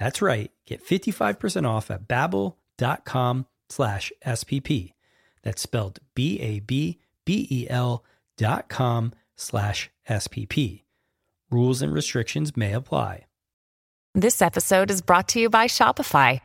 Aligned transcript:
That's 0.00 0.22
right. 0.22 0.50
Get 0.66 0.84
55% 0.84 1.68
off 1.68 1.90
at 1.90 2.08
babbel.com 2.08 3.46
slash 3.68 4.12
SPP. 4.26 4.94
That's 5.42 5.62
spelled 5.62 6.00
B-A-B-B-E-L 6.14 8.04
dot 8.36 8.68
com 8.70 9.12
slash 9.36 9.90
SPP. 10.08 10.82
Rules 11.50 11.82
and 11.82 11.92
restrictions 11.92 12.56
may 12.56 12.72
apply. 12.72 13.26
This 14.14 14.42
episode 14.42 14.90
is 14.90 15.02
brought 15.02 15.28
to 15.28 15.40
you 15.40 15.50
by 15.50 15.66
Shopify. 15.66 16.40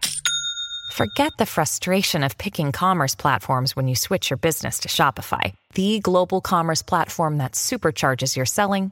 Forget 0.92 1.32
the 1.40 1.48
frustration 1.48 2.24
of 2.24 2.38
picking 2.38 2.72
commerce 2.72 3.16
platforms 3.16 3.76
when 3.76 3.88
you 3.88 3.96
switch 3.96 4.30
your 4.30 4.38
business 4.38 4.80
to 4.80 4.90
Shopify, 4.90 5.56
the 5.74 6.00
global 6.00 6.42
commerce 6.42 6.84
platform 6.84 7.38
that 7.38 7.54
supercharges 7.54 8.36
your 8.36 8.46
selling 8.46 8.92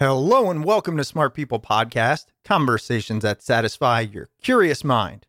Hello 0.00 0.50
and 0.50 0.64
welcome 0.64 0.96
to 0.96 1.04
Smart 1.04 1.34
People 1.34 1.60
Podcast, 1.60 2.26
conversations 2.44 3.22
that 3.22 3.44
satisfy 3.44 4.00
your 4.00 4.28
curious 4.42 4.82
mind. 4.82 5.24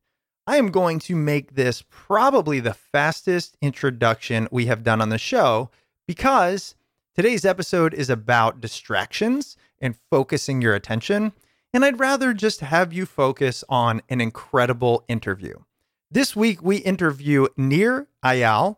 I 0.47 0.57
am 0.57 0.71
going 0.71 0.97
to 1.01 1.15
make 1.15 1.53
this 1.53 1.83
probably 1.87 2.59
the 2.59 2.73
fastest 2.73 3.57
introduction 3.61 4.47
we 4.49 4.65
have 4.65 4.83
done 4.83 5.01
on 5.01 5.09
the 5.09 5.19
show 5.19 5.69
because 6.07 6.73
today's 7.13 7.45
episode 7.45 7.93
is 7.93 8.09
about 8.09 8.59
distractions 8.59 9.55
and 9.79 9.99
focusing 10.09 10.63
your 10.63 10.73
attention. 10.73 11.33
And 11.71 11.85
I'd 11.85 11.99
rather 11.99 12.33
just 12.33 12.61
have 12.61 12.91
you 12.91 13.05
focus 13.05 13.63
on 13.69 14.01
an 14.09 14.19
incredible 14.19 15.03
interview. 15.07 15.57
This 16.09 16.35
week, 16.35 16.63
we 16.63 16.77
interview 16.77 17.45
Nir 17.55 18.07
Eyal, 18.23 18.77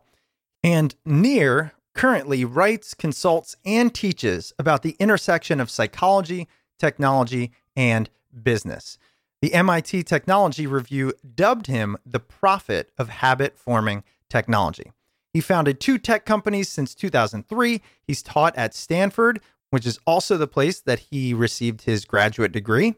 And 0.62 0.94
Nir 1.06 1.72
currently 1.98 2.44
writes, 2.44 2.94
consults, 2.94 3.56
and 3.64 3.92
teaches 3.92 4.52
about 4.56 4.82
the 4.82 4.94
intersection 5.00 5.58
of 5.58 5.68
psychology, 5.68 6.46
technology, 6.78 7.50
and 7.74 8.08
business. 8.40 8.98
The 9.42 9.52
MIT 9.52 10.04
Technology 10.04 10.64
Review 10.64 11.12
dubbed 11.34 11.66
him 11.66 11.96
the 12.06 12.20
prophet 12.20 12.92
of 12.98 13.08
habit 13.08 13.58
forming 13.58 14.04
technology. 14.30 14.92
He 15.32 15.40
founded 15.40 15.80
two 15.80 15.98
tech 15.98 16.24
companies 16.24 16.68
since 16.68 16.94
2003. 16.94 17.82
He's 18.04 18.22
taught 18.22 18.56
at 18.56 18.74
Stanford, 18.74 19.40
which 19.70 19.84
is 19.84 19.98
also 20.06 20.36
the 20.36 20.46
place 20.46 20.78
that 20.78 21.00
he 21.10 21.34
received 21.34 21.82
his 21.82 22.04
graduate 22.04 22.52
degree. 22.52 22.94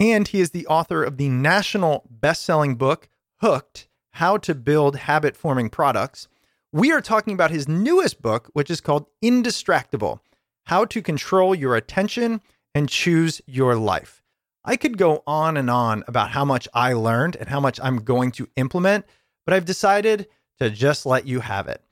And 0.00 0.26
he 0.26 0.40
is 0.40 0.52
the 0.52 0.66
author 0.68 1.04
of 1.04 1.18
the 1.18 1.28
national 1.28 2.06
best 2.10 2.44
selling 2.44 2.76
book, 2.76 3.10
Hooked 3.42 3.88
How 4.12 4.38
to 4.38 4.54
Build 4.54 4.96
Habit 4.96 5.36
Forming 5.36 5.68
Products 5.68 6.28
we 6.72 6.92
are 6.92 7.00
talking 7.00 7.32
about 7.32 7.50
his 7.50 7.66
newest 7.66 8.20
book, 8.20 8.50
which 8.52 8.70
is 8.70 8.80
called 8.80 9.06
Indistractable 9.22 10.20
How 10.64 10.84
to 10.86 11.00
Control 11.00 11.54
Your 11.54 11.76
Attention 11.76 12.40
and 12.74 12.88
Choose 12.88 13.40
Your 13.46 13.74
Life. 13.74 14.22
I 14.64 14.76
could 14.76 14.98
go 14.98 15.22
on 15.26 15.56
and 15.56 15.70
on 15.70 16.04
about 16.06 16.30
how 16.30 16.44
much 16.44 16.68
I 16.74 16.92
learned 16.92 17.36
and 17.36 17.48
how 17.48 17.58
much 17.60 17.80
I'm 17.82 17.98
going 17.98 18.32
to 18.32 18.48
implement, 18.56 19.06
but 19.46 19.54
I've 19.54 19.64
decided 19.64 20.28
to 20.58 20.68
just 20.68 21.06
let 21.06 21.26
you 21.26 21.40
have 21.40 21.68
it. 21.68 21.82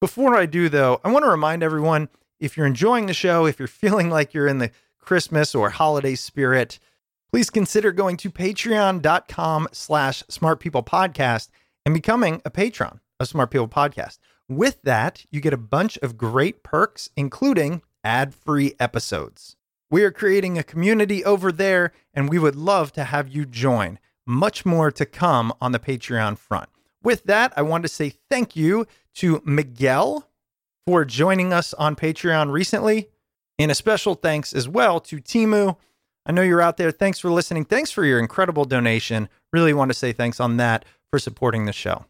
Before 0.00 0.34
I 0.34 0.46
do, 0.46 0.68
though, 0.68 1.00
I 1.04 1.12
want 1.12 1.24
to 1.24 1.30
remind 1.30 1.62
everyone 1.62 2.08
if 2.40 2.56
you're 2.56 2.66
enjoying 2.66 3.06
the 3.06 3.14
show, 3.14 3.46
if 3.46 3.58
you're 3.58 3.68
feeling 3.84 4.10
like 4.10 4.34
you're 4.34 4.48
in 4.48 4.58
the 4.58 4.72
Christmas 4.98 5.54
or 5.54 5.70
holiday 5.70 6.16
spirit, 6.16 6.80
please 7.30 7.50
consider 7.50 7.92
going 7.92 8.16
to 8.16 8.30
patreon.com 8.30 9.68
slash 9.70 10.24
smartpeoplepodcast 10.24 11.50
and 11.86 11.94
becoming 11.94 12.42
a 12.44 12.50
patron 12.50 13.00
of 13.24 13.28
Smart 13.28 13.50
People 13.50 13.68
Podcast. 13.68 14.18
With 14.48 14.82
that, 14.82 15.24
you 15.30 15.40
get 15.40 15.54
a 15.54 15.58
bunch 15.58 15.96
of 15.98 16.18
great 16.18 16.62
perks, 16.62 17.08
including 17.16 17.82
ad 18.04 18.34
free 18.34 18.74
episodes. 18.78 19.56
We 19.90 20.04
are 20.04 20.10
creating 20.10 20.58
a 20.58 20.62
community 20.62 21.24
over 21.24 21.50
there, 21.50 21.92
and 22.12 22.28
we 22.28 22.38
would 22.38 22.54
love 22.54 22.92
to 22.92 23.04
have 23.04 23.28
you 23.28 23.46
join. 23.46 23.98
Much 24.26 24.66
more 24.66 24.90
to 24.90 25.06
come 25.06 25.52
on 25.60 25.72
the 25.72 25.78
Patreon 25.78 26.36
front. 26.36 26.68
With 27.02 27.24
that, 27.24 27.52
I 27.56 27.62
want 27.62 27.82
to 27.84 27.88
say 27.88 28.14
thank 28.30 28.54
you 28.54 28.86
to 29.14 29.40
Miguel 29.44 30.28
for 30.86 31.04
joining 31.04 31.52
us 31.52 31.72
on 31.74 31.96
Patreon 31.96 32.52
recently, 32.52 33.08
and 33.58 33.70
a 33.70 33.74
special 33.74 34.14
thanks 34.14 34.52
as 34.52 34.68
well 34.68 35.00
to 35.00 35.16
Timu. 35.16 35.76
I 36.26 36.32
know 36.32 36.42
you're 36.42 36.62
out 36.62 36.76
there. 36.76 36.90
Thanks 36.90 37.18
for 37.18 37.30
listening. 37.30 37.64
Thanks 37.64 37.90
for 37.90 38.04
your 38.04 38.18
incredible 38.18 38.64
donation. 38.64 39.28
Really 39.52 39.72
want 39.72 39.90
to 39.90 39.94
say 39.94 40.12
thanks 40.12 40.40
on 40.40 40.58
that 40.58 40.84
for 41.10 41.18
supporting 41.18 41.64
the 41.64 41.72
show. 41.72 42.04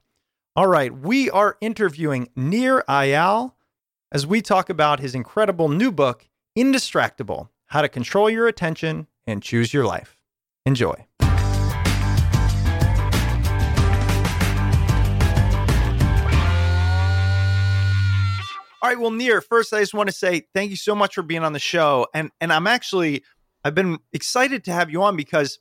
All 0.57 0.69
right, 0.69 0.97
we 0.97 1.29
are 1.31 1.57
interviewing 1.61 2.29
Nir 2.37 2.85
Eyal 2.89 3.55
as 4.13 4.25
we 4.25 4.41
talk 4.41 4.71
about 4.71 5.01
his 5.01 5.13
incredible 5.13 5.69
new 5.69 5.91
book, 5.91 6.29
Indistractable 6.57 7.49
How 7.67 7.83
to 7.83 7.89
Control 7.89 8.31
Your 8.31 8.47
Attention 8.47 9.09
and 9.27 9.43
Choose 9.43 9.75
Your 9.75 9.85
Life. 9.85 10.17
Enjoy. 10.65 10.95
All 18.81 18.91
right, 18.91 19.01
well, 19.01 19.11
Nir, 19.11 19.41
first 19.41 19.73
I 19.73 19.81
just 19.81 19.93
want 19.93 20.09
to 20.09 20.15
say 20.15 20.47
thank 20.55 20.71
you 20.71 20.77
so 20.77 20.95
much 20.95 21.17
for 21.17 21.23
being 21.23 21.43
on 21.43 21.53
the 21.53 21.59
show. 21.59 22.07
And 22.15 22.31
and 22.41 22.53
I'm 22.53 22.69
actually 22.69 23.25
I've 23.65 23.75
been 23.75 23.99
excited 24.13 24.63
to 24.67 24.73
have 24.73 24.89
you 24.89 25.03
on 25.03 25.17
because 25.17 25.59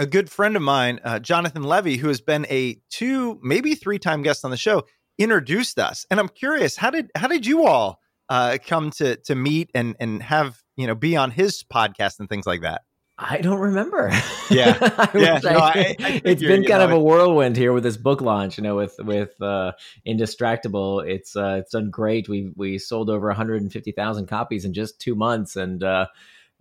a 0.00 0.06
good 0.06 0.30
friend 0.30 0.56
of 0.56 0.62
mine, 0.62 0.98
uh, 1.04 1.18
Jonathan 1.20 1.62
Levy, 1.62 1.98
who 1.98 2.08
has 2.08 2.20
been 2.22 2.46
a 2.48 2.80
two, 2.90 3.38
maybe 3.42 3.74
three 3.74 3.98
time 3.98 4.22
guest 4.22 4.44
on 4.44 4.50
the 4.50 4.56
show, 4.56 4.84
introduced 5.18 5.78
us. 5.78 6.06
And 6.10 6.18
I'm 6.18 6.28
curious, 6.28 6.74
how 6.76 6.90
did 6.90 7.10
how 7.14 7.28
did 7.28 7.44
you 7.46 7.66
all 7.66 8.00
uh, 8.30 8.56
come 8.66 8.90
to 8.92 9.16
to 9.16 9.34
meet 9.34 9.70
and 9.74 9.94
and 10.00 10.22
have 10.22 10.60
you 10.76 10.86
know 10.86 10.94
be 10.94 11.16
on 11.16 11.30
his 11.30 11.62
podcast 11.62 12.18
and 12.18 12.28
things 12.28 12.46
like 12.46 12.62
that? 12.62 12.80
I 13.18 13.38
don't 13.38 13.60
remember. 13.60 14.10
Yeah. 14.50 14.76
I 14.80 15.08
Yeah, 15.14 15.38
no, 15.44 15.50
I- 15.60 15.94
I- 16.00 16.20
it's 16.24 16.42
been 16.42 16.64
kind 16.64 16.80
know, 16.80 16.86
of 16.86 16.90
a 16.90 16.98
whirlwind 16.98 17.56
here 17.56 17.72
with 17.72 17.84
this 17.84 17.96
book 17.96 18.20
launch. 18.20 18.58
You 18.58 18.64
know, 18.64 18.74
with 18.74 18.96
with 18.98 19.40
uh, 19.40 19.72
Indistractable, 20.04 21.06
it's 21.08 21.36
uh, 21.36 21.58
it's 21.60 21.70
done 21.70 21.90
great. 21.90 22.28
We 22.28 22.50
we 22.56 22.78
sold 22.78 23.10
over 23.10 23.28
150,000 23.28 24.26
copies 24.26 24.64
in 24.64 24.74
just 24.74 25.00
two 25.00 25.14
months, 25.14 25.54
and 25.54 25.84
uh, 25.84 26.06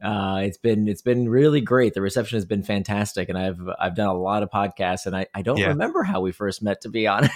uh, 0.01 0.39
it's 0.43 0.57
been 0.57 0.87
it's 0.87 1.01
been 1.01 1.29
really 1.29 1.61
great. 1.61 1.93
The 1.93 2.01
reception 2.01 2.37
has 2.37 2.45
been 2.45 2.63
fantastic, 2.63 3.29
and 3.29 3.37
I've 3.37 3.59
I've 3.79 3.95
done 3.95 4.07
a 4.07 4.13
lot 4.17 4.43
of 4.43 4.49
podcasts, 4.49 5.05
and 5.05 5.15
I, 5.15 5.27
I 5.33 5.41
don't 5.41 5.57
Yeah. 5.57 5.67
remember 5.67 6.03
how 6.03 6.21
we 6.21 6.31
first 6.31 6.61
met, 6.61 6.81
to 6.81 6.89
be 6.89 7.07
honest. 7.07 7.31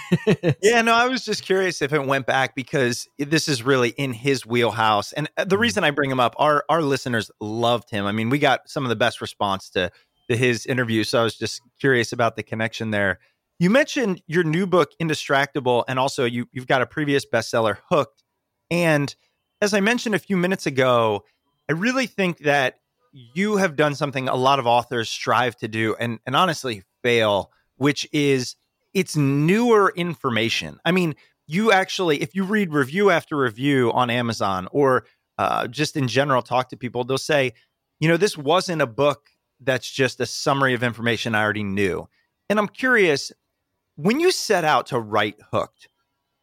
Yeah, 0.62 0.82
no, 0.82 0.94
I 0.94 1.06
was 1.08 1.24
just 1.24 1.44
curious 1.44 1.82
if 1.82 1.92
it 1.92 2.04
went 2.06 2.26
back 2.26 2.54
because 2.54 3.08
this 3.18 3.48
is 3.48 3.62
really 3.62 3.90
in 3.90 4.12
his 4.12 4.46
wheelhouse. 4.46 5.12
And 5.12 5.28
uh, 5.36 5.44
the 5.44 5.58
reason 5.58 5.84
I 5.84 5.90
bring 5.90 6.10
him 6.10 6.20
up, 6.20 6.34
our 6.38 6.64
our 6.68 6.82
listeners 6.82 7.30
loved 7.40 7.90
him. 7.90 8.06
I 8.06 8.12
mean, 8.12 8.30
we 8.30 8.38
got 8.38 8.68
some 8.68 8.84
of 8.84 8.88
the 8.88 8.96
best 8.96 9.20
response 9.20 9.70
to 9.70 9.90
to 10.30 10.36
his 10.36 10.64
interview, 10.66 11.04
so 11.04 11.20
I 11.20 11.24
was 11.24 11.36
just 11.36 11.60
curious 11.78 12.12
about 12.12 12.36
the 12.36 12.42
connection 12.42 12.90
there. 12.90 13.18
You 13.58 13.70
mentioned 13.70 14.22
your 14.26 14.42
new 14.42 14.66
book, 14.66 14.90
Indistractable, 15.00 15.84
and 15.86 15.98
also 15.98 16.24
you 16.24 16.46
you've 16.52 16.66
got 16.66 16.82
a 16.82 16.86
previous 16.86 17.24
bestseller, 17.26 17.78
Hooked. 17.90 18.22
And 18.70 19.14
as 19.60 19.72
I 19.74 19.80
mentioned 19.80 20.14
a 20.14 20.18
few 20.18 20.36
minutes 20.36 20.66
ago, 20.66 21.24
I 21.68 21.72
really 21.72 22.06
think 22.06 22.38
that 22.38 22.78
you 23.12 23.56
have 23.56 23.76
done 23.76 23.94
something 23.94 24.28
a 24.28 24.34
lot 24.34 24.58
of 24.58 24.66
authors 24.66 25.08
strive 25.08 25.56
to 25.56 25.68
do 25.68 25.94
and 25.98 26.18
and 26.26 26.34
honestly 26.34 26.82
fail, 27.02 27.50
which 27.76 28.08
is 28.12 28.56
it's 28.92 29.16
newer 29.16 29.92
information. 29.96 30.78
I 30.84 30.92
mean, 30.92 31.14
you 31.46 31.72
actually, 31.72 32.22
if 32.22 32.34
you 32.34 32.44
read 32.44 32.72
review 32.72 33.10
after 33.10 33.36
review 33.36 33.92
on 33.92 34.10
Amazon 34.10 34.68
or 34.72 35.04
uh, 35.36 35.66
just 35.66 35.96
in 35.96 36.08
general, 36.08 36.42
talk 36.42 36.68
to 36.70 36.76
people, 36.76 37.04
they'll 37.04 37.18
say, 37.18 37.52
you 38.00 38.08
know, 38.08 38.16
this 38.16 38.38
wasn't 38.38 38.82
a 38.82 38.86
book 38.86 39.28
that's 39.60 39.90
just 39.90 40.20
a 40.20 40.26
summary 40.26 40.74
of 40.74 40.82
information 40.82 41.34
I 41.34 41.42
already 41.42 41.64
knew. 41.64 42.08
And 42.48 42.58
I'm 42.58 42.68
curious, 42.68 43.32
when 43.96 44.20
you 44.20 44.30
set 44.30 44.64
out 44.64 44.86
to 44.86 44.98
write 44.98 45.36
Hooked, 45.52 45.88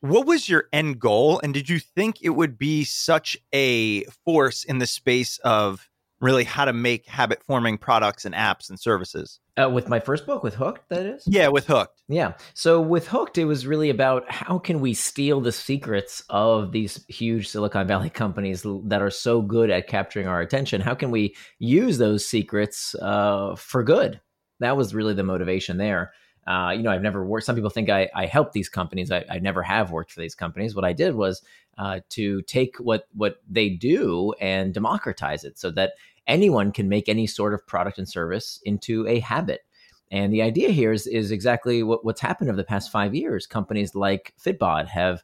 what 0.02 0.28
was 0.28 0.50
your 0.50 0.66
end 0.74 1.00
goal? 1.00 1.40
And 1.44 1.54
did 1.54 1.70
you 1.70 1.80
think 1.80 2.18
it 2.22 2.30
would 2.30 2.58
be 2.58 2.84
such 2.84 3.38
a 3.54 4.04
force 4.26 4.64
in 4.64 4.80
the 4.80 4.88
space 4.88 5.38
of 5.40 5.90
really 6.20 6.44
how 6.44 6.66
to 6.66 6.74
make 6.74 7.08
habit 7.08 7.42
forming 7.44 7.78
products 7.78 8.26
and 8.26 8.36
apps 8.36 8.70
and 8.70 8.80
services? 8.80 9.40
uh, 9.62 9.70
with 9.70 9.90
my 9.90 10.00
first 10.00 10.26
book, 10.26 10.44
with 10.44 10.56
Hooked, 10.56 10.88
that 10.90 11.06
is. 11.06 11.24
Yeah, 11.28 11.50
with 11.50 11.68
Hooked. 11.68 12.02
Yeah. 12.08 12.34
So 12.54 12.80
with 12.80 13.08
Hooked, 13.08 13.38
it 13.38 13.46
was 13.46 13.68
really 13.68 13.90
about 13.90 14.30
how 14.32 14.60
can 14.60 14.80
we 14.80 14.94
steal 14.94 15.42
the 15.42 15.52
secrets 15.52 16.24
of 16.30 16.72
these 16.72 17.04
huge 17.08 17.50
Silicon 17.50 17.88
Valley 17.88 18.10
companies 18.14 18.66
that 18.86 19.02
are 19.02 19.10
so 19.10 19.42
good 19.42 19.70
at 19.70 19.88
capturing 19.88 20.28
our 20.28 20.42
attention? 20.42 20.82
How 20.82 20.96
can 20.96 21.12
we 21.12 21.36
use 21.60 21.98
those 21.98 22.26
secrets 22.26 22.96
uh, 22.96 23.56
for 23.56 23.84
good? 23.84 24.22
That 24.60 24.78
was 24.78 24.94
really 24.94 25.14
the 25.14 25.24
motivation 25.24 25.78
there. 25.78 26.14
Uh, 26.48 26.74
you 26.76 26.82
know, 26.82 26.92
I've 26.92 27.02
never 27.02 27.24
worked. 27.24 27.46
Some 27.46 27.56
people 27.56 27.70
think 27.70 27.90
I, 27.90 28.10
I 28.16 28.26
help 28.26 28.52
these 28.52 28.70
companies. 28.70 29.12
I, 29.12 29.24
I 29.30 29.40
never 29.40 29.62
have 29.64 29.92
worked 29.92 30.12
for 30.12 30.22
these 30.22 30.36
companies. 30.36 30.76
What 30.76 30.86
I 30.86 30.94
did 30.94 31.16
was 31.16 31.44
uh, 31.78 32.00
to 32.10 32.42
take 32.44 32.78
what 32.78 33.08
what 33.14 33.42
they 33.50 33.70
do 33.70 34.34
and 34.42 34.74
democratize 34.74 35.44
it 35.44 35.58
so 35.58 35.72
that 35.72 35.94
anyone 36.28 36.72
can 36.72 36.90
make 36.90 37.08
any 37.08 37.28
sort 37.28 37.54
of 37.54 37.66
product 37.68 37.98
and 37.98 38.10
service 38.10 38.60
into 38.66 39.08
a 39.08 39.20
habit. 39.20 39.62
And 40.12 40.34
the 40.34 40.42
idea 40.42 40.70
here 40.70 40.92
is, 40.92 41.08
is 41.08 41.32
exactly 41.32 41.84
what, 41.84 42.04
what's 42.04 42.20
happened 42.20 42.50
over 42.50 42.58
the 42.58 42.64
past 42.64 42.92
five 42.92 43.16
years. 43.16 43.48
Companies 43.48 43.96
like 43.96 44.34
Fitbod 44.44 44.88
have 44.88 45.24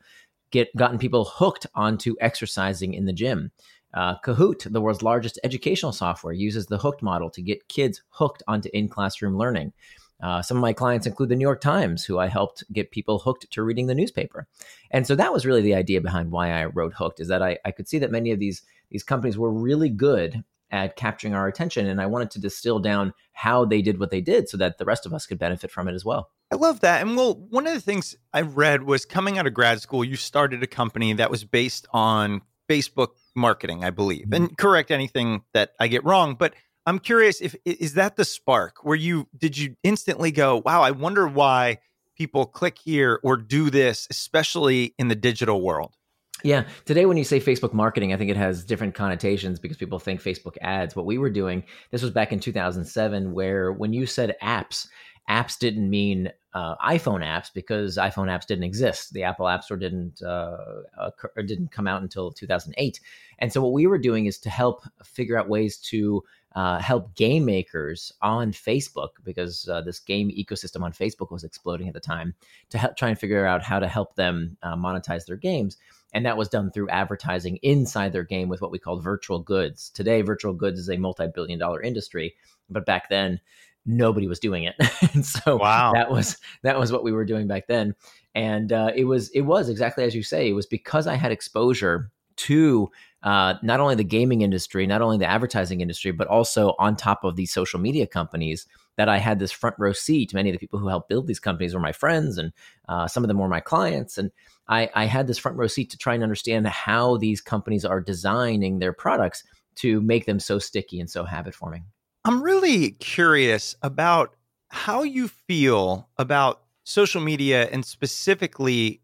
get 0.51 0.73
gotten 0.77 0.97
people 0.97 1.25
hooked 1.25 1.67
onto 1.75 2.15
exercising 2.21 2.93
in 2.93 3.05
the 3.05 3.13
gym. 3.13 3.51
Uh, 3.93 4.15
Kahoot, 4.23 4.71
the 4.71 4.81
world's 4.81 5.01
largest 5.01 5.39
educational 5.43 5.91
software, 5.91 6.33
uses 6.33 6.67
the 6.67 6.77
hooked 6.77 7.01
model 7.01 7.29
to 7.31 7.41
get 7.41 7.67
kids 7.67 8.01
hooked 8.09 8.43
onto 8.47 8.69
in 8.73 8.87
classroom 8.87 9.37
learning. 9.37 9.73
Uh, 10.21 10.41
some 10.41 10.57
of 10.57 10.61
my 10.61 10.73
clients 10.73 11.05
include 11.05 11.29
the 11.29 11.35
New 11.35 11.45
York 11.45 11.61
Times, 11.61 12.03
who 12.03 12.17
I 12.17 12.27
helped 12.27 12.63
get 12.73 12.91
people 12.91 13.19
hooked 13.19 13.49
to 13.51 13.63
reading 13.63 13.87
the 13.87 13.95
newspaper. 13.95 14.47
And 14.91 15.05
so 15.05 15.15
that 15.15 15.31
was 15.31 15.45
really 15.45 15.61
the 15.61 15.75
idea 15.75 16.01
behind 16.01 16.31
why 16.31 16.51
I 16.51 16.65
wrote 16.65 16.93
Hooked, 16.93 17.19
is 17.19 17.27
that 17.27 17.43
I, 17.43 17.57
I 17.63 17.71
could 17.71 17.87
see 17.87 17.99
that 17.99 18.11
many 18.11 18.31
of 18.31 18.39
these 18.39 18.63
these 18.89 19.03
companies 19.03 19.37
were 19.37 19.51
really 19.51 19.89
good 19.89 20.43
at 20.71 20.95
capturing 20.95 21.33
our 21.33 21.47
attention, 21.47 21.87
and 21.87 22.01
I 22.01 22.05
wanted 22.07 22.31
to 22.31 22.41
distill 22.41 22.79
down 22.79 23.13
how 23.31 23.63
they 23.65 23.81
did 23.81 23.99
what 23.99 24.11
they 24.11 24.21
did, 24.21 24.49
so 24.49 24.57
that 24.57 24.77
the 24.77 24.85
rest 24.85 25.05
of 25.05 25.13
us 25.13 25.25
could 25.25 25.39
benefit 25.39 25.71
from 25.71 25.87
it 25.87 25.93
as 25.93 26.03
well. 26.03 26.29
I 26.51 26.55
love 26.55 26.79
that. 26.81 27.01
And 27.01 27.15
well, 27.15 27.35
one 27.35 27.67
of 27.67 27.73
the 27.73 27.81
things 27.81 28.15
I 28.33 28.41
read 28.41 28.83
was 28.83 29.05
coming 29.05 29.37
out 29.37 29.47
of 29.47 29.53
grad 29.53 29.81
school, 29.81 30.03
you 30.03 30.15
started 30.15 30.63
a 30.63 30.67
company 30.67 31.13
that 31.13 31.29
was 31.29 31.43
based 31.43 31.85
on 31.91 32.41
Facebook 32.69 33.09
marketing, 33.35 33.83
I 33.83 33.91
believe. 33.91 34.31
And 34.31 34.57
correct 34.57 34.91
anything 34.91 35.43
that 35.53 35.73
I 35.79 35.87
get 35.87 36.03
wrong, 36.03 36.35
but 36.35 36.53
I'm 36.87 36.99
curious 36.99 37.41
if 37.41 37.53
is 37.65 37.95
that 37.95 38.15
the 38.15 38.23
spark 38.23 38.77
where 38.81 38.95
you 38.95 39.27
did 39.37 39.57
you 39.57 39.75
instantly 39.83 40.31
go, 40.31 40.61
"Wow, 40.65 40.81
I 40.81 40.91
wonder 40.91 41.27
why 41.27 41.79
people 42.15 42.45
click 42.45 42.77
here 42.79 43.19
or 43.23 43.35
do 43.35 43.69
this, 43.69 44.07
especially 44.09 44.95
in 44.97 45.09
the 45.09 45.15
digital 45.15 45.61
world." 45.61 45.97
Yeah. 46.43 46.65
Today, 46.85 47.05
when 47.05 47.17
you 47.17 47.25
say 47.25 47.41
Facebook 47.41 47.73
marketing, 47.73 48.13
I 48.13 48.17
think 48.17 48.31
it 48.31 48.37
has 48.37 48.63
different 48.63 48.95
connotations 48.95 49.59
because 49.59 49.75
people 49.75 49.99
think 49.99 50.23
Facebook 50.23 50.55
ads. 50.61 50.95
What 50.95 51.05
we 51.05 51.17
were 51.17 51.29
doing, 51.29 51.63
this 51.91 52.01
was 52.01 52.11
back 52.11 52.31
in 52.31 52.39
2007, 52.39 53.33
where 53.33 53.73
when 53.73 53.91
you 53.91 54.05
said 54.05 54.37
apps, 54.41 54.87
apps 55.29 55.59
didn't 55.59 55.89
mean 55.89 56.31
uh, 56.53 56.75
iPhone 56.77 57.21
apps 57.21 57.51
because 57.53 57.97
iPhone 57.97 58.27
apps 58.27 58.45
didn't 58.45 58.63
exist. 58.63 59.13
The 59.13 59.23
Apple 59.23 59.47
App 59.49 59.63
Store 59.63 59.77
didn't 59.77 60.21
uh, 60.21 60.57
occur, 60.97 61.31
didn't 61.41 61.71
come 61.71 61.87
out 61.87 62.01
until 62.01 62.31
2008. 62.31 63.01
And 63.39 63.51
so, 63.51 63.61
what 63.61 63.73
we 63.73 63.87
were 63.87 63.97
doing 63.97 64.25
is 64.25 64.39
to 64.39 64.49
help 64.49 64.83
figure 65.03 65.37
out 65.37 65.49
ways 65.49 65.77
to 65.89 66.23
uh, 66.55 66.79
help 66.79 67.13
game 67.15 67.45
makers 67.45 68.11
on 68.21 68.51
Facebook 68.51 69.09
because 69.23 69.67
uh, 69.67 69.81
this 69.81 69.99
game 69.99 70.29
ecosystem 70.29 70.81
on 70.81 70.91
Facebook 70.91 71.31
was 71.31 71.43
exploding 71.43 71.87
at 71.87 71.93
the 71.93 71.99
time 71.99 72.33
to 72.69 72.77
help 72.77 72.95
try 72.95 73.09
and 73.09 73.19
figure 73.19 73.45
out 73.45 73.61
how 73.61 73.79
to 73.79 73.87
help 73.87 74.15
them 74.15 74.57
uh, 74.63 74.75
monetize 74.75 75.25
their 75.25 75.35
games. 75.35 75.77
And 76.13 76.25
that 76.25 76.37
was 76.37 76.47
done 76.49 76.71
through 76.71 76.89
advertising 76.89 77.57
inside 77.57 78.13
their 78.13 78.23
game 78.23 78.49
with 78.49 78.61
what 78.61 78.71
we 78.71 78.79
called 78.79 79.03
virtual 79.03 79.39
goods. 79.39 79.89
Today, 79.91 80.21
virtual 80.21 80.53
goods 80.53 80.79
is 80.79 80.89
a 80.89 80.97
multi 80.97 81.27
billion 81.27 81.59
dollar 81.59 81.81
industry, 81.81 82.33
but 82.69 82.85
back 82.85 83.09
then, 83.09 83.39
nobody 83.85 84.27
was 84.27 84.39
doing 84.39 84.63
it. 84.63 84.75
and 85.13 85.25
so 85.25 85.57
Wow. 85.57 85.93
that 85.93 86.09
was 86.09 86.37
that 86.63 86.79
was 86.79 86.91
what 86.91 87.03
we 87.03 87.11
were 87.11 87.25
doing 87.25 87.47
back 87.47 87.67
then. 87.67 87.93
And 88.33 88.71
uh, 88.71 88.91
it 88.95 89.03
was 89.03 89.29
it 89.31 89.41
was 89.41 89.69
exactly 89.69 90.03
as 90.05 90.15
you 90.15 90.23
say. 90.23 90.49
It 90.49 90.53
was 90.53 90.65
because 90.65 91.07
I 91.07 91.15
had 91.15 91.31
exposure 91.31 92.09
to 92.37 92.89
uh, 93.23 93.55
not 93.61 93.79
only 93.79 93.95
the 93.95 94.03
gaming 94.03 94.41
industry, 94.41 94.87
not 94.87 95.01
only 95.01 95.17
the 95.17 95.29
advertising 95.29 95.81
industry, 95.81 96.11
but 96.11 96.27
also 96.27 96.75
on 96.79 96.95
top 96.95 97.23
of 97.23 97.35
these 97.35 97.51
social 97.51 97.79
media 97.79 98.07
companies 98.07 98.67
that 98.95 99.09
I 99.09 99.17
had 99.17 99.39
this 99.39 99.51
front 99.51 99.75
row 99.77 99.91
seat. 99.91 100.33
Many 100.33 100.49
of 100.49 100.53
the 100.53 100.59
people 100.59 100.79
who 100.79 100.87
helped 100.87 101.09
build 101.09 101.27
these 101.27 101.39
companies 101.39 101.73
were 101.73 101.79
my 101.79 101.91
friends, 101.91 102.37
and 102.37 102.53
uh, 102.87 103.07
some 103.07 103.23
of 103.23 103.27
them 103.27 103.39
were 103.39 103.47
my 103.47 103.59
clients. 103.59 104.17
And 104.17 104.31
I, 104.67 104.89
I 104.93 105.05
had 105.05 105.27
this 105.27 105.37
front 105.37 105.57
row 105.57 105.67
seat 105.67 105.89
to 105.91 105.97
try 105.97 106.13
and 106.13 106.23
understand 106.23 106.67
how 106.67 107.17
these 107.17 107.41
companies 107.41 107.85
are 107.85 108.01
designing 108.01 108.79
their 108.79 108.93
products 108.93 109.43
to 109.75 110.01
make 110.01 110.25
them 110.25 110.39
so 110.39 110.59
sticky 110.59 110.99
and 110.99 111.09
so 111.09 111.23
habit 111.23 111.53
forming. 111.53 111.85
I'm 112.25 112.41
really 112.41 112.91
curious 112.91 113.75
about 113.81 114.35
how 114.69 115.03
you 115.03 115.27
feel 115.27 116.09
about 116.17 116.61
social 116.83 117.21
media 117.21 117.69
and 117.71 117.85
specifically 117.85 119.01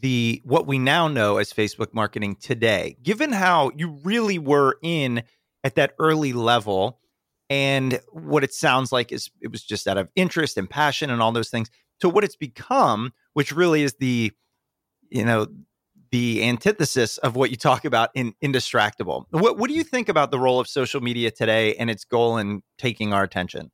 the 0.00 0.40
what 0.44 0.66
we 0.66 0.78
now 0.78 1.08
know 1.08 1.38
as 1.38 1.52
Facebook 1.52 1.94
marketing 1.94 2.36
today. 2.36 2.96
Given 3.02 3.32
how 3.32 3.70
you 3.76 3.98
really 4.02 4.38
were 4.38 4.78
in 4.82 5.22
at 5.64 5.74
that 5.76 5.94
early 5.98 6.32
level 6.32 7.00
and 7.50 8.00
what 8.10 8.44
it 8.44 8.52
sounds 8.52 8.92
like 8.92 9.12
is 9.12 9.30
it 9.40 9.50
was 9.50 9.62
just 9.62 9.86
out 9.86 9.96
of 9.96 10.08
interest 10.14 10.56
and 10.56 10.68
passion 10.68 11.10
and 11.10 11.22
all 11.22 11.32
those 11.32 11.50
things 11.50 11.70
to 12.00 12.08
what 12.08 12.24
it's 12.24 12.36
become, 12.36 13.12
which 13.32 13.52
really 13.52 13.82
is 13.82 13.94
the 13.98 14.32
you 15.10 15.24
know 15.24 15.46
the 16.10 16.42
antithesis 16.44 17.18
of 17.18 17.36
what 17.36 17.50
you 17.50 17.56
talk 17.56 17.84
about 17.84 18.10
in 18.14 18.34
indistractable. 18.42 19.24
What 19.30 19.58
what 19.58 19.68
do 19.68 19.74
you 19.74 19.84
think 19.84 20.08
about 20.08 20.30
the 20.30 20.38
role 20.38 20.60
of 20.60 20.68
social 20.68 21.00
media 21.00 21.30
today 21.30 21.74
and 21.74 21.90
its 21.90 22.04
goal 22.04 22.36
in 22.36 22.62
taking 22.78 23.12
our 23.12 23.22
attention? 23.22 23.70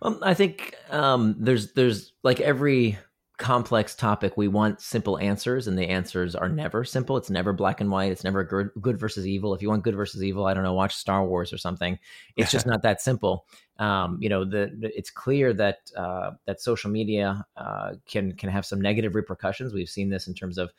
Well, 0.00 0.18
I 0.22 0.34
think 0.34 0.74
um, 0.90 1.36
there's 1.38 1.72
there's 1.72 2.12
like 2.22 2.40
every 2.40 2.98
complex 3.38 3.94
topic, 3.94 4.36
we 4.36 4.46
want 4.46 4.80
simple 4.80 5.18
answers, 5.18 5.66
and 5.66 5.78
the 5.78 5.88
answers 5.88 6.34
are 6.34 6.48
never 6.48 6.84
simple. 6.84 7.16
It's 7.16 7.30
never 7.30 7.52
black 7.52 7.80
and 7.80 7.90
white. 7.90 8.12
It's 8.12 8.24
never 8.24 8.44
good, 8.44 8.70
good 8.80 8.98
versus 8.98 9.26
evil. 9.26 9.54
If 9.54 9.62
you 9.62 9.68
want 9.68 9.82
good 9.82 9.96
versus 9.96 10.22
evil, 10.22 10.46
I 10.46 10.54
don't 10.54 10.64
know, 10.64 10.74
watch 10.74 10.94
Star 10.94 11.24
Wars 11.26 11.52
or 11.52 11.58
something. 11.58 11.98
It's 12.36 12.50
just 12.50 12.66
not 12.68 12.82
that 12.82 13.00
simple. 13.00 13.46
Um, 13.78 14.18
you 14.20 14.28
know, 14.28 14.44
the, 14.44 14.70
the 14.78 14.96
it's 14.96 15.10
clear 15.10 15.52
that 15.54 15.90
uh, 15.96 16.32
that 16.46 16.60
social 16.60 16.90
media 16.90 17.44
uh, 17.56 17.94
can 18.06 18.32
can 18.32 18.50
have 18.50 18.66
some 18.66 18.80
negative 18.80 19.14
repercussions. 19.14 19.72
We've 19.72 19.88
seen 19.88 20.10
this 20.10 20.28
in 20.28 20.34
terms 20.34 20.58
of 20.58 20.70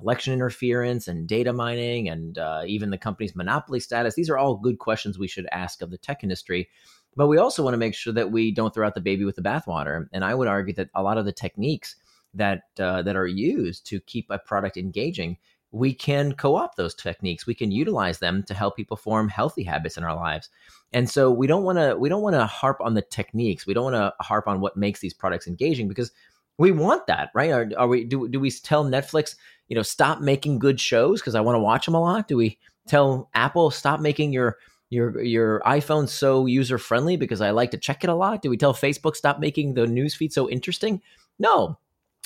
election 0.00 0.32
interference 0.32 1.08
and 1.08 1.26
data 1.26 1.52
mining, 1.52 2.08
and 2.08 2.38
uh, 2.38 2.62
even 2.66 2.90
the 2.90 2.98
company's 2.98 3.36
monopoly 3.36 3.80
status. 3.80 4.14
These 4.14 4.30
are 4.30 4.38
all 4.38 4.56
good 4.56 4.78
questions 4.78 5.18
we 5.18 5.28
should 5.28 5.46
ask 5.52 5.80
of 5.80 5.90
the 5.90 5.98
tech 5.98 6.22
industry. 6.22 6.68
But 7.16 7.26
we 7.26 7.38
also 7.38 7.62
want 7.62 7.74
to 7.74 7.78
make 7.78 7.94
sure 7.94 8.12
that 8.12 8.30
we 8.30 8.52
don't 8.52 8.72
throw 8.72 8.86
out 8.86 8.94
the 8.94 9.00
baby 9.00 9.24
with 9.24 9.36
the 9.36 9.42
bathwater. 9.42 10.06
And 10.12 10.24
I 10.24 10.34
would 10.34 10.48
argue 10.48 10.74
that 10.74 10.90
a 10.94 11.02
lot 11.02 11.18
of 11.18 11.24
the 11.24 11.32
techniques 11.32 11.96
that 12.34 12.62
uh, 12.78 13.02
that 13.02 13.16
are 13.16 13.26
used 13.26 13.86
to 13.86 14.00
keep 14.00 14.26
a 14.30 14.38
product 14.38 14.76
engaging 14.76 15.36
we 15.72 15.94
can 15.94 16.32
co-opt 16.32 16.76
those 16.76 16.94
techniques. 16.94 17.46
We 17.46 17.54
can 17.54 17.70
utilize 17.70 18.18
them 18.18 18.42
to 18.44 18.54
help 18.54 18.76
people 18.76 18.96
form 18.96 19.28
healthy 19.28 19.62
habits 19.62 19.96
in 19.96 20.04
our 20.04 20.16
lives. 20.16 20.48
And 20.92 21.08
so 21.08 21.30
we 21.30 21.46
don't 21.46 21.62
want 21.62 21.78
to 21.78 21.96
we 21.96 22.08
don't 22.08 22.22
want 22.22 22.34
to 22.34 22.46
harp 22.46 22.80
on 22.80 22.94
the 22.94 23.02
techniques. 23.02 23.66
We 23.66 23.74
don't 23.74 23.92
want 23.92 23.94
to 23.94 24.24
harp 24.24 24.48
on 24.48 24.60
what 24.60 24.76
makes 24.76 25.00
these 25.00 25.14
products 25.14 25.46
engaging 25.46 25.86
because 25.86 26.10
we 26.58 26.72
want 26.72 27.06
that, 27.06 27.30
right? 27.34 27.50
Are, 27.50 27.70
are 27.78 27.86
we 27.86 28.04
do 28.04 28.28
do 28.28 28.40
we 28.40 28.50
tell 28.50 28.84
Netflix, 28.84 29.36
you 29.68 29.76
know, 29.76 29.82
stop 29.82 30.20
making 30.20 30.58
good 30.58 30.80
shows 30.80 31.20
because 31.20 31.36
I 31.36 31.40
want 31.40 31.54
to 31.54 31.60
watch 31.60 31.84
them 31.84 31.94
a 31.94 32.00
lot? 32.00 32.26
Do 32.26 32.36
we 32.36 32.58
tell 32.88 33.30
Apple 33.34 33.70
stop 33.70 34.00
making 34.00 34.32
your 34.32 34.58
your 34.90 35.22
your 35.22 35.60
iPhone 35.60 36.08
so 36.08 36.46
user 36.46 36.76
friendly 36.76 37.16
because 37.16 37.40
I 37.40 37.50
like 37.50 37.70
to 37.70 37.78
check 37.78 38.04
it 38.04 38.10
a 38.10 38.14
lot? 38.14 38.42
Do 38.42 38.50
we 38.50 38.56
tell 38.56 38.74
Facebook 38.74 39.16
stop 39.16 39.38
making 39.38 39.74
the 39.74 39.86
newsfeed 39.86 40.32
so 40.32 40.50
interesting? 40.50 41.00
No, 41.38 41.78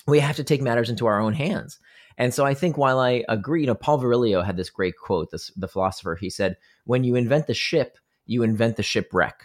we 0.07 0.19
have 0.19 0.37
to 0.37 0.45
take 0.45 0.63
matters 0.63 0.91
into 0.91 1.07
our 1.07 1.21
own 1.21 1.35
hands. 1.35 1.79
And 2.17 2.33
so 2.33 2.45
I 2.45 2.55
think 2.55 2.79
while 2.79 2.99
I 2.99 3.25
agree, 3.29 3.63
you 3.63 3.67
know, 3.67 3.75
Paul 3.75 4.01
Virilio 4.01 4.45
had 4.45 4.57
this 4.57 4.71
great 4.71 4.95
quote, 4.97 5.31
this 5.31 5.51
the 5.57 5.69
philosopher. 5.69 6.17
He 6.17 6.31
said, 6.31 6.57
"When 6.85 7.05
you 7.05 7.15
invent 7.15 7.47
the 7.47 7.55
ship, 7.55 7.99
you 8.27 8.43
invent 8.43 8.77
the 8.77 8.83
shipwreck." 8.83 9.45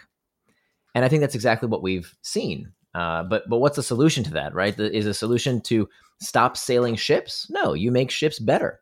And 0.94 1.04
I 1.04 1.08
think 1.08 1.20
that's 1.20 1.34
exactly 1.34 1.68
what 1.68 1.82
we've 1.82 2.16
seen. 2.22 2.72
Uh, 2.94 3.22
but 3.24 3.48
but 3.48 3.58
what's 3.58 3.76
the 3.76 3.82
solution 3.82 4.24
to 4.24 4.30
that? 4.32 4.54
Right? 4.54 4.78
Is 4.78 5.06
a 5.06 5.14
solution 5.14 5.60
to 5.62 5.88
stop 6.20 6.56
sailing 6.56 6.96
ships? 6.96 7.46
No, 7.50 7.74
you 7.74 7.90
make 7.90 8.10
ships 8.10 8.38
better. 8.38 8.79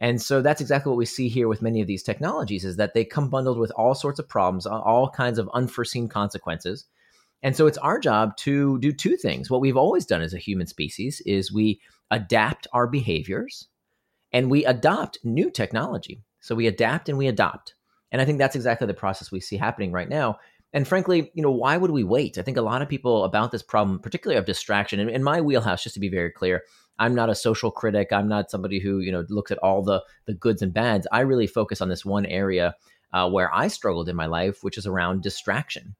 And 0.00 0.20
so 0.20 0.40
that's 0.40 0.60
exactly 0.60 0.90
what 0.90 0.96
we 0.96 1.06
see 1.06 1.28
here 1.28 1.46
with 1.46 1.62
many 1.62 1.80
of 1.80 1.86
these 1.86 2.02
technologies: 2.02 2.64
is 2.64 2.76
that 2.76 2.94
they 2.94 3.04
come 3.04 3.28
bundled 3.28 3.58
with 3.58 3.70
all 3.72 3.94
sorts 3.94 4.18
of 4.18 4.28
problems, 4.28 4.66
all 4.66 5.10
kinds 5.10 5.38
of 5.38 5.50
unforeseen 5.52 6.08
consequences. 6.08 6.86
And 7.42 7.56
so 7.56 7.66
it's 7.66 7.78
our 7.78 7.98
job 7.98 8.36
to 8.38 8.78
do 8.80 8.92
two 8.92 9.16
things. 9.16 9.50
What 9.50 9.60
we've 9.60 9.76
always 9.76 10.06
done 10.06 10.20
as 10.20 10.34
a 10.34 10.38
human 10.38 10.66
species 10.66 11.22
is 11.24 11.52
we 11.52 11.80
adapt 12.10 12.66
our 12.72 12.86
behaviors 12.86 13.68
and 14.32 14.50
we 14.50 14.64
adopt 14.64 15.18
new 15.24 15.50
technology. 15.50 16.22
So 16.40 16.54
we 16.54 16.66
adapt 16.66 17.08
and 17.08 17.16
we 17.16 17.28
adopt. 17.28 17.74
And 18.12 18.20
I 18.20 18.24
think 18.24 18.38
that's 18.38 18.56
exactly 18.56 18.86
the 18.86 18.94
process 18.94 19.30
we 19.30 19.40
see 19.40 19.56
happening 19.56 19.92
right 19.92 20.08
now. 20.08 20.38
And 20.72 20.86
frankly, 20.86 21.30
you 21.34 21.42
know, 21.42 21.50
why 21.50 21.76
would 21.76 21.90
we 21.90 22.04
wait? 22.04 22.38
I 22.38 22.42
think 22.42 22.56
a 22.56 22.62
lot 22.62 22.82
of 22.82 22.88
people 22.88 23.24
about 23.24 23.50
this 23.52 23.62
problem, 23.62 23.98
particularly 23.98 24.38
of 24.38 24.44
distraction, 24.44 25.00
in, 25.00 25.08
in 25.08 25.22
my 25.22 25.40
wheelhouse, 25.40 25.82
just 25.82 25.94
to 25.94 26.00
be 26.00 26.08
very 26.08 26.30
clear, 26.30 26.62
I'm 27.00 27.14
not 27.14 27.30
a 27.30 27.34
social 27.34 27.70
critic. 27.72 28.12
I'm 28.12 28.28
not 28.28 28.50
somebody 28.50 28.78
who, 28.78 29.00
you 29.00 29.10
know, 29.10 29.24
looks 29.28 29.50
at 29.50 29.58
all 29.58 29.82
the 29.82 30.04
the 30.26 30.34
goods 30.34 30.62
and 30.62 30.72
bads. 30.72 31.08
I 31.10 31.20
really 31.20 31.48
focus 31.48 31.80
on 31.80 31.88
this 31.88 32.04
one 32.04 32.26
area 32.26 32.76
uh, 33.12 33.28
where 33.28 33.52
I 33.52 33.66
struggled 33.68 34.08
in 34.08 34.14
my 34.14 34.26
life, 34.26 34.62
which 34.62 34.78
is 34.78 34.86
around 34.86 35.22
distraction. 35.22 35.96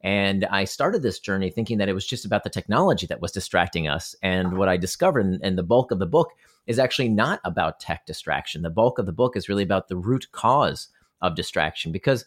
And 0.00 0.44
I 0.46 0.64
started 0.64 1.02
this 1.02 1.18
journey 1.18 1.50
thinking 1.50 1.78
that 1.78 1.88
it 1.88 1.94
was 1.94 2.06
just 2.06 2.26
about 2.26 2.44
the 2.44 2.50
technology 2.50 3.06
that 3.06 3.22
was 3.22 3.32
distracting 3.32 3.88
us. 3.88 4.14
And 4.22 4.58
what 4.58 4.68
I 4.68 4.76
discovered, 4.76 5.40
and 5.42 5.58
the 5.58 5.62
bulk 5.62 5.90
of 5.90 5.98
the 5.98 6.06
book, 6.06 6.30
is 6.66 6.78
actually 6.78 7.08
not 7.08 7.40
about 7.44 7.80
tech 7.80 8.06
distraction. 8.06 8.62
The 8.62 8.70
bulk 8.70 8.98
of 8.98 9.06
the 9.06 9.12
book 9.12 9.36
is 9.36 9.48
really 9.48 9.62
about 9.62 9.88
the 9.88 9.96
root 9.96 10.30
cause 10.32 10.88
of 11.22 11.34
distraction. 11.34 11.90
Because, 11.90 12.26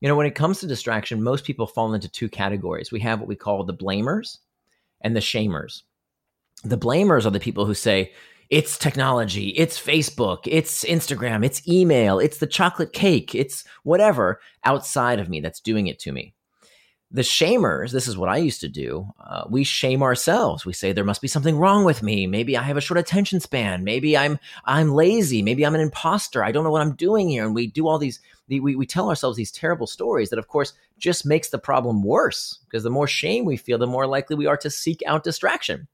you 0.00 0.08
know, 0.08 0.16
when 0.16 0.26
it 0.26 0.34
comes 0.34 0.60
to 0.60 0.66
distraction, 0.66 1.22
most 1.22 1.44
people 1.44 1.66
fall 1.66 1.92
into 1.92 2.08
two 2.08 2.30
categories. 2.30 2.90
We 2.90 3.00
have 3.00 3.20
what 3.20 3.28
we 3.28 3.36
call 3.36 3.62
the 3.62 3.74
blamers 3.74 4.38
and 5.02 5.14
the 5.14 5.20
shamers. 5.20 5.82
The 6.64 6.78
blamers 6.78 7.26
are 7.26 7.30
the 7.30 7.40
people 7.40 7.66
who 7.66 7.74
say, 7.74 8.12
it's 8.50 8.78
technology, 8.78 9.48
it's 9.50 9.78
Facebook, 9.78 10.40
it's 10.46 10.84
Instagram, 10.84 11.44
it's 11.44 11.66
email, 11.68 12.18
it's 12.18 12.38
the 12.38 12.46
chocolate 12.46 12.92
cake, 12.92 13.34
it's 13.34 13.64
whatever 13.82 14.40
outside 14.64 15.20
of 15.20 15.28
me 15.28 15.40
that's 15.40 15.60
doing 15.60 15.86
it 15.86 15.98
to 16.00 16.12
me 16.12 16.34
the 17.10 17.22
shamers, 17.22 17.90
this 17.90 18.06
is 18.06 18.18
what 18.18 18.28
I 18.28 18.36
used 18.36 18.60
to 18.60 18.68
do. 18.68 19.10
Uh, 19.18 19.44
we 19.48 19.64
shame 19.64 20.02
ourselves. 20.02 20.66
We 20.66 20.74
say 20.74 20.92
there 20.92 21.04
must 21.04 21.22
be 21.22 21.28
something 21.28 21.56
wrong 21.56 21.84
with 21.84 22.02
me. 22.02 22.26
Maybe 22.26 22.54
I 22.56 22.62
have 22.62 22.76
a 22.76 22.82
short 22.82 22.98
attention 22.98 23.40
span. 23.40 23.82
Maybe 23.82 24.16
I'm 24.16 24.38
I'm 24.66 24.90
lazy. 24.90 25.40
Maybe 25.40 25.64
I'm 25.64 25.74
an 25.74 25.80
imposter. 25.80 26.44
I 26.44 26.52
don't 26.52 26.64
know 26.64 26.70
what 26.70 26.82
I'm 26.82 26.96
doing 26.96 27.30
here. 27.30 27.46
And 27.46 27.54
we 27.54 27.66
do 27.66 27.88
all 27.88 27.98
these. 27.98 28.20
We 28.48 28.60
we 28.60 28.84
tell 28.84 29.08
ourselves 29.08 29.38
these 29.38 29.50
terrible 29.50 29.86
stories 29.86 30.28
that, 30.30 30.38
of 30.38 30.48
course, 30.48 30.74
just 30.98 31.24
makes 31.24 31.48
the 31.48 31.58
problem 31.58 32.02
worse. 32.02 32.58
Because 32.66 32.82
the 32.82 32.90
more 32.90 33.06
shame 33.06 33.46
we 33.46 33.56
feel, 33.56 33.78
the 33.78 33.86
more 33.86 34.06
likely 34.06 34.36
we 34.36 34.46
are 34.46 34.58
to 34.58 34.70
seek 34.70 35.02
out 35.06 35.24
distraction. 35.24 35.88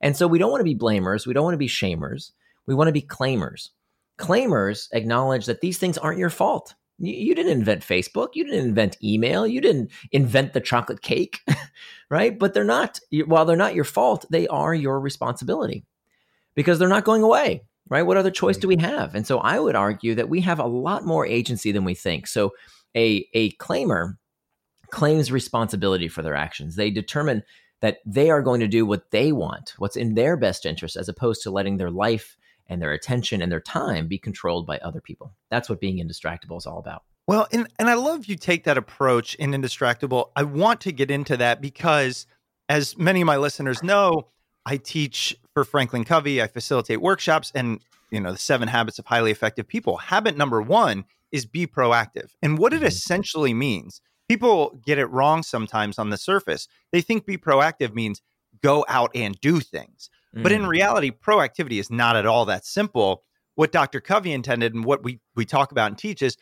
And 0.00 0.16
so 0.16 0.26
we 0.26 0.38
don't 0.38 0.50
want 0.50 0.60
to 0.60 0.64
be 0.64 0.74
blamers. 0.74 1.26
We 1.26 1.34
don't 1.34 1.44
want 1.44 1.54
to 1.54 1.58
be 1.58 1.68
shamers. 1.68 2.32
We 2.66 2.74
want 2.74 2.88
to 2.88 2.92
be 2.92 3.02
claimers. 3.02 3.70
Claimers 4.18 4.88
acknowledge 4.92 5.46
that 5.46 5.60
these 5.60 5.78
things 5.78 5.98
aren't 5.98 6.18
your 6.18 6.30
fault 6.30 6.74
you, 6.98 7.14
you 7.14 7.34
didn't 7.34 7.52
invent 7.52 7.82
Facebook. 7.82 8.30
You 8.34 8.44
didn't 8.44 8.66
invent 8.66 9.02
email. 9.02 9.46
You 9.46 9.60
didn't 9.60 9.90
invent 10.12 10.52
the 10.52 10.60
chocolate 10.60 11.02
cake, 11.02 11.40
right? 12.10 12.38
But 12.38 12.54
they're 12.54 12.64
not, 12.64 13.00
while 13.26 13.44
they're 13.44 13.56
not 13.56 13.74
your 13.74 13.84
fault, 13.84 14.24
they 14.30 14.46
are 14.48 14.74
your 14.74 15.00
responsibility 15.00 15.84
because 16.54 16.78
they're 16.78 16.88
not 16.88 17.04
going 17.04 17.22
away, 17.22 17.62
right? 17.88 18.02
What 18.02 18.16
other 18.16 18.30
choice 18.30 18.56
do 18.56 18.68
we 18.68 18.76
mm-hmm. 18.76 18.86
have? 18.86 19.14
And 19.14 19.26
so 19.26 19.38
I 19.38 19.58
would 19.58 19.76
argue 19.76 20.14
that 20.14 20.28
we 20.28 20.40
have 20.42 20.58
a 20.58 20.66
lot 20.66 21.04
more 21.04 21.26
agency 21.26 21.72
than 21.72 21.84
we 21.84 21.94
think. 21.94 22.26
So 22.26 22.52
a, 22.94 23.26
a 23.34 23.52
claimer 23.52 24.14
claims 24.90 25.32
responsibility 25.32 26.08
for 26.08 26.22
their 26.22 26.34
actions. 26.34 26.76
They 26.76 26.90
determine 26.90 27.42
that 27.86 27.98
they 28.04 28.30
are 28.30 28.42
going 28.42 28.58
to 28.58 28.66
do 28.66 28.84
what 28.84 29.12
they 29.12 29.30
want, 29.30 29.72
what's 29.78 29.94
in 29.94 30.14
their 30.14 30.36
best 30.36 30.66
interest, 30.66 30.96
as 30.96 31.08
opposed 31.08 31.40
to 31.40 31.52
letting 31.52 31.76
their 31.76 31.88
life 31.88 32.36
and 32.68 32.82
their 32.82 32.90
attention 32.90 33.40
and 33.40 33.52
their 33.52 33.60
time 33.60 34.08
be 34.08 34.18
controlled 34.18 34.66
by 34.66 34.76
other 34.78 35.00
people. 35.00 35.32
That's 35.52 35.68
what 35.68 35.78
being 35.78 36.04
indistractable 36.04 36.58
is 36.58 36.66
all 36.66 36.80
about. 36.80 37.04
Well, 37.28 37.46
and, 37.52 37.68
and 37.78 37.88
I 37.88 37.94
love 37.94 38.26
you 38.26 38.34
take 38.34 38.64
that 38.64 38.76
approach 38.76 39.36
in 39.36 39.52
Indistractable. 39.52 40.30
I 40.34 40.42
want 40.42 40.80
to 40.80 40.90
get 40.90 41.12
into 41.12 41.36
that 41.36 41.60
because, 41.60 42.26
as 42.68 42.98
many 42.98 43.20
of 43.20 43.26
my 43.26 43.36
listeners 43.36 43.84
know, 43.84 44.30
I 44.64 44.78
teach 44.78 45.36
for 45.54 45.62
Franklin 45.62 46.02
Covey. 46.02 46.42
I 46.42 46.48
facilitate 46.48 47.00
workshops, 47.00 47.52
and 47.54 47.78
you 48.10 48.20
know 48.20 48.32
the 48.32 48.38
seven 48.38 48.66
habits 48.66 48.98
of 48.98 49.06
highly 49.06 49.30
effective 49.30 49.68
people. 49.68 49.96
Habit 49.96 50.36
number 50.36 50.60
one 50.60 51.04
is 51.30 51.46
be 51.46 51.68
proactive, 51.68 52.30
and 52.42 52.58
what 52.58 52.72
it 52.72 52.78
mm-hmm. 52.78 52.86
essentially 52.86 53.54
means. 53.54 54.00
People 54.28 54.78
get 54.84 54.98
it 54.98 55.06
wrong 55.06 55.42
sometimes 55.42 55.98
on 55.98 56.10
the 56.10 56.16
surface. 56.16 56.68
They 56.92 57.00
think 57.00 57.26
be 57.26 57.38
proactive 57.38 57.94
means 57.94 58.22
go 58.62 58.84
out 58.88 59.10
and 59.14 59.38
do 59.40 59.60
things. 59.60 60.10
But 60.42 60.52
in 60.52 60.62
mm. 60.62 60.68
reality, 60.68 61.10
proactivity 61.10 61.80
is 61.80 61.90
not 61.90 62.16
at 62.16 62.26
all 62.26 62.44
that 62.44 62.66
simple. 62.66 63.22
What 63.54 63.72
Dr. 63.72 64.00
Covey 64.00 64.32
intended 64.32 64.74
and 64.74 64.84
what 64.84 65.02
we, 65.02 65.20
we 65.34 65.46
talk 65.46 65.72
about 65.72 65.86
and 65.86 65.98
teach 65.98 66.20
is 66.20 66.36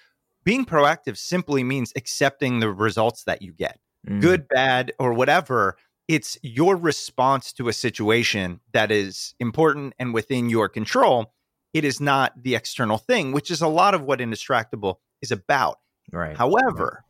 being 0.45 0.65
proactive 0.65 1.17
simply 1.17 1.63
means 1.63 1.93
accepting 1.97 2.59
the 2.59 2.71
results 2.71 3.25
that 3.25 3.41
you 3.41 3.53
get, 3.53 3.79
mm. 4.07 4.21
good, 4.21 4.49
bad, 4.49 4.93
or 4.99 5.13
whatever. 5.13 5.77
It's 6.09 6.37
your 6.43 6.77
response 6.77 7.53
to 7.55 7.69
a 7.69 7.73
situation 7.73 8.61
that 8.73 8.91
is 8.91 9.35
important 9.39 9.95
and 9.99 10.13
within 10.13 10.51
your 10.51 10.69
control. 10.69 11.33
It 11.73 11.85
is 11.85 12.01
not 12.01 12.33
the 12.43 12.57
external 12.57 12.99
thing, 12.99 13.33
which 13.33 13.51
is 13.51 13.63
a 13.63 13.69
lot 13.69 13.95
of 13.95 14.03
what 14.03 14.19
Indistractable 14.19 14.97
is 15.23 15.31
about. 15.31 15.79
Right. 16.13 16.37
However. 16.37 17.05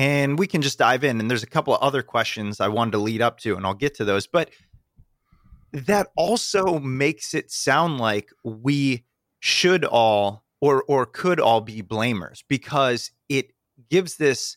And 0.00 0.38
we 0.38 0.46
can 0.46 0.62
just 0.62 0.78
dive 0.78 1.04
in, 1.04 1.20
and 1.20 1.30
there's 1.30 1.42
a 1.42 1.46
couple 1.46 1.74
of 1.74 1.82
other 1.82 2.02
questions 2.02 2.58
I 2.58 2.68
wanted 2.68 2.92
to 2.92 2.98
lead 2.98 3.20
up 3.20 3.38
to, 3.40 3.54
and 3.54 3.66
I'll 3.66 3.74
get 3.74 3.96
to 3.96 4.04
those. 4.06 4.26
But 4.26 4.48
that 5.74 6.08
also 6.16 6.78
makes 6.78 7.34
it 7.34 7.50
sound 7.50 7.98
like 7.98 8.30
we 8.42 9.04
should 9.40 9.84
all 9.84 10.42
or 10.58 10.82
or 10.88 11.04
could 11.04 11.38
all 11.38 11.60
be 11.60 11.82
blamers 11.82 12.42
because 12.48 13.10
it 13.28 13.52
gives 13.90 14.16
this 14.16 14.56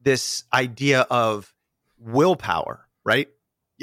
this 0.00 0.44
idea 0.54 1.00
of 1.10 1.52
willpower, 1.98 2.86
right? 3.04 3.26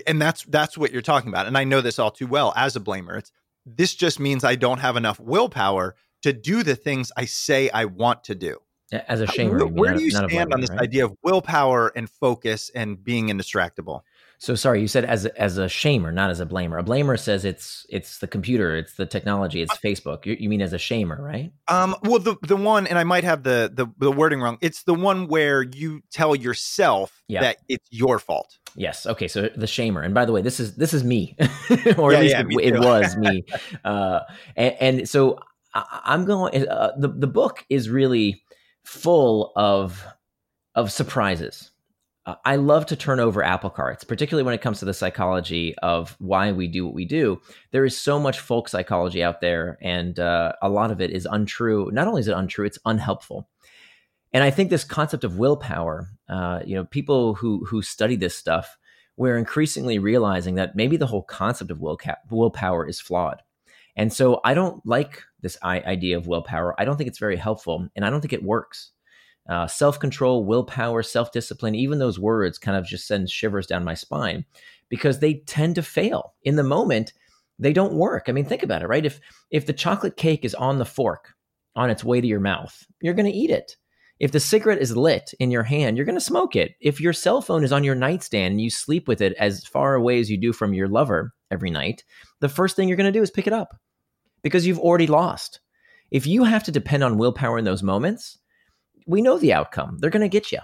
And 0.07 0.21
that's 0.21 0.45
that's 0.45 0.77
what 0.77 0.93
you're 0.93 1.01
talking 1.01 1.27
about. 1.27 1.47
And 1.47 1.57
I 1.57 1.65
know 1.65 1.81
this 1.81 1.99
all 1.99 2.11
too 2.11 2.27
well 2.27 2.53
as 2.55 2.77
a 2.77 2.79
blamer. 2.79 3.17
It's 3.17 3.33
this 3.65 3.93
just 3.93 4.21
means 4.21 4.45
I 4.45 4.55
don't 4.55 4.79
have 4.79 4.95
enough 4.95 5.19
willpower 5.19 5.95
to 6.21 6.31
do 6.31 6.63
the 6.63 6.77
things 6.77 7.11
I 7.17 7.25
say 7.25 7.69
I 7.71 7.83
want 7.83 8.23
to 8.25 8.35
do. 8.35 8.59
As 8.91 9.19
a 9.19 9.27
shamer, 9.27 9.59
where, 9.59 9.67
where 9.67 9.93
do 9.95 10.03
you 10.03 10.11
stand 10.11 10.53
on 10.53 10.61
this 10.61 10.69
right? 10.69 10.81
idea 10.81 11.05
of 11.05 11.15
willpower 11.21 11.89
and 11.89 12.09
focus 12.09 12.71
and 12.73 13.03
being 13.03 13.27
indistractable? 13.27 14.01
So 14.39 14.53
sorry, 14.53 14.81
you 14.81 14.87
said 14.87 15.03
as 15.03 15.25
a, 15.25 15.41
as 15.41 15.57
a 15.57 15.65
shamer, 15.65 16.13
not 16.13 16.29
as 16.29 16.39
a 16.39 16.45
blamer. 16.45 16.79
A 16.79 16.83
blamer 16.83 17.19
says 17.19 17.43
it's 17.43 17.87
it's 17.89 18.19
the 18.19 18.27
computer, 18.27 18.75
it's 18.75 18.93
the 18.93 19.05
technology, 19.07 19.61
it's 19.61 19.71
uh, 19.71 19.77
Facebook. 19.83 20.25
You, 20.25 20.37
you, 20.39 20.47
mean 20.47 20.61
as 20.61 20.73
a 20.73 20.77
shamer, 20.77 21.17
right? 21.17 21.51
Um, 21.67 21.95
well, 22.03 22.19
the 22.19 22.35
the 22.43 22.55
one, 22.55 22.85
and 22.85 22.99
I 22.99 23.03
might 23.03 23.23
have 23.23 23.41
the 23.41 23.71
the, 23.73 23.87
the 23.97 24.11
wording 24.11 24.39
wrong. 24.39 24.59
It's 24.61 24.83
the 24.83 24.93
one 24.93 25.27
where 25.27 25.63
you 25.63 26.01
tell 26.11 26.35
yourself 26.35 27.23
yeah. 27.27 27.41
that 27.41 27.57
it's 27.67 27.87
your 27.89 28.19
fault. 28.19 28.59
Yes. 28.75 29.07
Okay. 29.07 29.27
So 29.27 29.49
the 29.55 29.65
shamer, 29.65 30.05
and 30.05 30.13
by 30.13 30.25
the 30.25 30.31
way, 30.31 30.43
this 30.43 30.59
is 30.59 30.75
this 30.75 30.93
is 30.93 31.03
me, 31.03 31.35
or 31.97 32.11
yeah, 32.11 32.17
at 32.17 32.21
least 32.21 32.35
yeah, 32.35 32.43
it, 32.59 32.75
it 32.75 32.79
was 32.79 33.17
me. 33.17 33.43
Uh, 33.83 34.21
and, 34.55 34.75
and 34.79 35.09
so 35.09 35.39
I, 35.73 36.13
am 36.13 36.25
going. 36.25 36.67
Uh, 36.67 36.91
the 36.97 37.07
the 37.07 37.27
book 37.27 37.65
is 37.69 37.89
really 37.89 38.43
full 38.87 39.51
of 39.55 40.05
of 40.75 40.91
surprises 40.91 41.71
uh, 42.27 42.35
I 42.43 42.57
love 42.57 42.85
to 42.87 42.95
turn 42.97 43.21
over 43.21 43.41
apple 43.41 43.69
carts, 43.69 44.03
particularly 44.03 44.43
when 44.43 44.53
it 44.53 44.61
comes 44.61 44.79
to 44.79 44.85
the 44.85 44.93
psychology 44.93 45.75
of 45.77 46.15
why 46.19 46.51
we 46.51 46.67
do 46.67 46.85
what 46.85 46.93
we 46.93 47.05
do. 47.05 47.41
There 47.71 47.85
is 47.85 47.99
so 47.99 48.19
much 48.19 48.41
folk 48.41 48.67
psychology 48.67 49.23
out 49.23 49.39
there, 49.39 49.77
and 49.81 50.19
uh, 50.19 50.51
a 50.61 50.67
lot 50.67 50.91
of 50.91 50.99
it 50.99 51.11
is 51.11 51.25
untrue. 51.25 51.89
Not 51.93 52.07
only 52.07 52.19
is 52.19 52.27
it 52.27 52.35
untrue, 52.35 52.65
it's 52.65 52.79
unhelpful. 52.85 53.47
And 54.33 54.43
I 54.43 54.51
think 54.51 54.69
this 54.69 54.83
concept 54.83 55.23
of 55.23 55.37
willpower, 55.37 56.09
uh, 56.27 56.59
you 56.65 56.75
know, 56.75 56.83
people 56.83 57.33
who 57.35 57.65
who 57.65 57.81
study 57.81 58.17
this 58.17 58.35
stuff, 58.35 58.77
we're 59.15 59.37
increasingly 59.37 59.97
realizing 59.97 60.55
that 60.55 60.75
maybe 60.75 60.97
the 60.97 61.07
whole 61.07 61.23
concept 61.23 61.71
of 61.71 61.79
will 61.79 61.97
willpower 62.29 62.85
is 62.85 62.99
flawed. 62.99 63.41
And 63.95 64.11
so 64.11 64.41
I 64.43 64.53
don't 64.53 64.85
like 64.85 65.23
this 65.47 65.57
idea 65.63 66.17
of 66.17 66.27
willpower. 66.27 66.75
I 66.79 66.85
don't 66.85 66.97
think 66.97 67.07
it's 67.07 67.19
very 67.19 67.37
helpful, 67.37 67.87
and 67.95 68.05
I 68.05 68.09
don't 68.09 68.21
think 68.21 68.33
it 68.33 68.43
works. 68.43 68.91
Uh, 69.49 69.65
self 69.65 69.99
control, 69.99 70.43
willpower, 70.43 71.01
self 71.01 71.31
discipline, 71.31 71.73
even 71.73 71.99
those 71.99 72.19
words 72.19 72.57
kind 72.57 72.77
of 72.77 72.85
just 72.85 73.07
send 73.07 73.29
shivers 73.29 73.65
down 73.65 73.83
my 73.83 73.93
spine 73.93 74.43
because 74.89 75.19
they 75.19 75.35
tend 75.35 75.75
to 75.75 75.81
fail 75.81 76.33
in 76.43 76.57
the 76.57 76.63
moment. 76.63 77.13
They 77.59 77.73
don't 77.73 77.93
work. 77.93 78.25
I 78.27 78.33
mean, 78.33 78.45
think 78.45 78.61
about 78.61 78.81
it, 78.81 78.87
right? 78.87 79.05
If 79.05 79.21
if 79.49 79.65
the 79.65 79.73
chocolate 79.73 80.17
cake 80.17 80.43
is 80.43 80.53
on 80.55 80.79
the 80.79 80.85
fork 80.85 81.33
on 81.75 81.89
its 81.89 82.03
way 82.03 82.19
to 82.19 82.27
your 82.27 82.41
mouth, 82.41 82.85
you're 83.01 83.13
going 83.13 83.31
to 83.31 83.37
eat 83.37 83.49
it. 83.49 83.77
If 84.19 84.31
the 84.31 84.39
cigarette 84.39 84.81
is 84.81 84.97
lit 84.97 85.33
in 85.39 85.51
your 85.51 85.63
hand, 85.63 85.95
you're 85.95 86.05
going 86.05 86.15
to 86.15 86.21
smoke 86.21 86.55
it. 86.55 86.73
If 86.81 86.99
your 86.99 87.13
cell 87.13 87.41
phone 87.41 87.63
is 87.63 87.71
on 87.71 87.83
your 87.83 87.95
nightstand 87.95 88.53
and 88.53 88.61
you 88.61 88.69
sleep 88.69 89.07
with 89.07 89.21
it 89.21 89.33
as 89.39 89.63
far 89.65 89.93
away 89.93 90.19
as 90.19 90.29
you 90.29 90.37
do 90.37 90.51
from 90.51 90.73
your 90.73 90.87
lover 90.87 91.33
every 91.51 91.69
night, 91.69 92.03
the 92.41 92.49
first 92.49 92.75
thing 92.75 92.87
you're 92.87 92.97
going 92.97 93.11
to 93.11 93.17
do 93.17 93.21
is 93.21 93.31
pick 93.31 93.47
it 93.47 93.53
up 93.53 93.79
because 94.43 94.65
you've 94.65 94.79
already 94.79 95.07
lost. 95.07 95.59
If 96.11 96.25
you 96.25 96.43
have 96.43 96.63
to 96.63 96.71
depend 96.71 97.03
on 97.03 97.17
willpower 97.17 97.57
in 97.57 97.65
those 97.65 97.83
moments, 97.83 98.37
we 99.05 99.21
know 99.21 99.37
the 99.37 99.53
outcome. 99.53 99.97
They're 99.99 100.09
going 100.09 100.21
to 100.21 100.29
get 100.29 100.51
you. 100.51 100.59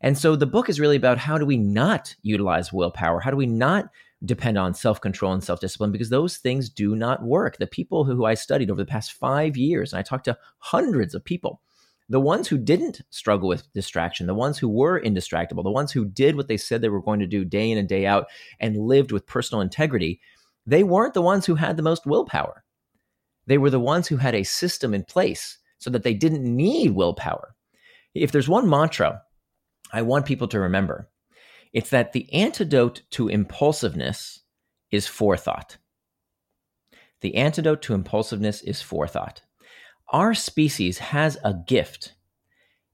And 0.00 0.16
so 0.16 0.36
the 0.36 0.46
book 0.46 0.68
is 0.68 0.78
really 0.78 0.96
about 0.96 1.18
how 1.18 1.38
do 1.38 1.46
we 1.46 1.56
not 1.56 2.14
utilize 2.22 2.72
willpower? 2.72 3.20
How 3.20 3.30
do 3.30 3.36
we 3.36 3.46
not 3.46 3.86
depend 4.24 4.56
on 4.58 4.74
self 4.74 5.00
control 5.00 5.32
and 5.32 5.42
self 5.42 5.60
discipline? 5.60 5.90
Because 5.90 6.10
those 6.10 6.36
things 6.36 6.68
do 6.68 6.94
not 6.94 7.22
work. 7.22 7.58
The 7.58 7.66
people 7.66 8.04
who 8.04 8.24
I 8.24 8.34
studied 8.34 8.70
over 8.70 8.80
the 8.80 8.86
past 8.86 9.12
five 9.12 9.56
years, 9.56 9.92
and 9.92 9.98
I 9.98 10.02
talked 10.02 10.26
to 10.26 10.38
hundreds 10.58 11.14
of 11.14 11.24
people, 11.24 11.60
the 12.08 12.20
ones 12.20 12.48
who 12.48 12.58
didn't 12.58 13.02
struggle 13.10 13.48
with 13.48 13.70
distraction, 13.72 14.26
the 14.26 14.34
ones 14.34 14.58
who 14.58 14.68
were 14.68 15.00
indistractable, 15.00 15.64
the 15.64 15.70
ones 15.70 15.92
who 15.92 16.04
did 16.04 16.36
what 16.36 16.48
they 16.48 16.56
said 16.56 16.80
they 16.80 16.88
were 16.88 17.02
going 17.02 17.20
to 17.20 17.26
do 17.26 17.44
day 17.44 17.70
in 17.70 17.78
and 17.78 17.88
day 17.88 18.06
out 18.06 18.26
and 18.60 18.76
lived 18.76 19.12
with 19.12 19.26
personal 19.26 19.60
integrity, 19.60 20.20
they 20.64 20.84
weren't 20.84 21.14
the 21.14 21.22
ones 21.22 21.44
who 21.44 21.56
had 21.56 21.76
the 21.76 21.82
most 21.82 22.06
willpower. 22.06 22.64
They 23.48 23.58
were 23.58 23.70
the 23.70 23.80
ones 23.80 24.06
who 24.06 24.18
had 24.18 24.34
a 24.34 24.42
system 24.42 24.92
in 24.92 25.04
place 25.04 25.56
so 25.78 25.88
that 25.90 26.02
they 26.02 26.12
didn't 26.12 26.44
need 26.44 26.90
willpower. 26.90 27.56
If 28.14 28.30
there's 28.30 28.48
one 28.48 28.68
mantra 28.68 29.22
I 29.90 30.02
want 30.02 30.26
people 30.26 30.48
to 30.48 30.60
remember, 30.60 31.08
it's 31.72 31.88
that 31.88 32.12
the 32.12 32.30
antidote 32.32 33.02
to 33.12 33.28
impulsiveness 33.28 34.40
is 34.90 35.06
forethought. 35.06 35.78
The 37.22 37.36
antidote 37.36 37.80
to 37.82 37.94
impulsiveness 37.94 38.60
is 38.60 38.82
forethought. 38.82 39.40
Our 40.10 40.34
species 40.34 40.98
has 40.98 41.38
a 41.42 41.54
gift 41.54 42.14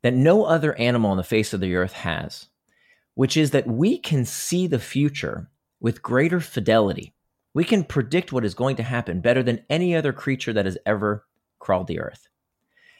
that 0.05 0.15
no 0.15 0.45
other 0.45 0.79
animal 0.79 1.11
on 1.11 1.17
the 1.17 1.25
face 1.25 1.53
of 1.53 1.61
the 1.61 1.75
earth 1.75 1.95
has, 1.95 2.49
which 3.15 3.37
is 3.37 3.51
that 3.51 3.67
we 3.67 3.99
can 3.99 4.25
see 4.25 4.69
the 4.69 4.79
future 4.79 5.51
with 5.81 6.03
greater 6.03 6.39
fidelity 6.39 7.14
we 7.55 7.65
can 7.65 7.85
predict 7.85 8.33
what 8.33 8.45
is 8.45 8.55
going 8.55 8.77
to 8.77 8.83
happen 8.83 9.21
better 9.21 9.43
than 9.43 9.65
any 9.71 9.95
other 9.95 10.13
creature 10.13 10.53
that 10.53 10.67
has 10.67 10.77
ever 10.85 11.25
crawled 11.61 11.87
the 11.87 12.01
earth. 12.01 12.29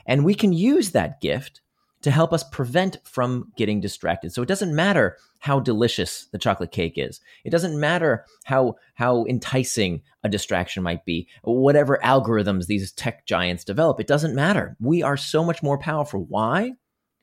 And 0.07 0.25
we 0.25 0.35
can 0.35 0.53
use 0.53 0.93
that 0.93 1.21
gift 1.21 1.61
to 2.03 2.11
help 2.11 2.35
us 2.35 2.45
prevent 2.45 2.99
from 3.05 3.51
getting 3.57 3.81
distracted. 3.81 4.31
So 4.31 4.43
it 4.43 4.49
doesn't 4.49 4.75
matter 4.75 5.17
how 5.39 5.59
delicious 5.59 6.27
the 6.33 6.39
chocolate 6.39 6.71
cake 6.71 6.95
is. 6.97 7.21
It 7.45 7.51
doesn't 7.51 7.81
matter 7.81 8.27
how 8.45 8.77
how 8.93 9.25
enticing 9.25 10.03
a 10.23 10.29
distraction 10.29 10.83
might 10.83 11.07
be. 11.07 11.29
Whatever 11.43 11.99
algorithms 12.05 12.67
these 12.67 12.93
tech 12.93 13.25
giants 13.25 13.65
develop, 13.65 14.01
it 14.01 14.07
doesn't 14.07 14.35
matter. 14.35 14.77
We 14.81 15.03
are 15.03 15.17
so 15.17 15.43
much 15.43 15.63
more 15.63 15.79
powerful. 15.79 16.27
Why? 16.27 16.73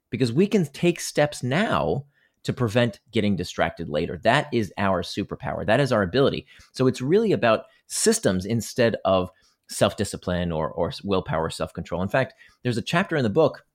Because 0.09 0.33
we 0.33 0.47
can 0.47 0.65
take 0.65 0.99
steps 0.99 1.43
now 1.43 2.05
to 2.43 2.53
prevent 2.53 2.99
getting 3.11 3.35
distracted 3.35 3.89
later. 3.89 4.19
That 4.23 4.47
is 4.51 4.73
our 4.77 5.03
superpower. 5.03 5.65
That 5.65 5.79
is 5.79 5.91
our 5.91 6.01
ability. 6.01 6.47
So 6.73 6.87
it's 6.87 7.01
really 7.01 7.31
about 7.31 7.65
systems 7.87 8.45
instead 8.45 8.95
of 9.05 9.29
self 9.69 9.95
discipline 9.95 10.51
or, 10.51 10.69
or 10.69 10.91
willpower, 11.03 11.49
self 11.49 11.73
control. 11.73 12.01
In 12.01 12.09
fact, 12.09 12.33
there's 12.63 12.77
a 12.77 12.81
chapter 12.81 13.15
in 13.15 13.23
the 13.23 13.29
book 13.29 13.65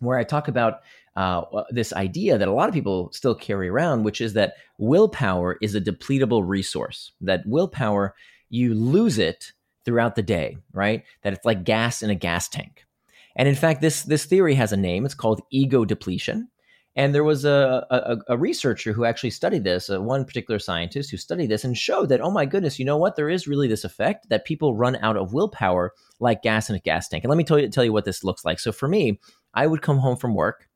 where 0.00 0.18
I 0.18 0.24
talk 0.24 0.48
about 0.48 0.80
uh, 1.16 1.42
this 1.70 1.92
idea 1.92 2.38
that 2.38 2.48
a 2.48 2.52
lot 2.52 2.68
of 2.68 2.74
people 2.74 3.10
still 3.12 3.34
carry 3.34 3.68
around, 3.68 4.04
which 4.04 4.20
is 4.20 4.32
that 4.34 4.54
willpower 4.78 5.58
is 5.60 5.74
a 5.74 5.80
depletable 5.80 6.42
resource, 6.46 7.12
that 7.20 7.42
willpower, 7.46 8.14
you 8.48 8.74
lose 8.74 9.18
it 9.18 9.52
throughout 9.84 10.14
the 10.14 10.22
day, 10.22 10.56
right? 10.72 11.04
That 11.22 11.32
it's 11.32 11.44
like 11.44 11.64
gas 11.64 12.02
in 12.02 12.10
a 12.10 12.14
gas 12.14 12.48
tank. 12.48 12.84
And 13.36 13.48
in 13.48 13.54
fact, 13.54 13.80
this, 13.80 14.02
this 14.02 14.24
theory 14.24 14.54
has 14.54 14.72
a 14.72 14.76
name. 14.76 15.04
It's 15.04 15.14
called 15.14 15.42
ego 15.50 15.84
depletion. 15.84 16.48
And 16.96 17.14
there 17.14 17.24
was 17.24 17.44
a, 17.44 17.86
a, 17.90 18.34
a 18.34 18.36
researcher 18.36 18.92
who 18.92 19.04
actually 19.04 19.30
studied 19.30 19.62
this, 19.62 19.88
uh, 19.88 20.02
one 20.02 20.24
particular 20.24 20.58
scientist 20.58 21.10
who 21.10 21.16
studied 21.16 21.48
this 21.48 21.64
and 21.64 21.78
showed 21.78 22.08
that, 22.08 22.20
oh 22.20 22.32
my 22.32 22.46
goodness, 22.46 22.78
you 22.78 22.84
know 22.84 22.96
what? 22.96 23.14
There 23.14 23.30
is 23.30 23.46
really 23.46 23.68
this 23.68 23.84
effect 23.84 24.28
that 24.28 24.44
people 24.44 24.76
run 24.76 24.96
out 24.96 25.16
of 25.16 25.32
willpower 25.32 25.92
like 26.18 26.42
gas 26.42 26.68
in 26.68 26.74
a 26.74 26.80
gas 26.80 27.08
tank. 27.08 27.22
And 27.22 27.30
let 27.30 27.36
me 27.36 27.44
tell 27.44 27.58
you, 27.58 27.68
tell 27.68 27.84
you 27.84 27.92
what 27.92 28.04
this 28.04 28.24
looks 28.24 28.44
like. 28.44 28.58
So 28.58 28.72
for 28.72 28.88
me, 28.88 29.20
I 29.54 29.66
would 29.68 29.82
come 29.82 29.98
home 29.98 30.16
from 30.16 30.34
work 30.34 30.68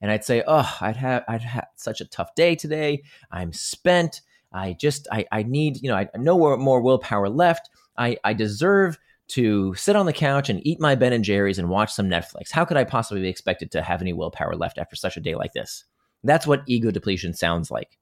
and 0.00 0.10
I'd 0.10 0.24
say, 0.24 0.42
oh, 0.46 0.76
I'd 0.82 0.96
have 0.96 1.24
I'd 1.28 1.40
had 1.40 1.66
such 1.76 2.02
a 2.02 2.06
tough 2.06 2.34
day 2.34 2.54
today. 2.54 3.02
I'm 3.30 3.52
spent. 3.54 4.20
I 4.52 4.74
just 4.74 5.08
I, 5.10 5.24
I 5.32 5.44
need, 5.44 5.82
you 5.82 5.88
know, 5.88 5.96
I 5.96 6.08
no 6.16 6.56
more 6.58 6.82
willpower 6.82 7.30
left. 7.30 7.70
I, 7.96 8.18
I 8.22 8.34
deserve 8.34 8.98
to 9.28 9.74
sit 9.74 9.96
on 9.96 10.06
the 10.06 10.12
couch 10.12 10.50
and 10.50 10.66
eat 10.66 10.80
my 10.80 10.94
Ben 10.94 11.12
and 11.12 11.24
Jerry's 11.24 11.58
and 11.58 11.68
watch 11.68 11.92
some 11.92 12.08
Netflix. 12.08 12.50
How 12.50 12.64
could 12.64 12.76
I 12.76 12.84
possibly 12.84 13.22
be 13.22 13.28
expected 13.28 13.70
to 13.72 13.82
have 13.82 14.02
any 14.02 14.12
willpower 14.12 14.54
left 14.54 14.78
after 14.78 14.96
such 14.96 15.16
a 15.16 15.20
day 15.20 15.34
like 15.34 15.52
this? 15.52 15.84
That's 16.22 16.46
what 16.46 16.62
ego 16.66 16.90
depletion 16.90 17.34
sounds 17.34 17.70
like. 17.70 17.98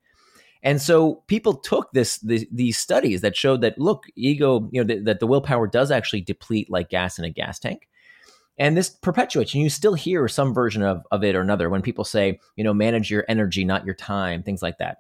And 0.63 0.81
so 0.81 1.25
people 1.27 1.55
took 1.55 1.91
this, 1.93 2.19
these 2.19 2.79
studies 2.79 3.21
that 3.23 3.37
showed 3.37 3.63
that 3.63 3.79
look, 3.79 4.05
ego, 4.15 4.69
you 4.73 4.83
know, 4.83 4.87
th- 4.87 5.05
that 5.05 5.21
the 5.21 5.27
willpower 5.27 5.67
does 5.67 5.91
actually 5.91 6.21
deplete 6.21 6.71
like 6.71 6.89
gas 6.89 7.19
in 7.19 7.25
a 7.25 7.31
gas 7.31 7.59
tank. 7.59 7.89
And 8.59 8.77
this 8.77 8.91
perpetuates, 8.91 9.55
and 9.55 9.63
you 9.63 9.71
still 9.71 9.95
hear 9.95 10.29
some 10.29 10.55
version 10.55 10.83
of, 10.83 11.05
of 11.11 11.25
it 11.25 11.35
or 11.35 11.41
another 11.41 11.69
when 11.69 11.83
people 11.83 12.05
say, 12.05 12.39
you 12.55 12.63
know, 12.63 12.75
manage 12.75 13.11
your 13.11 13.25
energy, 13.29 13.65
not 13.65 13.85
your 13.85 13.95
time, 13.95 14.43
things 14.43 14.63
like 14.63 14.79
that. 14.79 14.99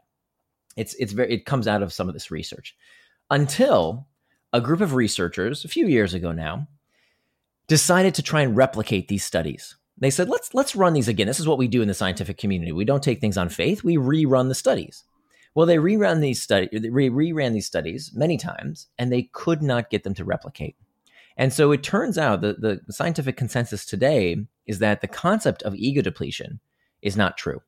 It's 0.76 0.94
it's 0.94 1.12
very 1.12 1.32
it 1.35 1.44
comes 1.44 1.68
out 1.68 1.82
of 1.82 1.92
some 1.92 2.08
of 2.08 2.14
this 2.14 2.30
research. 2.30 2.74
Until 3.30 4.08
a 4.53 4.61
group 4.61 4.81
of 4.81 4.95
researchers 4.95 5.65
a 5.65 5.69
few 5.69 5.87
years 5.87 6.15
ago 6.15 6.33
now 6.33 6.69
decided 7.69 8.15
to 8.15 8.23
try 8.23 8.43
and 8.43 8.57
replicate 8.57 9.09
these 9.09 9.25
studies. 9.25 9.77
They 9.99 10.11
said, 10.11 10.29
let's 10.29 10.53
let's 10.55 10.75
run 10.75 10.95
these 10.95 11.09
again. 11.09 11.27
This 11.27 11.41
is 11.41 11.47
what 11.47 11.59
we 11.59 11.69
do 11.69 11.83
in 11.83 11.88
the 11.88 11.95
scientific 11.95 12.38
community. 12.38 12.73
We 12.73 12.85
don't 12.85 13.03
take 13.03 13.21
things 13.21 13.38
on 13.38 13.49
faith. 13.49 13.85
We 13.85 13.97
rerun 13.97 14.49
the 14.49 14.55
studies. 14.55 15.05
Well, 15.55 15.67
they 15.67 15.77
rerun 15.77 16.21
these 16.21 16.41
studies, 16.43 16.71
re- 16.91 17.11
reran 17.11 17.53
these 17.53 17.67
studies 17.67 18.11
many 18.15 18.38
times, 18.38 18.88
and 18.99 19.12
they 19.12 19.25
could 19.33 19.62
not 19.62 19.91
get 19.91 20.03
them 20.03 20.15
to 20.15 20.25
replicate. 20.25 20.77
And 21.37 21.53
so 21.53 21.73
it 21.73 21.83
turns 21.83 22.19
out 22.19 22.41
that 22.41 22.61
the 22.61 22.81
scientific 22.91 23.37
consensus 23.37 23.85
today 23.85 24.45
is 24.67 24.79
that 24.79 25.01
the 25.01 25.09
concept 25.09 25.62
of 25.62 25.75
ego 25.75 26.03
depletion 26.03 26.61
is 27.03 27.17
not 27.17 27.37
true. 27.37 27.61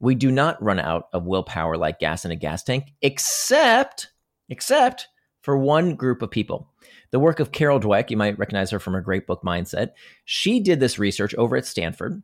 We 0.00 0.14
do 0.14 0.30
not 0.30 0.62
run 0.62 0.80
out 0.80 1.08
of 1.12 1.26
willpower 1.26 1.76
like 1.76 1.98
gas 2.00 2.24
in 2.24 2.30
a 2.30 2.36
gas 2.36 2.62
tank, 2.62 2.92
except 3.02 4.10
except 4.48 5.08
for 5.42 5.56
one 5.56 5.94
group 5.94 6.22
of 6.22 6.30
people. 6.30 6.68
The 7.10 7.20
work 7.20 7.40
of 7.40 7.52
Carol 7.52 7.80
Dweck, 7.80 8.10
you 8.10 8.16
might 8.16 8.38
recognize 8.38 8.70
her 8.70 8.78
from 8.78 8.92
her 8.92 9.00
great 9.00 9.26
book 9.26 9.42
Mindset. 9.44 9.90
She 10.24 10.60
did 10.60 10.80
this 10.80 10.98
research 10.98 11.34
over 11.34 11.56
at 11.56 11.66
Stanford 11.66 12.22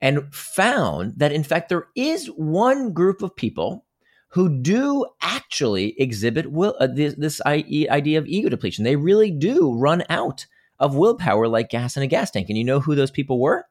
and 0.00 0.34
found 0.34 1.14
that, 1.18 1.32
in 1.32 1.42
fact, 1.42 1.68
there 1.68 1.88
is 1.96 2.26
one 2.28 2.92
group 2.92 3.22
of 3.22 3.36
people 3.36 3.86
who 4.30 4.60
do 4.62 5.06
actually 5.22 6.00
exhibit 6.00 6.50
will, 6.52 6.76
uh, 6.78 6.86
this, 6.86 7.14
this 7.16 7.40
idea 7.44 8.18
of 8.18 8.26
ego 8.26 8.48
depletion. 8.48 8.84
They 8.84 8.96
really 8.96 9.30
do 9.30 9.74
run 9.74 10.04
out 10.08 10.46
of 10.78 10.96
willpower 10.96 11.48
like 11.48 11.68
gas 11.68 11.96
in 11.96 12.02
a 12.02 12.06
gas 12.06 12.30
tank. 12.30 12.48
And 12.48 12.56
you 12.56 12.64
know 12.64 12.80
who 12.80 12.94
those 12.94 13.10
people 13.10 13.40
were? 13.40 13.64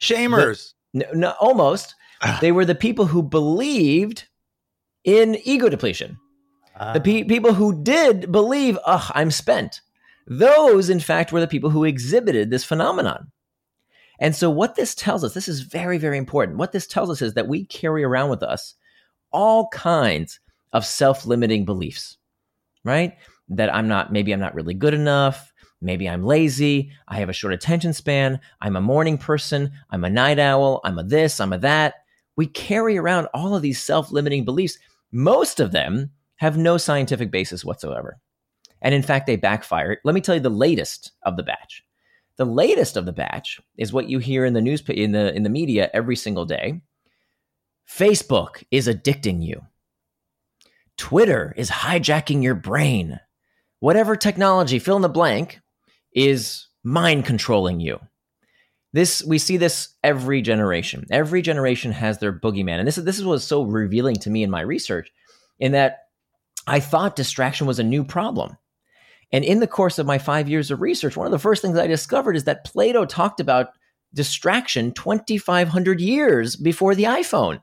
Shamers. 0.00 0.72
The, 0.94 1.00
no, 1.00 1.06
no, 1.12 1.34
almost. 1.40 1.94
Ah. 2.22 2.38
they 2.40 2.52
were 2.52 2.64
the 2.64 2.74
people 2.74 3.04
who 3.04 3.22
believed 3.22 4.26
in 5.04 5.36
ego 5.44 5.68
depletion. 5.68 6.18
The 6.78 7.00
pe- 7.00 7.24
people 7.24 7.54
who 7.54 7.82
did 7.82 8.30
believe, 8.30 8.78
ugh, 8.84 9.10
I'm 9.14 9.30
spent. 9.30 9.80
Those, 10.26 10.90
in 10.90 11.00
fact, 11.00 11.32
were 11.32 11.40
the 11.40 11.46
people 11.46 11.70
who 11.70 11.84
exhibited 11.84 12.50
this 12.50 12.64
phenomenon. 12.64 13.30
And 14.18 14.34
so, 14.34 14.50
what 14.50 14.74
this 14.74 14.94
tells 14.94 15.24
us, 15.24 15.34
this 15.34 15.48
is 15.48 15.60
very, 15.60 15.98
very 15.98 16.18
important. 16.18 16.58
What 16.58 16.72
this 16.72 16.86
tells 16.86 17.10
us 17.10 17.22
is 17.22 17.34
that 17.34 17.48
we 17.48 17.64
carry 17.64 18.02
around 18.02 18.30
with 18.30 18.42
us 18.42 18.74
all 19.32 19.68
kinds 19.68 20.40
of 20.72 20.84
self 20.84 21.26
limiting 21.26 21.64
beliefs, 21.64 22.16
right? 22.84 23.14
That 23.48 23.74
I'm 23.74 23.88
not, 23.88 24.12
maybe 24.12 24.32
I'm 24.32 24.40
not 24.40 24.54
really 24.54 24.74
good 24.74 24.94
enough. 24.94 25.52
Maybe 25.80 26.08
I'm 26.08 26.24
lazy. 26.24 26.90
I 27.06 27.16
have 27.16 27.28
a 27.28 27.34
short 27.34 27.52
attention 27.52 27.92
span. 27.92 28.40
I'm 28.60 28.76
a 28.76 28.80
morning 28.80 29.18
person. 29.18 29.70
I'm 29.90 30.04
a 30.04 30.10
night 30.10 30.38
owl. 30.38 30.80
I'm 30.84 30.98
a 30.98 31.04
this. 31.04 31.38
I'm 31.38 31.52
a 31.52 31.58
that. 31.58 31.94
We 32.34 32.46
carry 32.46 32.96
around 32.98 33.28
all 33.34 33.54
of 33.54 33.62
these 33.62 33.80
self 33.80 34.10
limiting 34.10 34.44
beliefs. 34.44 34.78
Most 35.12 35.60
of 35.60 35.72
them 35.72 36.10
have 36.36 36.56
no 36.56 36.76
scientific 36.76 37.30
basis 37.30 37.64
whatsoever. 37.64 38.18
And 38.82 38.94
in 38.94 39.02
fact, 39.02 39.26
they 39.26 39.36
backfire. 39.36 39.98
Let 40.04 40.14
me 40.14 40.20
tell 40.20 40.34
you 40.34 40.40
the 40.40 40.50
latest 40.50 41.12
of 41.22 41.36
the 41.36 41.42
batch. 41.42 41.82
The 42.36 42.44
latest 42.44 42.96
of 42.96 43.06
the 43.06 43.12
batch 43.12 43.58
is 43.78 43.92
what 43.92 44.08
you 44.08 44.18
hear 44.18 44.44
in 44.44 44.52
the 44.52 44.60
news 44.60 44.82
in 44.88 45.12
the 45.12 45.34
in 45.34 45.42
the 45.42 45.50
media 45.50 45.90
every 45.94 46.16
single 46.16 46.44
day. 46.44 46.82
Facebook 47.90 48.62
is 48.70 48.88
addicting 48.88 49.42
you. 49.42 49.62
Twitter 50.98 51.54
is 51.56 51.70
hijacking 51.70 52.42
your 52.42 52.54
brain. 52.54 53.20
Whatever 53.80 54.16
technology, 54.16 54.78
fill 54.78 54.96
in 54.96 55.02
the 55.02 55.08
blank, 55.08 55.60
is 56.12 56.68
mind 56.82 57.24
controlling 57.24 57.80
you. 57.80 58.00
This 58.92 59.22
we 59.24 59.38
see 59.38 59.56
this 59.56 59.90
every 60.02 60.42
generation. 60.42 61.06
Every 61.10 61.42
generation 61.42 61.92
has 61.92 62.18
their 62.18 62.32
boogeyman, 62.32 62.78
and 62.78 62.88
this 62.88 62.98
is 62.98 63.04
this 63.04 63.18
is 63.18 63.24
what's 63.24 63.44
so 63.44 63.62
revealing 63.62 64.16
to 64.16 64.30
me 64.30 64.42
in 64.42 64.50
my 64.50 64.60
research, 64.60 65.10
in 65.58 65.72
that 65.72 66.05
I 66.66 66.80
thought 66.80 67.16
distraction 67.16 67.66
was 67.66 67.78
a 67.78 67.84
new 67.84 68.04
problem. 68.04 68.56
And 69.32 69.44
in 69.44 69.60
the 69.60 69.66
course 69.66 69.98
of 69.98 70.06
my 70.06 70.18
five 70.18 70.48
years 70.48 70.70
of 70.70 70.80
research, 70.80 71.16
one 71.16 71.26
of 71.26 71.32
the 71.32 71.38
first 71.38 71.62
things 71.62 71.78
I 71.78 71.86
discovered 71.86 72.36
is 72.36 72.44
that 72.44 72.64
Plato 72.64 73.04
talked 73.04 73.40
about 73.40 73.70
distraction 74.14 74.92
2,500 74.92 76.00
years 76.00 76.56
before 76.56 76.94
the 76.94 77.04
iPhone. 77.04 77.60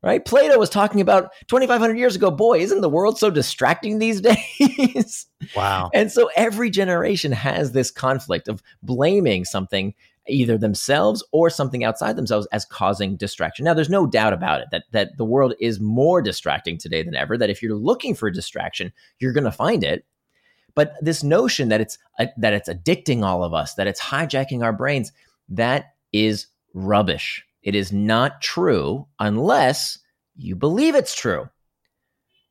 Right? 0.00 0.24
Plato 0.24 0.56
was 0.58 0.70
talking 0.70 1.00
about 1.00 1.32
2,500 1.48 1.98
years 1.98 2.14
ago. 2.14 2.30
Boy, 2.30 2.60
isn't 2.60 2.82
the 2.82 2.88
world 2.88 3.18
so 3.18 3.30
distracting 3.30 3.98
these 3.98 4.20
days? 4.58 5.26
Wow. 5.56 5.90
and 5.92 6.12
so 6.12 6.30
every 6.36 6.70
generation 6.70 7.32
has 7.32 7.72
this 7.72 7.90
conflict 7.90 8.46
of 8.46 8.62
blaming 8.82 9.44
something, 9.44 9.94
either 10.28 10.58
themselves 10.58 11.24
or 11.32 11.50
something 11.50 11.84
outside 11.84 12.16
themselves, 12.16 12.46
as 12.52 12.64
causing 12.64 13.16
distraction. 13.16 13.64
Now, 13.64 13.74
there's 13.74 13.90
no 13.90 14.06
doubt 14.06 14.32
about 14.32 14.60
it 14.60 14.68
that 14.70 14.84
that 14.92 15.16
the 15.16 15.24
world 15.24 15.54
is 15.60 15.80
more 15.80 16.22
distracting 16.22 16.78
today 16.78 17.02
than 17.02 17.14
ever. 17.14 17.36
That 17.36 17.50
if 17.50 17.62
you're 17.62 17.74
looking 17.76 18.14
for 18.14 18.30
distraction, 18.30 18.92
you're 19.18 19.32
going 19.32 19.44
to 19.44 19.52
find 19.52 19.84
it. 19.84 20.04
But 20.74 20.94
this 21.00 21.24
notion 21.24 21.70
that 21.70 21.80
it's 21.80 21.98
uh, 22.18 22.26
that 22.36 22.52
it's 22.52 22.68
addicting 22.68 23.24
all 23.24 23.42
of 23.42 23.54
us, 23.54 23.74
that 23.74 23.86
it's 23.86 24.00
hijacking 24.00 24.62
our 24.62 24.72
brains, 24.72 25.12
that 25.48 25.94
is 26.12 26.46
rubbish. 26.74 27.44
It 27.62 27.74
is 27.74 27.92
not 27.92 28.40
true 28.40 29.06
unless 29.18 29.98
you 30.36 30.54
believe 30.54 30.94
it's 30.94 31.14
true. 31.14 31.48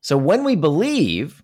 So 0.00 0.16
when 0.16 0.44
we 0.44 0.56
believe, 0.56 1.42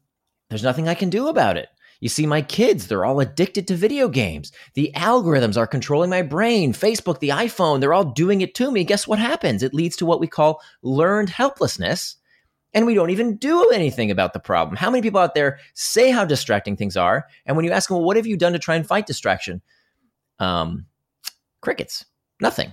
there's 0.48 0.62
nothing 0.62 0.88
I 0.88 0.94
can 0.94 1.10
do 1.10 1.28
about 1.28 1.56
it. 1.56 1.68
You 2.04 2.10
see, 2.10 2.26
my 2.26 2.42
kids, 2.42 2.86
they're 2.86 3.06
all 3.06 3.20
addicted 3.20 3.66
to 3.66 3.76
video 3.76 4.08
games. 4.08 4.52
The 4.74 4.92
algorithms 4.94 5.56
are 5.56 5.66
controlling 5.66 6.10
my 6.10 6.20
brain. 6.20 6.74
Facebook, 6.74 7.18
the 7.18 7.30
iPhone, 7.30 7.80
they're 7.80 7.94
all 7.94 8.04
doing 8.04 8.42
it 8.42 8.54
to 8.56 8.70
me. 8.70 8.84
Guess 8.84 9.08
what 9.08 9.18
happens? 9.18 9.62
It 9.62 9.72
leads 9.72 9.96
to 9.96 10.04
what 10.04 10.20
we 10.20 10.26
call 10.26 10.60
learned 10.82 11.30
helplessness. 11.30 12.16
And 12.74 12.84
we 12.84 12.92
don't 12.92 13.08
even 13.08 13.36
do 13.36 13.70
anything 13.70 14.10
about 14.10 14.34
the 14.34 14.38
problem. 14.38 14.76
How 14.76 14.90
many 14.90 15.00
people 15.00 15.18
out 15.18 15.34
there 15.34 15.58
say 15.72 16.10
how 16.10 16.26
distracting 16.26 16.76
things 16.76 16.94
are? 16.94 17.24
And 17.46 17.56
when 17.56 17.64
you 17.64 17.70
ask 17.70 17.88
them, 17.88 17.96
well, 17.96 18.04
what 18.04 18.18
have 18.18 18.26
you 18.26 18.36
done 18.36 18.52
to 18.52 18.58
try 18.58 18.76
and 18.76 18.86
fight 18.86 19.06
distraction? 19.06 19.62
Um, 20.38 20.84
crickets, 21.62 22.04
nothing. 22.38 22.70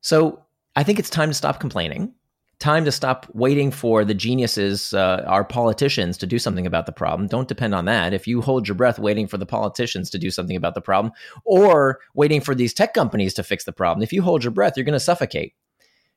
So 0.00 0.42
I 0.74 0.82
think 0.82 0.98
it's 0.98 1.08
time 1.08 1.30
to 1.30 1.34
stop 1.34 1.60
complaining 1.60 2.15
time 2.58 2.84
to 2.84 2.92
stop 2.92 3.26
waiting 3.34 3.70
for 3.70 4.04
the 4.04 4.14
geniuses, 4.14 4.94
uh, 4.94 5.22
our 5.26 5.44
politicians, 5.44 6.16
to 6.18 6.26
do 6.26 6.38
something 6.38 6.66
about 6.66 6.86
the 6.86 6.92
problem. 6.92 7.28
Don't 7.28 7.48
depend 7.48 7.74
on 7.74 7.84
that. 7.84 8.14
If 8.14 8.26
you 8.26 8.40
hold 8.40 8.66
your 8.66 8.74
breath 8.74 8.98
waiting 8.98 9.26
for 9.26 9.36
the 9.36 9.46
politicians 9.46 10.08
to 10.10 10.18
do 10.18 10.30
something 10.30 10.56
about 10.56 10.74
the 10.74 10.80
problem 10.80 11.12
or 11.44 12.00
waiting 12.14 12.40
for 12.40 12.54
these 12.54 12.72
tech 12.72 12.94
companies 12.94 13.34
to 13.34 13.42
fix 13.42 13.64
the 13.64 13.72
problem, 13.72 14.02
if 14.02 14.12
you 14.12 14.22
hold 14.22 14.42
your 14.42 14.52
breath, 14.52 14.74
you're 14.76 14.84
going 14.84 14.94
to 14.94 15.00
suffocate. 15.00 15.54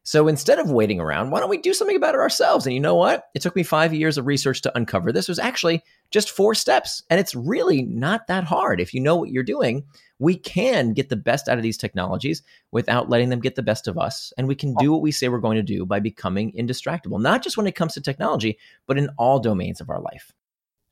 So 0.04 0.28
instead 0.28 0.60
of 0.60 0.72
waiting 0.72 1.00
around, 1.00 1.30
why 1.30 1.40
don't 1.40 1.50
we 1.50 1.58
do 1.58 1.74
something 1.74 1.96
about 1.96 2.16
it 2.16 2.22
ourselves? 2.22 2.66
And 2.66 2.74
you 2.74 2.80
know 2.80 2.96
what? 2.96 3.26
It 3.36 3.42
took 3.42 3.56
me 3.56 3.64
five 3.64 3.94
years 3.94 4.18
of 4.18 4.26
research 4.26 4.62
to 4.62 4.76
uncover 4.76 5.12
this. 5.12 5.28
It 5.28 5.32
was 5.32 5.40
actually 5.40 5.84
just 6.10 6.32
four 6.32 6.56
steps. 6.56 7.04
And 7.10 7.20
it's 7.20 7.36
really 7.36 7.84
not 7.84 8.28
that 8.28 8.44
hard. 8.44 8.82
If 8.82 8.94
you 8.94 9.02
know 9.02 9.16
what 9.16 9.30
you're 9.30 9.44
doing, 9.44 9.84
we 10.18 10.36
can 10.36 10.94
get 10.94 11.10
the 11.10 11.16
best 11.16 11.48
out 11.48 11.58
of 11.58 11.64
these 11.64 11.78
technologies 11.78 12.42
without 12.72 13.10
letting 13.10 13.30
them 13.30 13.40
get 13.40 13.56
the 13.56 13.62
best 13.62 13.88
of 13.88 13.98
us. 13.98 14.34
And 14.38 14.48
we 14.48 14.56
can 14.56 14.74
do 14.76 14.92
what 14.92 15.02
we 15.02 15.12
say 15.12 15.30
we're 15.30 15.38
going 15.40 15.58
to 15.58 15.64
do 15.64 15.86
by 15.86 16.00
becoming 16.00 16.54
indistractable, 16.54 17.22
not 17.22 17.44
just 17.44 17.58
when 17.58 17.68
it 17.68 17.76
comes 17.76 17.94
to 17.94 18.02
technology, 18.02 18.58
but 18.88 18.98
in 18.98 19.10
all 19.18 19.40
domains 19.40 19.82
of 19.82 19.90
our 19.90 20.02
life. 20.02 20.34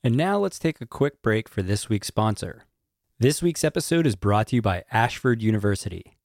And 0.04 0.16
now 0.16 0.38
let's 0.38 0.60
take 0.60 0.80
a 0.80 0.86
quick 0.86 1.22
break 1.22 1.50
for 1.50 1.62
this 1.62 1.90
week's 1.90 2.08
sponsor. 2.08 2.66
This 3.20 3.42
week's 3.42 3.64
episode 3.64 4.06
is 4.06 4.16
brought 4.16 4.48
to 4.48 4.58
you 4.58 4.62
by 4.62 4.84
Ashford 4.92 5.42
University. 5.42 6.17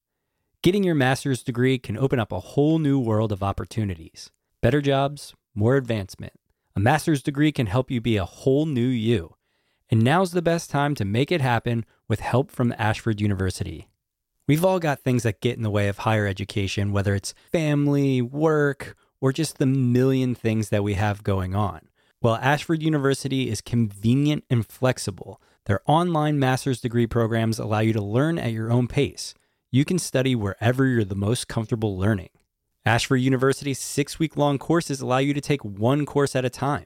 Getting 0.62 0.84
your 0.84 0.94
master's 0.94 1.42
degree 1.42 1.76
can 1.76 1.98
open 1.98 2.20
up 2.20 2.30
a 2.30 2.38
whole 2.38 2.78
new 2.78 2.96
world 2.96 3.32
of 3.32 3.42
opportunities 3.42 4.30
better 4.60 4.80
jobs, 4.80 5.34
more 5.56 5.74
advancement. 5.74 6.34
A 6.76 6.80
master's 6.80 7.20
degree 7.20 7.50
can 7.50 7.66
help 7.66 7.90
you 7.90 8.00
be 8.00 8.16
a 8.16 8.24
whole 8.24 8.64
new 8.64 8.86
you. 8.86 9.34
And 9.90 10.04
now's 10.04 10.30
the 10.30 10.40
best 10.40 10.70
time 10.70 10.94
to 10.94 11.04
make 11.04 11.32
it 11.32 11.40
happen 11.40 11.84
with 12.06 12.20
help 12.20 12.52
from 12.52 12.72
Ashford 12.78 13.20
University. 13.20 13.88
We've 14.46 14.64
all 14.64 14.78
got 14.78 15.00
things 15.00 15.24
that 15.24 15.40
get 15.40 15.56
in 15.56 15.64
the 15.64 15.70
way 15.70 15.88
of 15.88 15.98
higher 15.98 16.28
education, 16.28 16.92
whether 16.92 17.16
it's 17.16 17.34
family, 17.50 18.22
work, 18.22 18.96
or 19.20 19.32
just 19.32 19.58
the 19.58 19.66
million 19.66 20.32
things 20.32 20.68
that 20.68 20.84
we 20.84 20.94
have 20.94 21.24
going 21.24 21.56
on. 21.56 21.88
Well, 22.20 22.36
Ashford 22.36 22.84
University 22.84 23.50
is 23.50 23.60
convenient 23.60 24.44
and 24.48 24.64
flexible. 24.64 25.42
Their 25.64 25.80
online 25.86 26.38
master's 26.38 26.80
degree 26.80 27.08
programs 27.08 27.58
allow 27.58 27.80
you 27.80 27.92
to 27.94 28.00
learn 28.00 28.38
at 28.38 28.52
your 28.52 28.70
own 28.70 28.86
pace. 28.86 29.34
You 29.74 29.86
can 29.86 29.98
study 29.98 30.34
wherever 30.34 30.84
you're 30.84 31.02
the 31.02 31.14
most 31.14 31.48
comfortable 31.48 31.96
learning. 31.96 32.28
Ashford 32.84 33.22
University's 33.22 33.78
six 33.78 34.18
week 34.18 34.36
long 34.36 34.58
courses 34.58 35.00
allow 35.00 35.16
you 35.16 35.32
to 35.32 35.40
take 35.40 35.64
one 35.64 36.04
course 36.04 36.36
at 36.36 36.44
a 36.44 36.50
time. 36.50 36.84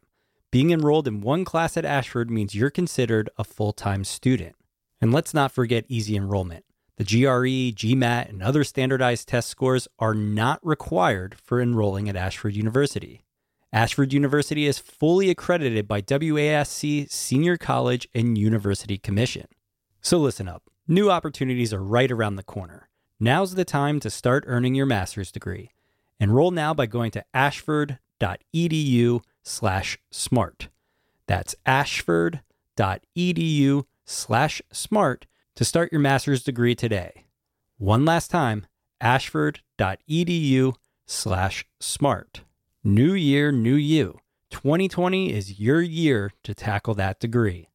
Being 0.52 0.70
enrolled 0.70 1.08
in 1.08 1.20
one 1.20 1.44
class 1.44 1.76
at 1.76 1.84
Ashford 1.84 2.30
means 2.30 2.54
you're 2.54 2.70
considered 2.70 3.28
a 3.36 3.42
full 3.42 3.72
time 3.72 4.04
student. 4.04 4.54
And 5.00 5.12
let's 5.12 5.34
not 5.34 5.50
forget 5.50 5.84
easy 5.88 6.14
enrollment. 6.14 6.64
The 6.96 7.02
GRE, 7.02 7.74
GMAT, 7.74 8.28
and 8.28 8.40
other 8.40 8.62
standardized 8.62 9.26
test 9.26 9.48
scores 9.48 9.88
are 9.98 10.14
not 10.14 10.64
required 10.64 11.34
for 11.42 11.60
enrolling 11.60 12.08
at 12.08 12.14
Ashford 12.14 12.54
University. 12.54 13.24
Ashford 13.72 14.12
University 14.12 14.64
is 14.64 14.78
fully 14.78 15.28
accredited 15.28 15.88
by 15.88 16.02
WASC 16.02 17.10
Senior 17.10 17.56
College 17.56 18.06
and 18.14 18.38
University 18.38 18.96
Commission. 18.96 19.48
So 20.00 20.18
listen 20.18 20.46
up. 20.46 20.62
New 20.88 21.10
opportunities 21.10 21.72
are 21.72 21.82
right 21.82 22.12
around 22.12 22.36
the 22.36 22.44
corner. 22.44 22.88
Now's 23.18 23.56
the 23.56 23.64
time 23.64 23.98
to 23.98 24.08
start 24.08 24.44
earning 24.46 24.76
your 24.76 24.86
master's 24.86 25.32
degree. 25.32 25.72
Enroll 26.20 26.52
now 26.52 26.72
by 26.74 26.86
going 26.86 27.10
to 27.10 27.24
ashford.edu 27.34 29.20
slash 29.42 29.98
smart. 30.12 30.68
That's 31.26 31.56
ashford.edu 31.66 32.42
slash 34.04 34.62
smart 34.70 35.26
to 35.56 35.64
start 35.64 35.90
your 35.90 36.00
master's 36.00 36.44
degree 36.44 36.76
today. 36.76 37.24
One 37.78 38.04
last 38.04 38.30
time, 38.30 38.66
ashford.edu 39.00 40.74
slash 41.04 41.66
smart. 41.80 42.42
New 42.84 43.14
year, 43.14 43.50
new 43.50 43.74
you. 43.74 44.20
2020 44.50 45.32
is 45.32 45.58
your 45.58 45.82
year 45.82 46.30
to 46.44 46.54
tackle 46.54 46.94
that 46.94 47.18
degree. 47.18 47.70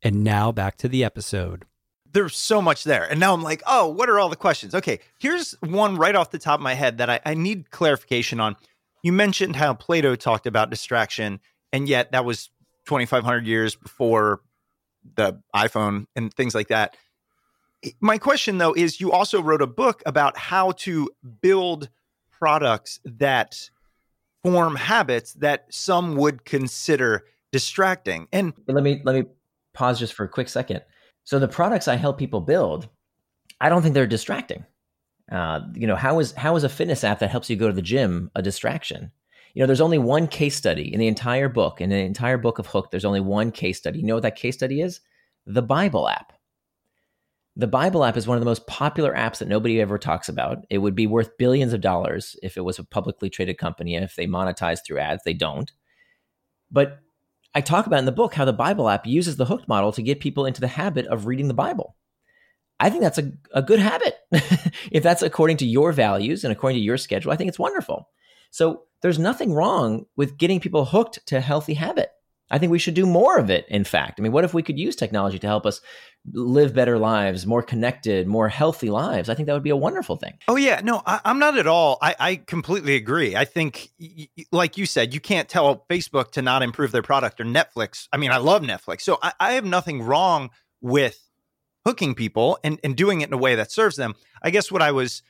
And 0.00 0.22
now 0.22 0.52
back 0.52 0.76
to 0.76 0.88
the 0.88 1.02
episode. 1.02 1.64
There's 2.12 2.36
so 2.36 2.60
much 2.60 2.84
there. 2.84 3.04
And 3.10 3.18
now 3.18 3.32
I'm 3.32 3.42
like, 3.42 3.62
oh, 3.66 3.88
what 3.88 4.08
are 4.10 4.18
all 4.18 4.28
the 4.28 4.36
questions? 4.36 4.74
Okay, 4.74 5.00
here's 5.18 5.52
one 5.60 5.96
right 5.96 6.14
off 6.14 6.30
the 6.30 6.38
top 6.38 6.60
of 6.60 6.62
my 6.62 6.74
head 6.74 6.98
that 6.98 7.08
I, 7.08 7.20
I 7.24 7.34
need 7.34 7.70
clarification 7.70 8.38
on. 8.40 8.56
You 9.02 9.12
mentioned 9.12 9.56
how 9.56 9.74
Plato 9.74 10.14
talked 10.14 10.46
about 10.46 10.70
distraction, 10.70 11.40
and 11.72 11.88
yet 11.88 12.12
that 12.12 12.24
was 12.24 12.50
2,500 12.86 13.46
years 13.46 13.74
before 13.74 14.40
the 15.16 15.40
iPhone 15.54 16.06
and 16.14 16.32
things 16.32 16.54
like 16.54 16.68
that. 16.68 16.96
My 18.00 18.18
question 18.18 18.58
though 18.58 18.74
is 18.74 19.00
you 19.00 19.10
also 19.10 19.42
wrote 19.42 19.62
a 19.62 19.66
book 19.66 20.02
about 20.06 20.36
how 20.36 20.72
to 20.72 21.10
build 21.40 21.88
products 22.30 23.00
that 23.04 23.70
form 24.42 24.76
habits 24.76 25.32
that 25.34 25.66
some 25.70 26.16
would 26.16 26.44
consider 26.44 27.24
distracting. 27.50 28.28
And 28.32 28.52
let 28.66 28.82
me 28.82 29.00
let 29.04 29.14
me 29.14 29.24
pause 29.72 29.98
just 29.98 30.14
for 30.14 30.24
a 30.24 30.28
quick 30.28 30.48
second. 30.48 30.82
So 31.24 31.38
the 31.38 31.48
products 31.48 31.88
I 31.88 31.96
help 31.96 32.18
people 32.18 32.40
build, 32.40 32.88
I 33.60 33.68
don't 33.68 33.82
think 33.82 33.94
they're 33.94 34.06
distracting. 34.06 34.64
Uh, 35.30 35.60
you 35.74 35.86
know, 35.86 35.96
how 35.96 36.18
is 36.18 36.32
how 36.32 36.56
is 36.56 36.64
a 36.64 36.68
fitness 36.68 37.04
app 37.04 37.20
that 37.20 37.30
helps 37.30 37.48
you 37.48 37.56
go 37.56 37.68
to 37.68 37.72
the 37.72 37.82
gym 37.82 38.30
a 38.34 38.42
distraction? 38.42 39.12
You 39.54 39.60
know, 39.60 39.66
there's 39.66 39.80
only 39.80 39.98
one 39.98 40.26
case 40.26 40.56
study 40.56 40.92
in 40.92 40.98
the 40.98 41.06
entire 41.06 41.48
book. 41.48 41.80
In 41.80 41.90
the 41.90 41.96
entire 41.96 42.38
book 42.38 42.58
of 42.58 42.66
Hook, 42.66 42.90
there's 42.90 43.04
only 43.04 43.20
one 43.20 43.52
case 43.52 43.78
study. 43.78 44.00
You 44.00 44.06
know 44.06 44.14
what 44.14 44.22
that 44.22 44.36
case 44.36 44.54
study 44.54 44.80
is? 44.80 45.00
The 45.46 45.62
Bible 45.62 46.08
app. 46.08 46.32
The 47.54 47.66
Bible 47.66 48.02
app 48.04 48.16
is 48.16 48.26
one 48.26 48.38
of 48.38 48.40
the 48.40 48.48
most 48.50 48.66
popular 48.66 49.14
apps 49.14 49.38
that 49.38 49.48
nobody 49.48 49.80
ever 49.80 49.98
talks 49.98 50.30
about. 50.30 50.64
It 50.70 50.78
would 50.78 50.94
be 50.94 51.06
worth 51.06 51.36
billions 51.36 51.74
of 51.74 51.82
dollars 51.82 52.34
if 52.42 52.56
it 52.56 52.62
was 52.62 52.78
a 52.78 52.84
publicly 52.84 53.28
traded 53.28 53.58
company 53.58 53.94
if 53.94 54.16
they 54.16 54.26
monetize 54.26 54.80
through 54.84 55.00
ads. 55.00 55.22
They 55.22 55.34
don't. 55.34 55.70
But 56.70 57.00
I 57.54 57.60
talk 57.60 57.86
about 57.86 57.98
in 57.98 58.06
the 58.06 58.12
book 58.12 58.34
how 58.34 58.44
the 58.44 58.52
Bible 58.52 58.88
app 58.88 59.06
uses 59.06 59.36
the 59.36 59.44
hooked 59.44 59.68
model 59.68 59.92
to 59.92 60.02
get 60.02 60.20
people 60.20 60.46
into 60.46 60.60
the 60.60 60.68
habit 60.68 61.06
of 61.06 61.26
reading 61.26 61.48
the 61.48 61.54
Bible. 61.54 61.96
I 62.80 62.90
think 62.90 63.02
that's 63.02 63.18
a, 63.18 63.32
a 63.52 63.62
good 63.62 63.78
habit. 63.78 64.16
if 64.90 65.02
that's 65.02 65.22
according 65.22 65.58
to 65.58 65.66
your 65.66 65.92
values 65.92 66.44
and 66.44 66.52
according 66.52 66.78
to 66.78 66.84
your 66.84 66.96
schedule, 66.96 67.30
I 67.30 67.36
think 67.36 67.48
it's 67.48 67.58
wonderful. 67.58 68.08
So 68.50 68.84
there's 69.02 69.18
nothing 69.18 69.52
wrong 69.52 70.06
with 70.16 70.38
getting 70.38 70.60
people 70.60 70.84
hooked 70.84 71.24
to 71.26 71.36
a 71.36 71.40
healthy 71.40 71.74
habit. 71.74 72.10
I 72.52 72.58
think 72.58 72.70
we 72.70 72.78
should 72.78 72.94
do 72.94 73.06
more 73.06 73.38
of 73.38 73.48
it, 73.48 73.66
in 73.68 73.82
fact. 73.82 74.20
I 74.20 74.22
mean, 74.22 74.30
what 74.30 74.44
if 74.44 74.52
we 74.52 74.62
could 74.62 74.78
use 74.78 74.94
technology 74.94 75.38
to 75.38 75.46
help 75.46 75.64
us 75.64 75.80
live 76.32 76.74
better 76.74 76.98
lives, 76.98 77.46
more 77.46 77.62
connected, 77.62 78.26
more 78.26 78.48
healthy 78.48 78.90
lives? 78.90 79.30
I 79.30 79.34
think 79.34 79.46
that 79.46 79.54
would 79.54 79.62
be 79.62 79.70
a 79.70 79.76
wonderful 79.76 80.16
thing. 80.16 80.34
Oh, 80.46 80.56
yeah. 80.56 80.82
No, 80.84 81.02
I, 81.06 81.20
am 81.24 81.38
not 81.38 81.56
at 81.56 81.66
all. 81.66 81.96
I, 82.02 82.14
I 82.20 82.36
completely 82.36 82.94
agree. 82.94 83.34
I 83.34 83.46
think, 83.46 83.88
y- 83.98 84.28
like 84.52 84.76
you 84.76 84.84
said, 84.84 85.14
you 85.14 85.20
can't 85.20 85.48
tell 85.48 85.86
Facebook 85.90 86.32
to 86.32 86.42
not 86.42 86.62
improve 86.62 86.92
their 86.92 87.02
product 87.02 87.40
or 87.40 87.44
Netflix. 87.44 88.06
I 88.12 88.18
mean, 88.18 88.30
I 88.30 88.36
love 88.36 88.60
Netflix. 88.60 89.00
So 89.00 89.18
I, 89.22 89.32
I 89.40 89.52
have 89.54 89.64
nothing 89.64 90.02
wrong 90.02 90.50
with 90.82 91.18
hooking 91.86 92.14
people 92.14 92.58
and, 92.62 92.78
and 92.84 92.96
doing 92.96 93.22
it 93.22 93.28
in 93.28 93.32
a 93.32 93.38
way 93.38 93.54
that 93.54 93.72
serves 93.72 93.96
them. 93.96 94.14
I 94.42 94.50
guess 94.50 94.70
what 94.70 94.82
I 94.82 94.92
was 94.92 95.22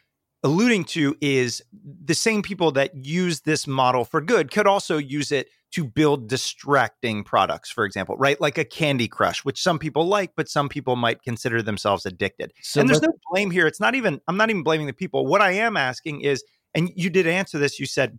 alluding 0.44 0.84
to 0.84 1.16
is 1.20 1.62
the 2.04 2.14
same 2.14 2.42
people 2.42 2.72
that 2.72 2.94
use 2.94 3.40
this 3.42 3.66
model 3.66 4.04
for 4.04 4.20
good 4.20 4.50
could 4.50 4.66
also 4.66 4.98
use 4.98 5.30
it 5.30 5.48
to 5.72 5.84
build 5.84 6.28
distracting 6.28 7.24
products, 7.24 7.70
for 7.70 7.84
example, 7.84 8.16
right? 8.18 8.38
Like 8.40 8.58
a 8.58 8.64
Candy 8.64 9.08
Crush, 9.08 9.44
which 9.44 9.62
some 9.62 9.78
people 9.78 10.06
like, 10.06 10.32
but 10.36 10.48
some 10.48 10.68
people 10.68 10.96
might 10.96 11.22
consider 11.22 11.62
themselves 11.62 12.04
addicted. 12.04 12.52
So 12.60 12.80
and 12.80 12.88
there's 12.88 13.00
no 13.00 13.12
blame 13.30 13.50
here. 13.50 13.66
It's 13.66 13.80
not 13.80 13.94
even, 13.94 14.20
I'm 14.28 14.36
not 14.36 14.50
even 14.50 14.62
blaming 14.62 14.86
the 14.86 14.92
people. 14.92 15.26
What 15.26 15.40
I 15.40 15.52
am 15.52 15.78
asking 15.78 16.20
is, 16.20 16.44
and 16.74 16.90
you 16.94 17.08
did 17.08 17.26
answer 17.26 17.58
this, 17.58 17.80
you 17.80 17.86
said 17.86 18.18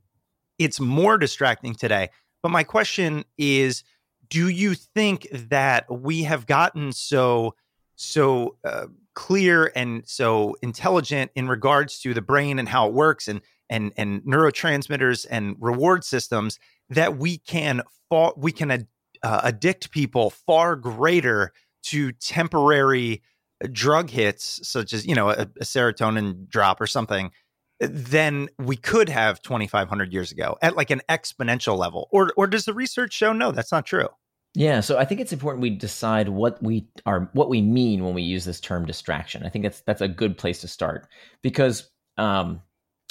it's 0.57 0.79
more 0.79 1.17
distracting 1.17 1.75
today. 1.75 2.09
But 2.41 2.49
my 2.49 2.63
question 2.63 3.23
is, 3.37 3.83
do 4.29 4.49
you 4.49 4.73
think 4.73 5.27
that 5.31 5.85
we 5.91 6.23
have 6.23 6.47
gotten 6.47 6.91
so 6.91 7.53
so 7.95 8.55
uh, 8.65 8.87
clear 9.13 9.71
and 9.75 10.03
so 10.07 10.55
intelligent 10.61 11.31
in 11.35 11.47
regards 11.47 11.99
to 11.99 12.13
the 12.13 12.21
brain 12.21 12.59
and 12.59 12.67
how 12.67 12.87
it 12.87 12.93
works 12.93 13.27
and 13.27 13.41
and 13.69 13.93
and 13.97 14.21
neurotransmitters 14.23 15.25
and 15.29 15.55
reward 15.59 16.03
systems 16.03 16.59
that 16.89 17.17
we 17.17 17.37
can 17.37 17.81
fa- 18.09 18.33
we 18.35 18.51
can 18.51 18.71
ad- 18.71 18.87
uh, 19.23 19.41
addict 19.43 19.91
people 19.91 20.29
far 20.29 20.75
greater 20.75 21.53
to 21.83 22.11
temporary 22.13 23.21
uh, 23.63 23.67
drug 23.71 24.09
hits 24.09 24.67
such 24.67 24.93
as 24.93 25.05
you 25.05 25.15
know 25.15 25.29
a, 25.29 25.41
a 25.41 25.63
serotonin 25.63 26.47
drop 26.47 26.81
or 26.81 26.87
something 26.87 27.31
than 27.79 28.49
we 28.57 28.77
could 28.77 29.09
have 29.09 29.41
2500 29.41 30.13
years 30.13 30.31
ago 30.31 30.57
at 30.61 30.75
like 30.75 30.89
an 30.89 31.01
exponential 31.09 31.77
level. 31.77 32.07
Or 32.11 32.31
or 32.37 32.47
does 32.47 32.65
the 32.65 32.73
research 32.73 33.13
show 33.13 33.33
no 33.33 33.51
that's 33.51 33.71
not 33.71 33.85
true 33.85 34.07
yeah, 34.55 34.81
so 34.81 34.99
I 34.99 35.05
think 35.05 35.19
it's 35.19 35.33
important 35.33 35.63
we 35.63 35.71
decide 35.71 36.29
what 36.29 36.61
we 36.61 36.87
are 37.05 37.29
what 37.33 37.49
we 37.49 37.61
mean 37.61 38.03
when 38.03 38.13
we 38.13 38.21
use 38.21 38.45
this 38.45 38.59
term 38.59 38.85
distraction. 38.85 39.43
I 39.45 39.49
think 39.49 39.63
that's 39.63 39.81
that's 39.81 40.01
a 40.01 40.07
good 40.07 40.37
place 40.37 40.61
to 40.61 40.67
start 40.67 41.07
because 41.41 41.89
um, 42.17 42.61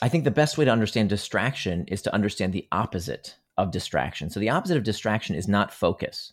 I 0.00 0.08
think 0.08 0.22
the 0.22 0.30
best 0.30 0.56
way 0.56 0.64
to 0.64 0.70
understand 0.70 1.08
distraction 1.08 1.84
is 1.88 2.02
to 2.02 2.14
understand 2.14 2.52
the 2.52 2.68
opposite 2.70 3.36
of 3.58 3.72
distraction. 3.72 4.30
So 4.30 4.38
the 4.38 4.50
opposite 4.50 4.76
of 4.76 4.84
distraction 4.84 5.34
is 5.34 5.48
not 5.48 5.74
focus. 5.74 6.32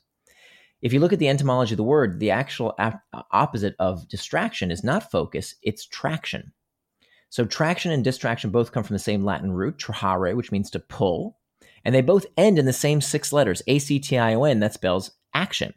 If 0.82 0.94
you 0.94 1.00
look 1.00 1.12
at 1.12 1.20
the 1.20 1.28
etymology 1.28 1.74
of 1.74 1.78
the 1.78 1.84
word, 1.84 2.20
the 2.20 2.32
actual 2.32 2.78
opposite 3.32 3.76
of 3.80 4.08
distraction 4.08 4.72
is 4.72 4.84
not 4.84 5.12
focus, 5.12 5.56
it's 5.62 5.86
traction. 5.86 6.54
So 7.30 7.46
traction 7.46 7.92
and 7.92 8.04
distraction 8.04 8.50
both 8.50 8.72
come 8.72 8.84
from 8.84 8.96
the 8.96 9.00
same 9.00 9.26
Latin 9.26 9.52
root, 9.52 9.78
trahere, 9.78 10.36
which 10.36 10.52
means 10.52 10.70
to 10.72 10.80
pull, 10.80 11.39
and 11.86 11.94
they 11.94 12.02
both 12.02 12.26
end 12.38 12.60
in 12.60 12.66
the 12.66 12.74
same 12.74 13.02
six 13.02 13.32
letters, 13.34 13.62
A 13.68 13.80
C 13.80 14.00
T 14.00 14.18
I 14.18 14.34
O 14.34 14.44
N, 14.44 14.60
that 14.60 14.74
spells 14.74 15.12
action. 15.34 15.74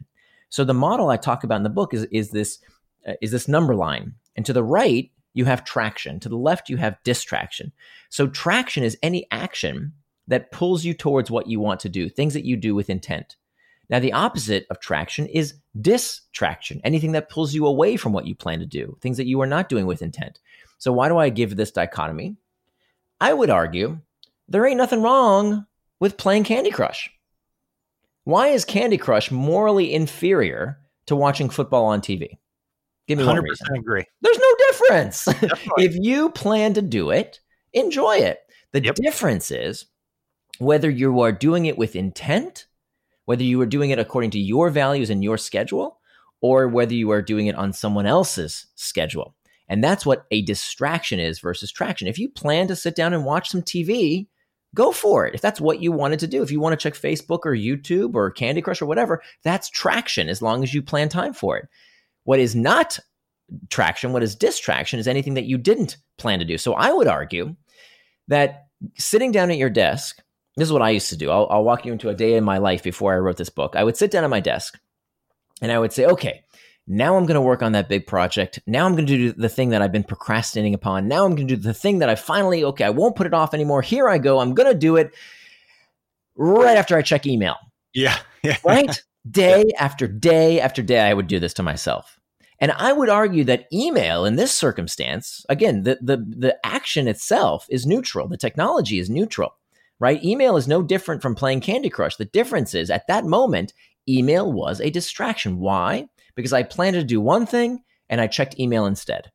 So 0.49 0.63
the 0.63 0.73
model 0.73 1.09
I 1.09 1.17
talk 1.17 1.43
about 1.43 1.57
in 1.57 1.63
the 1.63 1.69
book 1.69 1.93
is, 1.93 2.03
is 2.11 2.31
this 2.31 2.59
uh, 3.07 3.13
is 3.21 3.31
this 3.31 3.47
number 3.47 3.75
line. 3.75 4.13
And 4.35 4.45
to 4.45 4.53
the 4.53 4.63
right, 4.63 5.11
you 5.33 5.45
have 5.45 5.63
traction. 5.63 6.19
To 6.21 6.29
the 6.29 6.37
left, 6.37 6.69
you 6.69 6.77
have 6.77 7.01
distraction. 7.03 7.71
So 8.09 8.27
traction 8.27 8.83
is 8.83 8.97
any 9.01 9.27
action 9.31 9.93
that 10.27 10.51
pulls 10.51 10.85
you 10.85 10.93
towards 10.93 11.29
what 11.29 11.47
you 11.47 11.59
want 11.59 11.79
to 11.81 11.89
do, 11.89 12.07
things 12.07 12.33
that 12.33 12.45
you 12.45 12.55
do 12.55 12.75
with 12.75 12.89
intent. 12.89 13.35
Now, 13.89 13.99
the 13.99 14.13
opposite 14.13 14.65
of 14.69 14.79
traction 14.79 15.27
is 15.27 15.55
distraction, 15.79 16.79
anything 16.83 17.11
that 17.11 17.29
pulls 17.29 17.53
you 17.53 17.65
away 17.65 17.97
from 17.97 18.13
what 18.13 18.25
you 18.25 18.33
plan 18.33 18.59
to 18.59 18.65
do, 18.65 18.97
things 19.01 19.17
that 19.17 19.27
you 19.27 19.41
are 19.41 19.47
not 19.47 19.69
doing 19.69 19.85
with 19.85 20.01
intent. 20.01 20.39
So, 20.77 20.93
why 20.93 21.09
do 21.09 21.17
I 21.17 21.29
give 21.29 21.55
this 21.55 21.71
dichotomy? 21.71 22.37
I 23.19 23.33
would 23.33 23.49
argue 23.49 23.99
there 24.47 24.65
ain't 24.65 24.77
nothing 24.77 25.01
wrong 25.01 25.65
with 26.03 26.17
playing 26.17 26.43
Candy 26.43 26.69
Crush. 26.69 27.09
Why 28.25 28.49
is 28.49 28.65
Candy 28.65 28.97
Crush 28.97 29.31
morally 29.31 29.93
inferior 29.93 30.77
to 31.05 31.15
watching 31.15 31.49
football 31.49 31.85
on 31.85 32.01
TV? 32.01 32.39
Give 33.07 33.17
me 33.17 33.23
100% 33.23 33.27
one 33.27 33.41
reason. 33.41 33.67
agree. 33.77 34.03
There's 34.19 34.37
no 34.37 34.55
difference. 34.67 35.27
if 35.77 35.95
you 35.95 36.29
plan 36.31 36.73
to 36.73 36.81
do 36.81 37.09
it, 37.09 37.39
enjoy 37.71 38.17
it. 38.17 38.39
The 38.73 38.83
yep. 38.83 38.95
difference 38.95 39.49
is 39.49 39.85
whether 40.57 40.89
you 40.89 41.21
are 41.21 41.31
doing 41.31 41.67
it 41.67 41.77
with 41.77 41.95
intent, 41.95 42.65
whether 43.23 43.43
you 43.43 43.61
are 43.61 43.65
doing 43.65 43.91
it 43.91 43.99
according 43.99 44.31
to 44.31 44.39
your 44.39 44.69
values 44.69 45.09
and 45.09 45.23
your 45.23 45.37
schedule, 45.37 46.01
or 46.41 46.67
whether 46.67 46.93
you 46.93 47.11
are 47.11 47.21
doing 47.21 47.47
it 47.47 47.55
on 47.55 47.71
someone 47.71 48.07
else's 48.07 48.65
schedule. 48.75 49.35
And 49.69 49.81
that's 49.81 50.05
what 50.05 50.25
a 50.31 50.41
distraction 50.41 51.21
is 51.21 51.39
versus 51.39 51.71
traction. 51.71 52.09
If 52.09 52.19
you 52.19 52.27
plan 52.27 52.67
to 52.67 52.75
sit 52.75 52.93
down 52.93 53.13
and 53.13 53.23
watch 53.23 53.47
some 53.47 53.61
TV, 53.61 54.27
go 54.75 54.91
for 54.91 55.25
it. 55.25 55.35
If 55.35 55.41
that's 55.41 55.61
what 55.61 55.81
you 55.81 55.91
wanted 55.91 56.19
to 56.19 56.27
do, 56.27 56.43
if 56.43 56.51
you 56.51 56.59
want 56.59 56.77
to 56.77 56.83
check 56.83 56.99
Facebook 56.99 57.39
or 57.45 57.55
YouTube 57.55 58.15
or 58.15 58.31
Candy 58.31 58.61
Crush 58.61 58.81
or 58.81 58.85
whatever, 58.85 59.21
that's 59.43 59.69
traction 59.69 60.29
as 60.29 60.41
long 60.41 60.63
as 60.63 60.73
you 60.73 60.81
plan 60.81 61.09
time 61.09 61.33
for 61.33 61.57
it. 61.57 61.67
What 62.23 62.39
is 62.39 62.55
not 62.55 62.99
traction, 63.69 64.13
what 64.13 64.23
is 64.23 64.35
distraction, 64.35 64.99
is 64.99 65.07
anything 65.07 65.35
that 65.35 65.45
you 65.45 65.57
didn't 65.57 65.97
plan 66.17 66.39
to 66.39 66.45
do. 66.45 66.57
So 66.57 66.73
I 66.73 66.91
would 66.91 67.07
argue 67.07 67.55
that 68.27 68.67
sitting 68.97 69.31
down 69.31 69.51
at 69.51 69.57
your 69.57 69.69
desk, 69.69 70.21
this 70.55 70.67
is 70.67 70.73
what 70.73 70.81
I 70.81 70.89
used 70.89 71.09
to 71.09 71.17
do. 71.17 71.29
I'll, 71.29 71.47
I'll 71.49 71.63
walk 71.63 71.85
you 71.85 71.91
into 71.91 72.09
a 72.09 72.15
day 72.15 72.35
in 72.35 72.43
my 72.43 72.57
life 72.57 72.83
before 72.83 73.13
I 73.13 73.17
wrote 73.17 73.37
this 73.37 73.49
book. 73.49 73.75
I 73.75 73.83
would 73.83 73.97
sit 73.97 74.11
down 74.11 74.23
at 74.23 74.29
my 74.29 74.39
desk 74.39 74.79
and 75.61 75.71
I 75.71 75.79
would 75.79 75.93
say, 75.93 76.05
okay, 76.05 76.43
now 76.87 77.15
I'm 77.15 77.25
going 77.25 77.35
to 77.35 77.41
work 77.41 77.61
on 77.61 77.71
that 77.71 77.87
big 77.87 78.07
project. 78.07 78.59
Now 78.67 78.85
I'm 78.85 78.93
going 78.93 79.05
to 79.05 79.17
do 79.17 79.31
the 79.31 79.49
thing 79.49 79.69
that 79.69 79.81
I've 79.81 79.91
been 79.91 80.03
procrastinating 80.03 80.73
upon. 80.73 81.07
Now 81.07 81.25
I'm 81.25 81.35
going 81.35 81.47
to 81.47 81.55
do 81.55 81.61
the 81.61 81.73
thing 81.73 81.99
that 81.99 82.09
I 82.09 82.15
finally, 82.15 82.63
okay, 82.65 82.83
I 82.83 82.89
won't 82.89 83.15
put 83.15 83.27
it 83.27 83.33
off 83.33 83.53
anymore. 83.53 83.81
Here 83.81 84.09
I 84.09 84.17
go. 84.17 84.39
I'm 84.39 84.53
going 84.53 84.71
to 84.71 84.77
do 84.77 84.97
it 84.97 85.13
right 86.35 86.77
after 86.77 86.97
I 86.97 87.01
check 87.01 87.25
email. 87.25 87.55
Yeah. 87.93 88.17
yeah. 88.43 88.57
Right? 88.65 89.01
Day 89.29 89.65
yeah. 89.67 89.83
after 89.83 90.07
day 90.07 90.59
after 90.59 90.81
day, 90.81 90.99
I 90.99 91.13
would 91.13 91.27
do 91.27 91.39
this 91.39 91.53
to 91.55 91.63
myself. 91.63 92.19
And 92.59 92.71
I 92.71 92.93
would 92.93 93.09
argue 93.09 93.43
that 93.45 93.67
email 93.73 94.25
in 94.25 94.35
this 94.35 94.51
circumstance, 94.51 95.45
again, 95.49 95.83
the, 95.83 95.97
the, 96.01 96.17
the 96.17 96.57
action 96.65 97.07
itself 97.07 97.65
is 97.69 97.85
neutral. 97.85 98.27
The 98.27 98.37
technology 98.37 98.99
is 98.99 99.09
neutral, 99.09 99.55
right? 99.99 100.23
Email 100.23 100.55
is 100.55 100.67
no 100.67 100.81
different 100.81 101.21
from 101.21 101.35
playing 101.35 101.61
Candy 101.61 101.89
Crush. 101.89 102.15
The 102.15 102.25
difference 102.25 102.73
is 102.73 102.89
at 102.89 103.07
that 103.07 103.25
moment, 103.25 103.73
email 104.07 104.51
was 104.51 104.79
a 104.79 104.89
distraction. 104.89 105.59
Why? 105.59 106.07
Because 106.35 106.53
I 106.53 106.63
planned 106.63 106.95
to 106.95 107.03
do 107.03 107.21
one 107.21 107.45
thing 107.45 107.83
and 108.09 108.21
I 108.21 108.27
checked 108.27 108.59
email 108.59 108.85
instead. 108.85 109.31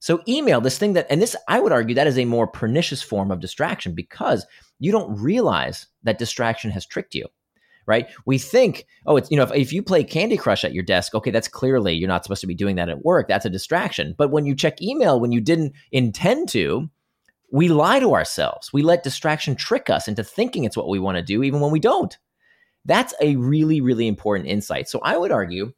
So, 0.00 0.22
email, 0.28 0.60
this 0.60 0.78
thing 0.78 0.92
that, 0.92 1.06
and 1.10 1.20
this, 1.20 1.34
I 1.48 1.58
would 1.58 1.72
argue 1.72 1.94
that 1.96 2.06
is 2.06 2.18
a 2.18 2.24
more 2.24 2.46
pernicious 2.46 3.02
form 3.02 3.30
of 3.30 3.40
distraction 3.40 3.94
because 3.94 4.46
you 4.78 4.92
don't 4.92 5.20
realize 5.20 5.86
that 6.04 6.18
distraction 6.18 6.70
has 6.70 6.86
tricked 6.86 7.16
you, 7.16 7.26
right? 7.86 8.06
We 8.24 8.38
think, 8.38 8.86
oh, 9.06 9.16
it's, 9.16 9.28
you 9.30 9.36
know, 9.36 9.42
if, 9.42 9.52
if 9.52 9.72
you 9.72 9.82
play 9.82 10.04
Candy 10.04 10.36
Crush 10.36 10.62
at 10.62 10.72
your 10.72 10.84
desk, 10.84 11.14
okay, 11.14 11.32
that's 11.32 11.48
clearly 11.48 11.94
you're 11.94 12.06
not 12.06 12.24
supposed 12.24 12.42
to 12.42 12.46
be 12.46 12.54
doing 12.54 12.76
that 12.76 12.88
at 12.88 13.04
work. 13.04 13.26
That's 13.26 13.44
a 13.44 13.50
distraction. 13.50 14.14
But 14.16 14.30
when 14.30 14.46
you 14.46 14.54
check 14.54 14.80
email 14.80 15.18
when 15.18 15.32
you 15.32 15.40
didn't 15.40 15.72
intend 15.90 16.48
to, 16.50 16.88
we 17.50 17.68
lie 17.68 17.98
to 17.98 18.14
ourselves. 18.14 18.72
We 18.72 18.82
let 18.82 19.02
distraction 19.02 19.56
trick 19.56 19.90
us 19.90 20.06
into 20.06 20.22
thinking 20.22 20.62
it's 20.62 20.76
what 20.76 20.88
we 20.88 21.00
want 21.00 21.16
to 21.16 21.22
do, 21.22 21.42
even 21.42 21.60
when 21.60 21.72
we 21.72 21.80
don't. 21.80 22.16
That's 22.84 23.14
a 23.20 23.34
really, 23.36 23.80
really 23.80 24.06
important 24.06 24.48
insight. 24.48 24.88
So, 24.88 25.00
I 25.02 25.16
would 25.16 25.32
argue 25.32 25.72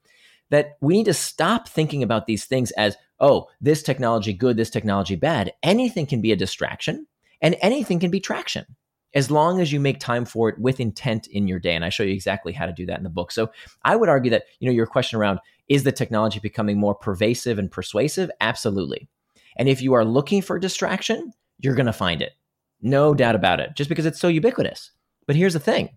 that 0.51 0.77
we 0.81 0.95
need 0.95 1.05
to 1.05 1.15
stop 1.15 1.69
thinking 1.69 2.03
about 2.03 2.27
these 2.27 2.45
things 2.45 2.71
as, 2.73 2.97
oh, 3.21 3.49
this 3.61 3.83
technology 3.83 4.33
good, 4.33 4.57
this 4.57 4.71
technology 4.71 5.17
bad. 5.17 5.53
Anything 5.63 6.07
can 6.07 6.21
be 6.21 6.33
a 6.33 6.37
distraction 6.37 7.07
and 7.41 7.57
anything 7.61 7.99
can 7.99 8.11
be 8.11 8.21
traction 8.21 8.65
as 9.13 9.31
long 9.31 9.61
as 9.61 9.73
you 9.73 9.81
make 9.81 9.99
time 9.99 10.25
for 10.25 10.49
it 10.49 10.59
with 10.59 10.79
intent 10.79 11.27
in 11.29 11.49
your 11.49 11.59
day. 11.59 11.75
And 11.75 11.85
i 11.85 11.89
show 11.89 12.05
you 12.05 12.13
exactly 12.13 12.53
how 12.53 12.67
to 12.67 12.73
do 12.73 12.87
that 12.87 12.99
in 12.99 13.05
the 13.05 13.11
book. 13.11 13.33
So 13.33 13.51
i 13.85 13.97
would 13.97 14.09
argue 14.09 14.31
that 14.31 14.45
you 14.59 14.67
know 14.69 14.75
your 14.75 14.87
question 14.87 15.19
around 15.19 15.41
is 15.69 15.85
the 15.85 15.93
technology 15.93 16.41
becoming 16.41 16.79
more 16.79 16.95
pervasive 16.95 17.59
and 17.59 17.71
persuasive? 17.71 18.31
Absolutely. 18.41 19.09
And 19.57 19.69
if 19.69 19.83
you 19.83 19.95
are 19.95 20.05
looking 20.05 20.43
for 20.43 20.59
distraction 20.59 21.33
you're 21.63 21.75
going 21.75 21.87
to 21.87 21.93
find 21.93 22.23
it. 22.23 22.33
No 22.81 23.15
doubt 23.15 23.35
about 23.35 23.61
it 23.61 23.71
just 23.77 23.89
because 23.89 24.07
it's 24.07 24.21
so 24.21 24.29
ubiquitous. 24.29 24.93
But 25.27 25.37
here's 25.37 25.53
the 25.53 25.61
thing. 25.61 25.91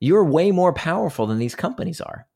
You're 0.00 0.24
way 0.24 0.50
more 0.50 0.72
powerful 0.72 1.26
than 1.26 1.38
these 1.38 1.54
companies 1.54 2.00
are. 2.00 2.26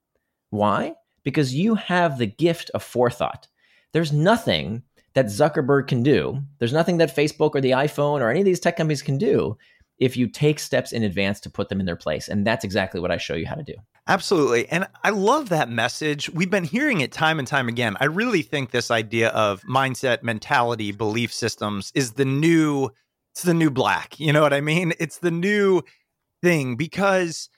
Why 0.50 0.94
because 1.28 1.54
you 1.54 1.74
have 1.74 2.16
the 2.16 2.24
gift 2.24 2.70
of 2.70 2.82
forethought. 2.82 3.48
There's 3.92 4.14
nothing 4.14 4.82
that 5.12 5.26
Zuckerberg 5.26 5.86
can 5.86 6.02
do. 6.02 6.40
There's 6.58 6.72
nothing 6.72 6.96
that 6.96 7.14
Facebook 7.14 7.54
or 7.54 7.60
the 7.60 7.72
iPhone 7.72 8.22
or 8.22 8.30
any 8.30 8.40
of 8.40 8.46
these 8.46 8.60
tech 8.60 8.78
companies 8.78 9.02
can 9.02 9.18
do 9.18 9.58
if 9.98 10.16
you 10.16 10.26
take 10.26 10.58
steps 10.58 10.90
in 10.90 11.02
advance 11.02 11.38
to 11.40 11.50
put 11.50 11.68
them 11.68 11.80
in 11.80 11.84
their 11.86 11.96
place. 11.96 12.28
And 12.28 12.46
that's 12.46 12.64
exactly 12.64 12.98
what 12.98 13.10
I 13.10 13.18
show 13.18 13.34
you 13.34 13.46
how 13.46 13.56
to 13.56 13.62
do. 13.62 13.74
Absolutely. 14.06 14.66
And 14.70 14.88
I 15.04 15.10
love 15.10 15.50
that 15.50 15.68
message. 15.68 16.30
We've 16.30 16.48
been 16.48 16.64
hearing 16.64 17.02
it 17.02 17.12
time 17.12 17.38
and 17.38 17.46
time 17.46 17.68
again. 17.68 17.94
I 18.00 18.06
really 18.06 18.40
think 18.40 18.70
this 18.70 18.90
idea 18.90 19.28
of 19.28 19.60
mindset, 19.64 20.22
mentality, 20.22 20.92
belief 20.92 21.30
systems 21.30 21.92
is 21.94 22.12
the 22.12 22.24
new 22.24 22.88
it's 23.32 23.42
the 23.42 23.52
new 23.52 23.70
black. 23.70 24.18
You 24.18 24.32
know 24.32 24.40
what 24.40 24.54
I 24.54 24.62
mean? 24.62 24.94
It's 24.98 25.18
the 25.18 25.30
new 25.30 25.82
thing 26.42 26.76
because 26.76 27.50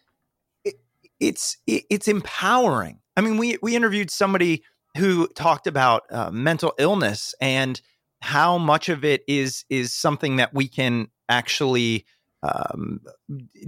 it, 0.65 0.81
it's 1.21 1.57
it, 1.69 1.85
it's 1.89 2.09
empowering. 2.09 3.00
I 3.17 3.21
mean, 3.21 3.37
we 3.37 3.59
we 3.63 3.77
interviewed 3.77 4.11
somebody 4.11 4.63
who 4.97 5.29
talked 5.29 5.67
about 5.67 6.03
uh, 6.11 6.31
mental 6.31 6.73
illness 6.79 7.35
and 7.41 7.81
how 8.23 8.59
much 8.59 8.89
of 8.89 9.05
it 9.05 9.23
is 9.29 9.65
is 9.69 9.93
something 9.93 10.37
that 10.37 10.53
we 10.55 10.69
can 10.69 11.09
actually 11.29 12.05
um, 12.43 13.01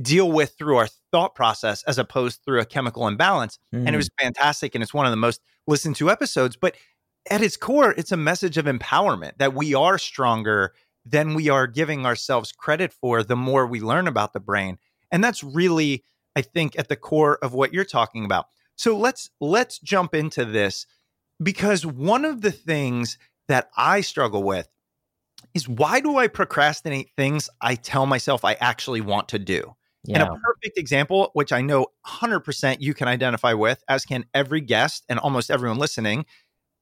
deal 0.01 0.31
with 0.31 0.55
through 0.59 0.77
our 0.77 0.89
thought 1.11 1.35
process 1.35 1.83
as 1.85 1.99
opposed 1.99 2.41
through 2.45 2.61
a 2.61 2.65
chemical 2.65 3.07
imbalance. 3.07 3.59
Mm. 3.75 3.87
And 3.87 3.91
it 3.91 3.97
was 3.97 4.09
mm. 4.09 4.23
fantastic, 4.23 4.75
and 4.75 4.83
it's 4.83 4.95
one 4.95 5.07
of 5.07 5.13
the 5.13 5.17
most 5.17 5.41
listened 5.67 5.97
to 5.97 6.11
episodes. 6.11 6.57
But 6.57 6.77
at 7.31 7.43
its 7.43 7.57
core, 7.57 7.95
it's 7.97 8.13
a 8.13 8.17
message 8.17 8.59
of 8.59 8.67
empowerment 8.67 9.39
that 9.39 9.55
we 9.55 9.75
are 9.75 9.99
stronger 9.99 10.73
than 11.05 11.35
we 11.35 11.49
are 11.49 11.67
giving 11.67 12.07
ourselves 12.07 12.53
credit 12.53 12.93
for 12.93 13.23
the 13.23 13.37
more 13.37 13.67
we 13.67 13.81
learn 13.81 14.07
about 14.07 14.33
the 14.33 14.41
brain. 14.41 14.79
And 15.11 15.23
that's 15.23 15.43
really, 15.43 16.05
I 16.37 16.43
think, 16.43 16.79
at 16.79 16.89
the 16.89 16.97
core 16.97 17.39
of 17.43 17.53
what 17.53 17.73
you're 17.73 17.85
talking 17.85 18.25
about. 18.25 18.47
So 18.83 18.99
let's 18.99 19.31
let's 19.41 19.79
jump 19.79 20.13
into 20.13 20.45
this 20.45 20.87
because 21.41 21.87
one 21.87 22.25
of 22.25 22.41
the 22.41 22.51
things 22.51 23.17
that 23.47 23.71
I 23.77 24.01
struggle 24.01 24.43
with 24.43 24.67
is 25.55 25.69
why 25.69 26.01
do 26.01 26.17
I 26.17 26.27
procrastinate 26.27 27.11
things 27.17 27.49
I 27.61 27.77
tell 27.77 28.07
myself 28.07 28.45
I 28.45 28.55
actually 28.55 29.01
want 29.01 29.29
to 29.29 29.39
do? 29.39 29.77
Yeah. 30.03 30.15
And 30.15 30.25
a 30.25 30.35
perfect 30.35 30.79
example, 30.79 31.31
which 31.35 31.53
I 31.53 31.61
know 31.61 31.87
100% 32.05 32.81
you 32.81 32.93
can 32.93 33.07
identify 33.07 33.53
with, 33.53 33.85
as 33.89 34.05
can 34.05 34.25
every 34.35 34.61
guest 34.61 35.05
and 35.09 35.21
almost 35.21 35.49
everyone 35.49 35.79
listening, 35.79 36.27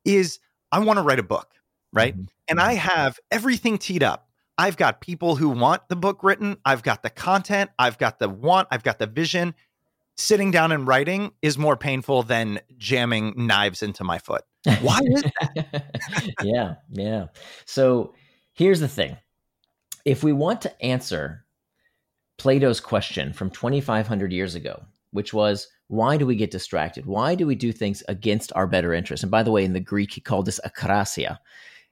is 0.06 0.38
I 0.72 0.78
want 0.78 0.96
to 0.96 1.02
write 1.02 1.18
a 1.18 1.22
book, 1.22 1.50
right? 1.92 2.16
Mhm. 2.16 2.28
And 2.48 2.60
I 2.60 2.76
have 2.76 3.18
everything 3.30 3.76
teed 3.76 4.02
up. 4.02 4.30
I've 4.56 4.78
got 4.78 5.02
people 5.02 5.36
who 5.36 5.50
want 5.50 5.86
the 5.90 5.96
book 5.96 6.24
written, 6.24 6.56
I've 6.64 6.82
got 6.82 7.02
the 7.02 7.10
content, 7.10 7.68
I've 7.78 7.98
got 7.98 8.20
the 8.20 8.30
want, 8.30 8.68
I've 8.70 8.82
got 8.84 8.98
the 8.98 9.06
vision. 9.06 9.54
Sitting 10.20 10.50
down 10.50 10.70
and 10.70 10.86
writing 10.86 11.32
is 11.40 11.56
more 11.56 11.78
painful 11.78 12.22
than 12.22 12.60
jamming 12.76 13.32
knives 13.38 13.82
into 13.82 14.04
my 14.04 14.18
foot. 14.18 14.42
Why 14.82 14.98
is 15.02 15.22
that? 15.22 16.34
yeah, 16.44 16.74
yeah. 16.90 17.28
So 17.64 18.12
here's 18.52 18.80
the 18.80 18.86
thing 18.86 19.16
if 20.04 20.22
we 20.22 20.34
want 20.34 20.60
to 20.60 20.82
answer 20.82 21.46
Plato's 22.36 22.80
question 22.80 23.32
from 23.32 23.48
2,500 23.48 24.30
years 24.30 24.54
ago, 24.54 24.82
which 25.12 25.32
was, 25.32 25.66
why 25.88 26.18
do 26.18 26.26
we 26.26 26.36
get 26.36 26.50
distracted? 26.50 27.06
Why 27.06 27.34
do 27.34 27.46
we 27.46 27.54
do 27.54 27.72
things 27.72 28.02
against 28.06 28.52
our 28.54 28.66
better 28.66 28.92
interest? 28.92 29.22
And 29.22 29.32
by 29.32 29.42
the 29.42 29.50
way, 29.50 29.64
in 29.64 29.72
the 29.72 29.80
Greek, 29.80 30.12
he 30.12 30.20
called 30.20 30.44
this 30.44 30.60
akrasia. 30.66 31.38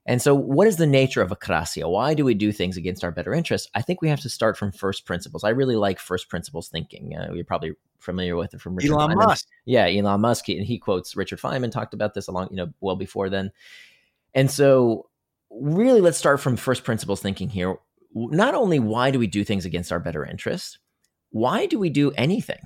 And 0.05 0.21
so, 0.21 0.35
what 0.35 0.69
is 0.69 0.77
the 0.77 0.87
nature 0.87 1.23
of 1.23 1.31
akrasia? 1.31 1.91
Why 1.91 2.13
do 2.13 2.27
we 2.27 2.35
do 2.35 2.53
things 2.53 2.77
against 2.77 3.05
our 3.05 3.11
better 3.11 3.33
interest? 3.33 3.71
I 3.75 3.81
think 3.81 4.03
we 4.03 4.11
have 4.11 4.21
to 4.21 4.29
start 4.29 4.59
from 4.59 4.71
first 4.71 5.07
principles. 5.07 5.45
I 5.45 5.49
really 5.49 5.77
like 5.77 5.99
first 5.99 6.29
principles 6.29 6.69
thinking. 6.69 7.17
Uh, 7.17 7.33
you're 7.33 7.47
probably 7.47 7.73
familiar 7.99 8.37
with 8.37 8.55
it 8.55 8.61
from 8.61 8.77
Richard 8.77 8.93
Elon 8.93 9.11
Feynman. 9.11 9.27
Musk? 9.27 9.47
Yeah, 9.65 9.87
Elon 9.87 10.21
Musk, 10.21 10.49
and 10.49 10.65
he 10.65 10.79
quotes 10.79 11.17
Richard 11.17 11.41
Feynman 11.41 11.71
talked 11.71 11.95
about 11.95 12.15
this 12.15 12.29
along, 12.29 12.49
you 12.51 12.57
know, 12.57 12.73
well 12.81 12.97
before 12.97 13.29
then. 13.29 13.51
And 14.35 14.51
so, 14.51 15.09
really, 15.51 16.01
let's 16.01 16.19
start 16.19 16.41
from 16.41 16.57
first 16.57 16.85
principles 16.85 17.21
thinking 17.21 17.49
here. 17.49 17.77
Not 18.15 18.55
only 18.55 18.79
why 18.79 19.11
do 19.11 19.19
we 19.19 19.27
do 19.27 19.45
things 19.45 19.65
against 19.65 19.93
our 19.93 20.01
better 20.01 20.25
interest, 20.25 20.79
why 21.31 21.67
do 21.67 21.79
we 21.79 21.91
do 21.91 22.13
anything? 22.13 22.61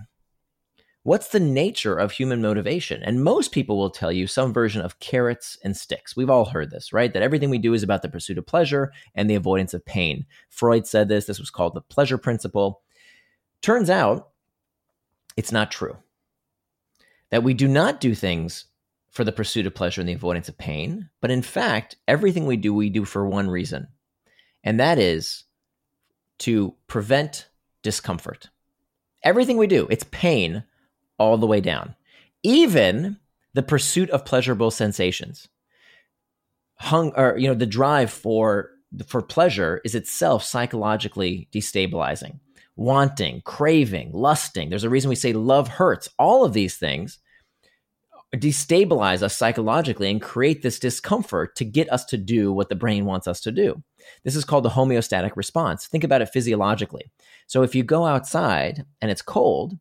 What's 1.05 1.29
the 1.29 1.41
nature 1.41 1.99
of 1.99 2.13
human 2.13 2.41
motivation? 2.41 3.03
And 3.03 3.25
most 3.25 3.51
people 3.51 3.77
will 3.77 3.91
tell 3.91 4.13
you 4.13 4.29
some 4.29 4.53
version 4.53 4.83
of 4.83 5.01
carrots 5.01 5.59
and 5.65 5.77
sticks. 5.77 6.15
We've 6.15 6.31
all 6.31 6.45
heard 6.45 6.71
this, 6.71 6.93
right? 6.93 7.13
That 7.13 7.25
everything 7.25 7.51
we 7.51 7.59
do 7.59 7.75
is 7.75 7.83
about 7.83 8.03
the 8.03 8.09
pursuit 8.09 8.39
of 8.39 8.47
pleasure 8.47 8.93
and 9.17 9.29
the 9.29 9.35
avoidance 9.35 9.75
of 9.75 9.85
pain. 9.85 10.27
Freud 10.49 10.87
said 10.87 11.09
this. 11.09 11.27
This 11.27 11.41
was 11.41 11.51
called 11.51 11.75
the 11.75 11.81
pleasure 11.81 12.19
principle. 12.19 12.83
Turns 13.63 13.91
out 13.91 14.31
it's 15.37 15.53
not 15.53 15.71
true. 15.71 15.97
That 17.31 17.43
we 17.43 17.55
do 17.55 17.69
not 17.69 18.01
do 18.01 18.15
things 18.15 18.67
for 19.11 19.25
the 19.25 19.33
pursuit 19.33 19.67
of 19.67 19.75
pleasure 19.75 20.01
and 20.01 20.09
the 20.09 20.15
avoidance 20.15 20.49
of 20.49 20.57
pain, 20.59 21.11
but 21.21 21.31
in 21.31 21.43
fact, 21.43 21.97
everything 22.09 22.47
we 22.47 22.57
do, 22.57 22.73
we 22.73 22.89
do 22.89 23.05
for 23.05 23.27
one 23.27 23.49
reason, 23.49 23.89
and 24.65 24.81
that 24.81 24.99
is 24.99 25.45
to 26.39 26.75
prevent 26.87 27.49
discomfort. 27.83 28.49
Everything 29.23 29.57
we 29.57 29.67
do, 29.67 29.87
it's 29.91 30.05
pain 30.11 30.65
all 31.19 31.37
the 31.37 31.47
way 31.47 31.61
down. 31.61 31.95
Even 32.43 33.19
the 33.55 33.63
pursuit 33.63 34.11
of 34.11 34.25
pleasurable 34.25 34.71
sensations. 34.71 35.49
Hung 36.77 37.13
or 37.17 37.37
you 37.39 37.47
know, 37.47 37.55
the 37.55 37.67
drive 37.67 38.11
for 38.11 38.71
for 39.07 39.23
pleasure 39.23 39.81
is 39.85 39.95
itself 39.95 40.43
psychologically 40.43 41.49
destabilizing. 41.53 42.41
Wanting, 42.77 43.43
craving, 43.45 44.13
lusting. 44.13 44.71
There's 44.71 44.85
a 44.85 44.91
reason 44.91 45.09
we 45.09 45.15
say 45.15 45.33
love 45.33 45.69
hurts. 45.69 46.09
All 46.19 46.45
of 46.45 46.53
these 46.53 46.77
things 46.77 47.19
destabilize 48.35 49.23
us 49.23 49.37
psychologically 49.37 50.11
and 50.11 50.23
create 50.23 50.63
this 50.63 50.79
discomfort 50.79 51.55
to 51.57 51.67
get 51.67 51.93
us 51.93 52.05
to 52.07 52.17
do 52.17 52.51
what 52.53 52.71
the 52.71 52.75
brain 52.75 53.05
wants 53.05 53.29
us 53.29 53.41
to 53.43 53.53
do. 53.53 53.83
This 54.25 54.37
is 54.37 54.45
called 54.45 54.65
the 54.65 54.71
homeostatic 54.71 55.37
response. 55.37 55.87
Think 55.87 56.03
about 56.03 56.23
it 56.23 56.31
physiologically. 56.31 57.11
So 57.47 57.63
if 57.63 57.75
you 57.75 57.83
go 57.83 58.07
outside 58.07 58.87
and 59.03 59.11
it's 59.11 59.23
cold, 59.23 59.79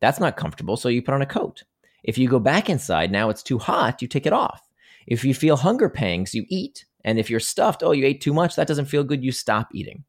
that's 0.00 0.20
not 0.20 0.36
comfortable, 0.36 0.76
so 0.76 0.88
you 0.88 1.02
put 1.02 1.14
on 1.14 1.22
a 1.22 1.26
coat. 1.26 1.64
If 2.02 2.18
you 2.18 2.28
go 2.28 2.40
back 2.40 2.70
inside, 2.70 3.12
now 3.12 3.28
it's 3.28 3.42
too 3.42 3.58
hot, 3.58 4.02
you 4.02 4.08
take 4.08 4.26
it 4.26 4.32
off. 4.32 4.66
If 5.06 5.24
you 5.24 5.34
feel 5.34 5.56
hunger 5.56 5.88
pangs, 5.88 6.34
you 6.34 6.46
eat. 6.48 6.86
And 7.04 7.18
if 7.18 7.28
you're 7.28 7.40
stuffed, 7.40 7.82
oh, 7.82 7.92
you 7.92 8.06
ate 8.06 8.20
too 8.20 8.32
much, 8.32 8.56
that 8.56 8.66
doesn't 8.66 8.86
feel 8.86 9.04
good, 9.04 9.22
you 9.22 9.32
stop 9.32 9.68
eating. 9.74 10.04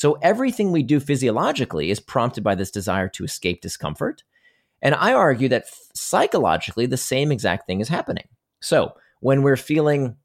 So 0.00 0.16
everything 0.22 0.72
we 0.72 0.82
do 0.82 0.98
physiologically 0.98 1.90
is 1.90 2.00
prompted 2.00 2.42
by 2.42 2.54
this 2.54 2.70
desire 2.70 3.06
to 3.10 3.24
escape 3.24 3.60
discomfort. 3.60 4.24
And 4.80 4.94
I 4.94 5.12
argue 5.12 5.46
that 5.50 5.66
psychologically, 5.94 6.86
the 6.86 6.96
same 6.96 7.30
exact 7.30 7.66
thing 7.66 7.82
is 7.82 7.88
happening. 7.90 8.26
So 8.62 8.94
when 9.20 9.42
we're 9.42 9.58
feeling 9.58 10.16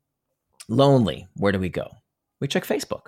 lonely, 0.70 1.28
where 1.36 1.52
do 1.52 1.60
we 1.60 1.68
go? 1.68 1.90
We 2.40 2.48
check 2.48 2.64
Facebook. 2.64 3.08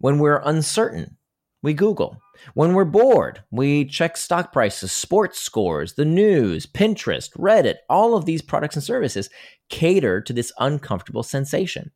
When 0.00 0.18
we're 0.18 0.42
uncertain, 0.44 1.16
we 1.62 1.72
Google. 1.72 2.20
When 2.52 2.74
we're 2.74 2.84
bored, 2.84 3.42
we 3.50 3.86
check 3.86 4.18
stock 4.18 4.52
prices, 4.52 4.92
sports 4.92 5.40
scores, 5.40 5.94
the 5.94 6.04
news, 6.04 6.66
Pinterest, 6.66 7.30
Reddit. 7.38 7.76
All 7.88 8.14
of 8.14 8.26
these 8.26 8.42
products 8.42 8.76
and 8.76 8.84
services 8.84 9.30
cater 9.70 10.20
to 10.20 10.34
this 10.34 10.52
uncomfortable 10.58 11.22
sensation. 11.22 11.90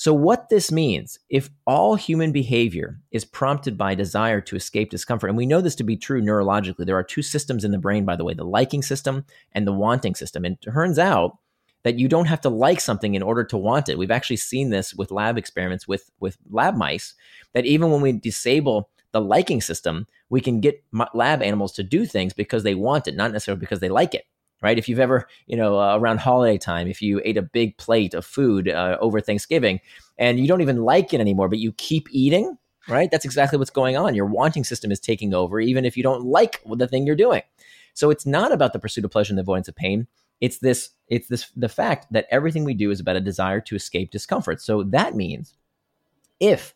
So, 0.00 0.14
what 0.14 0.48
this 0.48 0.72
means, 0.72 1.18
if 1.28 1.50
all 1.66 1.94
human 1.94 2.32
behavior 2.32 2.98
is 3.10 3.26
prompted 3.26 3.76
by 3.76 3.94
desire 3.94 4.40
to 4.40 4.56
escape 4.56 4.88
discomfort, 4.88 5.28
and 5.28 5.36
we 5.36 5.44
know 5.44 5.60
this 5.60 5.74
to 5.74 5.84
be 5.84 5.98
true 5.98 6.22
neurologically, 6.22 6.86
there 6.86 6.96
are 6.96 7.02
two 7.02 7.20
systems 7.20 7.64
in 7.64 7.70
the 7.70 7.76
brain, 7.76 8.06
by 8.06 8.16
the 8.16 8.24
way, 8.24 8.32
the 8.32 8.42
liking 8.42 8.80
system 8.80 9.26
and 9.52 9.66
the 9.66 9.74
wanting 9.74 10.14
system. 10.14 10.46
And 10.46 10.56
it 10.56 10.62
turns 10.62 10.98
out 10.98 11.36
that 11.82 11.98
you 11.98 12.08
don't 12.08 12.28
have 12.28 12.40
to 12.40 12.48
like 12.48 12.80
something 12.80 13.14
in 13.14 13.22
order 13.22 13.44
to 13.44 13.58
want 13.58 13.90
it. 13.90 13.98
We've 13.98 14.10
actually 14.10 14.38
seen 14.38 14.70
this 14.70 14.94
with 14.94 15.10
lab 15.10 15.36
experiments 15.36 15.86
with, 15.86 16.10
with 16.18 16.38
lab 16.48 16.78
mice, 16.78 17.12
that 17.52 17.66
even 17.66 17.90
when 17.90 18.00
we 18.00 18.12
disable 18.12 18.88
the 19.12 19.20
liking 19.20 19.60
system, 19.60 20.06
we 20.30 20.40
can 20.40 20.60
get 20.60 20.82
lab 21.12 21.42
animals 21.42 21.72
to 21.72 21.82
do 21.82 22.06
things 22.06 22.32
because 22.32 22.62
they 22.62 22.74
want 22.74 23.06
it, 23.06 23.16
not 23.16 23.32
necessarily 23.32 23.60
because 23.60 23.80
they 23.80 23.90
like 23.90 24.14
it 24.14 24.24
right? 24.62 24.78
If 24.78 24.88
you've 24.88 25.00
ever, 25.00 25.26
you 25.46 25.56
know, 25.56 25.80
uh, 25.80 25.96
around 25.96 26.18
holiday 26.18 26.58
time, 26.58 26.86
if 26.86 27.00
you 27.00 27.20
ate 27.24 27.36
a 27.36 27.42
big 27.42 27.76
plate 27.76 28.14
of 28.14 28.24
food 28.24 28.68
uh, 28.68 28.98
over 29.00 29.20
Thanksgiving 29.20 29.80
and 30.18 30.38
you 30.38 30.46
don't 30.46 30.60
even 30.60 30.82
like 30.82 31.14
it 31.14 31.20
anymore, 31.20 31.48
but 31.48 31.58
you 31.58 31.72
keep 31.72 32.08
eating, 32.10 32.58
right? 32.88 33.10
That's 33.10 33.24
exactly 33.24 33.58
what's 33.58 33.70
going 33.70 33.96
on. 33.96 34.14
Your 34.14 34.26
wanting 34.26 34.64
system 34.64 34.90
is 34.90 35.00
taking 35.00 35.34
over, 35.34 35.60
even 35.60 35.84
if 35.84 35.96
you 35.96 36.02
don't 36.02 36.24
like 36.24 36.62
the 36.66 36.86
thing 36.86 37.06
you're 37.06 37.16
doing. 37.16 37.42
So 37.94 38.10
it's 38.10 38.26
not 38.26 38.52
about 38.52 38.72
the 38.72 38.78
pursuit 38.78 39.04
of 39.04 39.10
pleasure 39.10 39.32
and 39.32 39.38
the 39.38 39.42
avoidance 39.42 39.68
of 39.68 39.76
pain. 39.76 40.06
It's 40.40 40.58
this, 40.58 40.90
it's 41.08 41.28
this, 41.28 41.50
the 41.56 41.68
fact 41.68 42.06
that 42.12 42.26
everything 42.30 42.64
we 42.64 42.74
do 42.74 42.90
is 42.90 43.00
about 43.00 43.16
a 43.16 43.20
desire 43.20 43.60
to 43.62 43.74
escape 43.74 44.10
discomfort. 44.10 44.60
So 44.60 44.82
that 44.84 45.14
means 45.14 45.54
if 46.38 46.74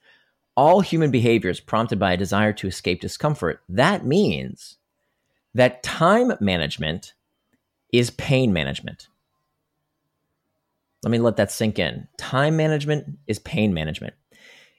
all 0.56 0.80
human 0.80 1.10
behavior 1.10 1.50
is 1.50 1.60
prompted 1.60 1.98
by 1.98 2.12
a 2.12 2.18
desire 2.18 2.52
to 2.54 2.68
escape 2.68 3.00
discomfort, 3.00 3.62
that 3.68 4.04
means 4.04 4.76
that 5.54 5.82
time 5.82 6.32
management 6.40 7.14
is 7.98 8.10
pain 8.10 8.52
management. 8.52 9.08
Let 11.04 11.10
me 11.10 11.18
let 11.18 11.36
that 11.36 11.52
sink 11.52 11.78
in. 11.78 12.08
Time 12.18 12.56
management 12.56 13.18
is 13.26 13.38
pain 13.38 13.74
management. 13.74 14.14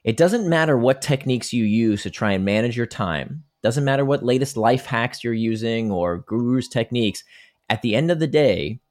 It 0.03 0.17
doesn't 0.17 0.49
matter 0.49 0.77
what 0.77 1.01
techniques 1.01 1.53
you 1.53 1.63
use 1.63 2.03
to 2.03 2.09
try 2.09 2.33
and 2.33 2.43
manage 2.43 2.75
your 2.75 2.85
time. 2.85 3.43
Doesn't 3.63 3.85
matter 3.85 4.03
what 4.03 4.23
latest 4.23 4.57
life 4.57 4.85
hacks 4.85 5.23
you're 5.23 5.33
using 5.33 5.91
or 5.91 6.19
gurus 6.19 6.67
techniques. 6.67 7.23
At 7.69 7.81
the 7.81 7.95
end 7.95 8.11
of 8.11 8.19
the 8.19 8.27
day, 8.27 8.81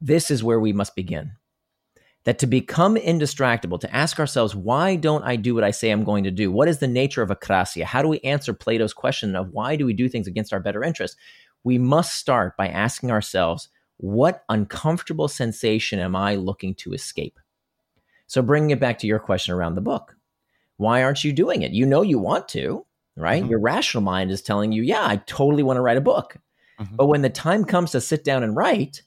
this 0.00 0.30
is 0.30 0.42
where 0.42 0.60
we 0.60 0.72
must 0.72 0.96
begin. 0.96 1.32
That 2.24 2.38
to 2.40 2.46
become 2.46 2.96
indistractable, 2.96 3.78
to 3.80 3.94
ask 3.94 4.18
ourselves, 4.18 4.56
why 4.56 4.96
don't 4.96 5.24
I 5.24 5.36
do 5.36 5.54
what 5.54 5.64
I 5.64 5.70
say 5.70 5.90
I'm 5.90 6.04
going 6.04 6.24
to 6.24 6.30
do? 6.30 6.50
What 6.50 6.68
is 6.68 6.78
the 6.78 6.88
nature 6.88 7.22
of 7.22 7.30
akrasia? 7.30 7.84
How 7.84 8.02
do 8.02 8.08
we 8.08 8.20
answer 8.20 8.52
Plato's 8.52 8.94
question 8.94 9.36
of 9.36 9.50
why 9.52 9.76
do 9.76 9.86
we 9.86 9.92
do 9.92 10.08
things 10.08 10.26
against 10.26 10.52
our 10.52 10.60
better 10.60 10.82
interest? 10.82 11.16
We 11.64 11.78
must 11.78 12.14
start 12.14 12.56
by 12.56 12.68
asking 12.68 13.10
ourselves, 13.10 13.68
what 13.96 14.44
uncomfortable 14.48 15.28
sensation 15.28 15.98
am 15.98 16.14
I 16.14 16.34
looking 16.34 16.74
to 16.76 16.92
escape? 16.92 17.38
So, 18.26 18.42
bringing 18.42 18.70
it 18.70 18.80
back 18.80 18.98
to 18.98 19.06
your 19.06 19.18
question 19.18 19.54
around 19.54 19.74
the 19.74 19.80
book, 19.80 20.16
why 20.76 21.02
aren't 21.02 21.24
you 21.24 21.32
doing 21.32 21.62
it? 21.62 21.72
You 21.72 21.86
know 21.86 22.02
you 22.02 22.18
want 22.18 22.48
to, 22.48 22.84
right? 23.16 23.42
Mm-hmm. 23.42 23.50
Your 23.50 23.60
rational 23.60 24.02
mind 24.02 24.30
is 24.30 24.42
telling 24.42 24.72
you, 24.72 24.82
yeah, 24.82 25.06
I 25.06 25.16
totally 25.16 25.62
want 25.62 25.78
to 25.78 25.80
write 25.80 25.96
a 25.96 26.02
book. 26.02 26.36
Mm-hmm. 26.78 26.96
But 26.96 27.06
when 27.06 27.22
the 27.22 27.30
time 27.30 27.64
comes 27.64 27.92
to 27.92 28.00
sit 28.00 28.24
down 28.24 28.42
and 28.42 28.56
write, 28.56 29.02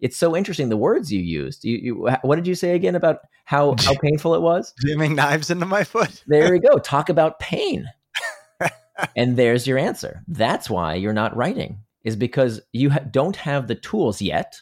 it's 0.00 0.16
so 0.16 0.34
interesting 0.34 0.68
the 0.68 0.76
words 0.76 1.12
you 1.12 1.20
used. 1.20 1.64
You, 1.64 1.76
you, 1.76 2.16
what 2.22 2.36
did 2.36 2.46
you 2.46 2.54
say 2.54 2.74
again 2.74 2.94
about 2.94 3.18
how, 3.44 3.74
how 3.80 3.94
painful 4.00 4.34
it 4.34 4.40
was? 4.40 4.72
Jamming 4.84 5.14
knives 5.14 5.50
into 5.50 5.66
my 5.66 5.84
foot. 5.84 6.24
there 6.26 6.54
you 6.54 6.60
go. 6.60 6.78
Talk 6.78 7.10
about 7.10 7.38
pain. 7.38 7.86
and 9.16 9.36
there's 9.36 9.66
your 9.66 9.78
answer. 9.78 10.24
That's 10.26 10.70
why 10.70 10.94
you're 10.94 11.12
not 11.12 11.36
writing 11.36 11.80
is 12.04 12.16
because 12.16 12.60
you 12.72 12.90
ha- 12.90 13.00
don't 13.10 13.36
have 13.36 13.66
the 13.66 13.74
tools 13.74 14.22
yet 14.22 14.60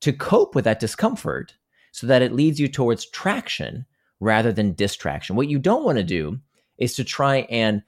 to 0.00 0.12
cope 0.12 0.54
with 0.54 0.64
that 0.64 0.80
discomfort 0.80 1.54
so 1.92 2.06
that 2.06 2.22
it 2.22 2.32
leads 2.32 2.58
you 2.58 2.68
towards 2.68 3.10
traction 3.10 3.84
rather 4.20 4.52
than 4.52 4.74
distraction. 4.74 5.36
What 5.36 5.48
you 5.48 5.58
don't 5.58 5.84
want 5.84 5.98
to 5.98 6.04
do 6.04 6.38
is 6.78 6.94
to 6.94 7.04
try 7.04 7.38
and 7.50 7.82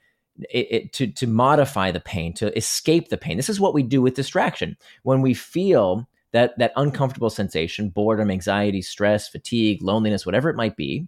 it, 0.49 0.67
it, 0.71 0.93
to 0.93 1.07
to 1.07 1.27
modify 1.27 1.91
the 1.91 1.99
pain, 1.99 2.33
to 2.33 2.55
escape 2.57 3.09
the 3.09 3.17
pain. 3.17 3.37
This 3.37 3.49
is 3.49 3.59
what 3.59 3.73
we 3.73 3.83
do 3.83 4.01
with 4.01 4.15
distraction. 4.15 4.77
When 5.03 5.21
we 5.21 5.33
feel 5.33 6.07
that 6.31 6.57
that 6.57 6.73
uncomfortable 6.75 7.29
sensation, 7.29 7.89
boredom, 7.89 8.31
anxiety, 8.31 8.81
stress, 8.81 9.27
fatigue, 9.27 9.83
loneliness, 9.83 10.25
whatever 10.25 10.49
it 10.49 10.55
might 10.55 10.75
be, 10.75 11.07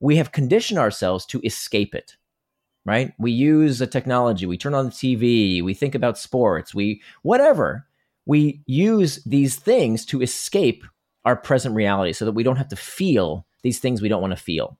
we 0.00 0.16
have 0.16 0.32
conditioned 0.32 0.78
ourselves 0.78 1.26
to 1.26 1.40
escape 1.44 1.94
it. 1.94 2.16
Right? 2.86 3.14
We 3.18 3.32
use 3.32 3.80
a 3.80 3.86
technology, 3.86 4.44
we 4.44 4.58
turn 4.58 4.74
on 4.74 4.86
the 4.86 4.90
TV, 4.90 5.62
we 5.62 5.72
think 5.72 5.94
about 5.94 6.18
sports, 6.18 6.74
we 6.74 7.02
whatever. 7.22 7.86
We 8.26 8.62
use 8.66 9.22
these 9.24 9.56
things 9.56 10.06
to 10.06 10.22
escape 10.22 10.84
our 11.24 11.36
present 11.36 11.74
reality 11.74 12.12
so 12.12 12.24
that 12.24 12.32
we 12.32 12.42
don't 12.42 12.56
have 12.56 12.68
to 12.68 12.76
feel 12.76 13.46
these 13.62 13.78
things 13.78 14.00
we 14.00 14.08
don't 14.08 14.20
want 14.20 14.32
to 14.32 14.42
feel. 14.42 14.78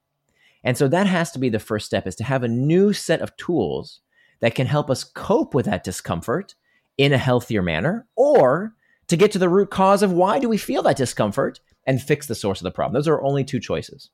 And 0.63 0.77
so 0.77 0.89
that 0.89 1.07
has 1.07 1.31
to 1.33 1.39
be 1.39 1.51
the 1.51 1.59
first 1.59 1.87
step 1.87 2.07
is 2.07 2.17
to 2.17 2.25
have 2.25 2.43
a 2.43 2.49
new 2.49 2.93
set 2.93 3.21
of 3.21 3.37
tools 3.37 4.01
that 4.41 4.55
can 4.55 4.67
help 4.67 4.91
us 4.91 5.05
cope 5.05 5.55
with 5.55 5.67
that 5.67 5.85
discomfort 5.85 6.55
in 6.97 7.13
a 7.13 7.19
healthier 7.19 7.63
manner 7.63 8.07
or 8.17 8.75
to 9.09 9.17
get 9.17 9.33
to 9.33 9.39
the 9.39 9.49
root 9.49 9.71
cause 9.71 10.03
of 10.03 10.13
why 10.13 10.39
do 10.39 10.49
we 10.49 10.57
feel 10.57 10.83
that 10.83 10.97
discomfort 10.97 11.61
and 11.87 12.01
fix 12.01 12.27
the 12.27 12.35
source 12.35 12.61
of 12.61 12.65
the 12.65 12.71
problem. 12.71 12.95
Those 12.95 13.09
are 13.09 13.23
only 13.23 13.45
two 13.45 13.61
choices. 13.61 14.11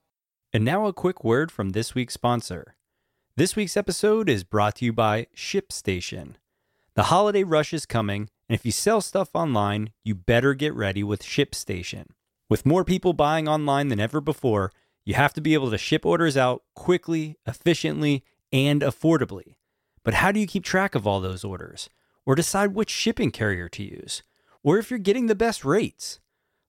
And 0.53 0.64
now 0.64 0.86
a 0.86 0.93
quick 0.93 1.22
word 1.22 1.53
from 1.53 1.70
this 1.70 1.95
week's 1.95 2.14
sponsor. 2.14 2.74
This 3.37 3.55
week's 3.55 3.76
episode 3.76 4.28
is 4.28 4.43
brought 4.43 4.74
to 4.76 4.85
you 4.85 4.93
by 4.93 5.28
ShipStation. 5.37 6.35
The 6.95 7.05
holiday 7.05 7.45
rush 7.45 7.72
is 7.72 7.87
coming, 7.87 8.28
and 8.49 8.55
if 8.55 8.66
you 8.66 8.72
sell 8.72 9.01
stuff 9.01 9.31
online, 9.35 9.93
you 10.03 10.16
better 10.16 10.53
get 10.53 10.74
ready 10.74 11.05
with 11.05 11.22
ShipStation. 11.22 12.07
With 12.49 12.66
more 12.66 12.85
people 12.85 13.12
buying 13.12 13.47
online 13.47 13.87
than 13.87 14.01
ever 14.01 14.20
before, 14.20 14.72
you 15.05 15.14
have 15.14 15.33
to 15.35 15.41
be 15.41 15.55
able 15.55 15.70
to 15.70 15.78
ship 15.78 16.05
orders 16.05 16.37
out 16.37 16.64
quickly, 16.74 17.37
efficiently, 17.47 18.24
and 18.53 18.83
affordably. 18.83 19.55
But 20.03 20.14
how 20.14 20.33
do 20.33 20.41
you 20.41 20.47
keep 20.49 20.64
track 20.64 20.97
of 20.97 21.07
all 21.07 21.20
those 21.20 21.45
orders? 21.45 21.89
Or 22.26 22.35
decide 22.35 22.74
which 22.74 22.91
shipping 22.91 23.31
carrier 23.31 23.68
to 23.70 23.83
use? 23.85 24.24
Or 24.64 24.76
if 24.76 24.91
you're 24.91 24.99
getting 24.99 25.26
the 25.26 25.37
best 25.37 25.64
rates? 25.64 26.18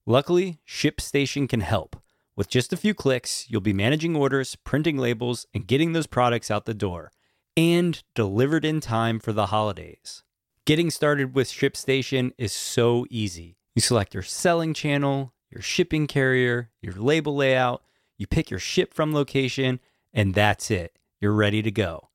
Luckily, 0.06 0.60
ShipStation 0.68 1.50
can 1.50 1.62
help. 1.62 2.01
With 2.36 2.50
just 2.50 2.72
a 2.72 2.78
few 2.78 2.94
clicks, 2.94 3.46
you'll 3.50 3.62
be 3.62 3.74
managing 3.74 4.16
orders, 4.16 4.56
printing 4.56 4.98
labels, 4.98 5.46
and 5.54 5.68
getting 5.68 5.94
those 5.94 6.08
products 6.08 6.50
out 6.50 6.66
the 6.66 6.74
door, 6.74 7.12
and 7.58 8.02
delivered 8.16 8.64
in 8.64 8.80
time 8.80 9.20
for 9.20 9.34
the 9.34 9.48
holidays. 9.48 10.24
Getting 10.66 10.90
started 10.90 11.36
with 11.36 11.50
ShipStation 11.50 12.32
is 12.38 12.54
so 12.54 13.06
easy. 13.10 13.58
You 13.76 13.82
select 13.82 14.14
your 14.14 14.24
selling 14.24 14.74
channel, 14.74 15.34
your 15.50 15.62
shipping 15.62 16.08
carrier, 16.08 16.72
your 16.82 16.94
label 16.94 17.36
layout, 17.36 17.84
you 18.18 18.28
pick 18.28 18.50
your 18.50 18.60
ship 18.60 18.94
from 18.94 19.14
location, 19.14 19.80
and 20.14 20.34
that's 20.34 20.72
it. 20.72 20.98
You're 21.20 21.34
ready 21.34 21.62
to 21.62 21.72
go. 21.72 22.10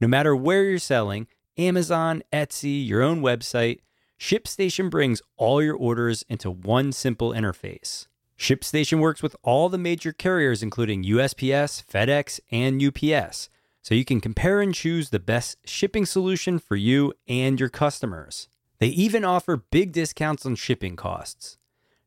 No 0.00 0.08
matter 0.08 0.34
where 0.34 0.64
you're 0.64 0.78
selling, 0.78 1.28
Amazon, 1.56 2.22
Etsy, 2.32 2.86
your 2.86 3.02
own 3.02 3.20
website, 3.20 3.80
ShipStation 4.18 4.90
brings 4.90 5.22
all 5.36 5.62
your 5.62 5.76
orders 5.76 6.24
into 6.28 6.50
one 6.50 6.92
simple 6.92 7.30
interface. 7.30 8.06
ShipStation 8.40 9.00
works 9.00 9.22
with 9.22 9.36
all 9.42 9.68
the 9.68 9.76
major 9.76 10.14
carriers, 10.14 10.62
including 10.62 11.04
USPS, 11.04 11.84
FedEx, 11.84 12.40
and 12.50 12.82
UPS, 12.82 13.50
so 13.82 13.94
you 13.94 14.02
can 14.06 14.18
compare 14.18 14.62
and 14.62 14.74
choose 14.74 15.10
the 15.10 15.18
best 15.18 15.58
shipping 15.66 16.06
solution 16.06 16.58
for 16.58 16.74
you 16.74 17.12
and 17.28 17.60
your 17.60 17.68
customers. 17.68 18.48
They 18.78 18.86
even 18.86 19.26
offer 19.26 19.58
big 19.70 19.92
discounts 19.92 20.46
on 20.46 20.54
shipping 20.54 20.96
costs. 20.96 21.58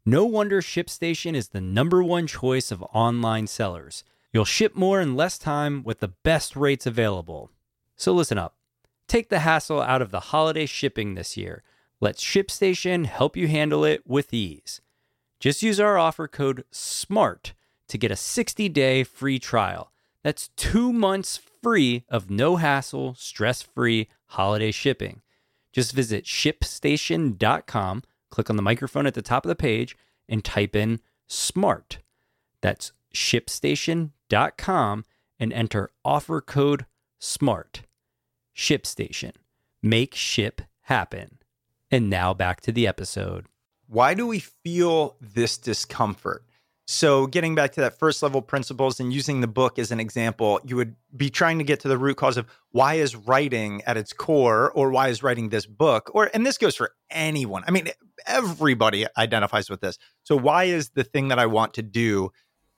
No 0.08 0.26
wonder 0.26 0.60
ShipStation 0.60 1.36
is 1.36 1.50
the 1.50 1.62
number 1.62 2.02
one 2.02 2.26
choice 2.26 2.72
of 2.72 2.82
online 2.94 3.46
sellers. 3.46 4.04
You'll 4.32 4.44
ship 4.44 4.76
more 4.76 5.00
in 5.00 5.16
less 5.16 5.38
time 5.38 5.84
with 5.84 6.00
the 6.00 6.14
best 6.24 6.56
rates 6.56 6.88
available. 6.88 7.52
So 7.96 8.12
listen 8.12 8.40
up. 8.40 8.56
Take 9.08 9.30
the 9.30 9.40
hassle 9.40 9.82
out 9.82 10.02
of 10.02 10.10
the 10.10 10.20
holiday 10.20 10.66
shipping 10.66 11.14
this 11.14 11.38
year. 11.38 11.62
Let 12.02 12.16
ShipStation 12.16 13.06
help 13.06 13.38
you 13.38 13.48
handle 13.48 13.86
it 13.86 14.02
with 14.08 14.34
ease. 14.34 14.82
Just 15.44 15.62
use 15.62 15.78
our 15.78 15.98
offer 15.98 16.30
code 16.30 16.64
SMART 16.72 17.52
to 17.90 17.98
get 17.98 18.12
a 18.12 18.16
60 18.16 18.70
day 18.70 19.04
free 19.04 19.40
trial. 19.40 19.92
That's 20.24 20.48
two 20.56 20.94
months 20.94 21.38
free 21.62 22.06
of 22.08 22.30
no 22.30 22.56
hassle, 22.56 23.16
stress 23.16 23.62
free 23.62 24.08
holiday 24.28 24.72
shipping. 24.72 25.22
Just 25.74 25.92
visit 25.92 26.24
shipstation.com 26.24 28.04
click 28.30 28.50
on 28.50 28.56
the 28.56 28.62
microphone 28.62 29.06
at 29.06 29.16
the 29.16 29.22
top 29.22 29.44
of 29.44 29.50
the 29.50 29.56
page 29.56 29.98
and 30.30 30.46
type 30.46 30.78
in 30.78 31.02
SMART. 31.28 31.98
That's 32.62 32.94
shipstation.com 33.14 35.06
and 35.42 35.52
enter 35.52 35.90
offer 36.06 36.40
code 36.40 36.86
SMART. 37.20 37.82
ShipStation. 38.56 39.34
Make 39.82 40.16
ship 40.16 40.62
happen. 40.84 41.40
And 41.92 42.10
now 42.10 42.34
back 42.34 42.62
to 42.62 42.72
the 42.72 42.88
episode. 42.88 43.48
Why 43.94 44.16
do 44.16 44.26
we 44.26 44.40
feel 44.40 45.18
this 45.22 45.56
discomfort? 45.56 46.44
So, 46.88 47.28
getting 47.28 47.54
back 47.54 47.74
to 47.74 47.82
that 47.82 48.00
first 48.00 48.24
level 48.24 48.42
principles 48.42 49.00
and 49.00 49.14
using 49.14 49.40
the 49.40 49.48
book 49.48 49.78
as 49.78 49.92
an 49.92 50.00
example, 50.00 50.60
you 50.66 50.76
would 50.78 50.96
be 51.16 51.30
trying 51.30 51.60
to 51.60 51.64
get 51.64 51.82
to 51.82 51.88
the 51.88 51.98
root 51.98 52.18
cause 52.18 52.36
of 52.36 52.48
why 52.72 52.96
is 52.96 53.16
writing 53.16 53.84
at 53.86 53.96
its 53.96 54.12
core, 54.12 54.72
or 54.72 54.90
why 54.90 55.10
is 55.10 55.22
writing 55.22 55.50
this 55.50 55.68
book, 55.68 56.10
or, 56.16 56.32
and 56.34 56.44
this 56.44 56.58
goes 56.58 56.76
for 56.76 56.96
anyone. 57.12 57.64
I 57.68 57.72
mean, 57.72 57.88
everybody 58.26 59.06
identifies 59.16 59.70
with 59.70 59.82
this. 59.82 60.00
So, 60.24 60.36
why 60.36 60.64
is 60.64 60.90
the 60.90 61.04
thing 61.04 61.28
that 61.28 61.38
I 61.38 61.46
want 61.46 61.76
to 61.76 61.84
do 61.84 62.32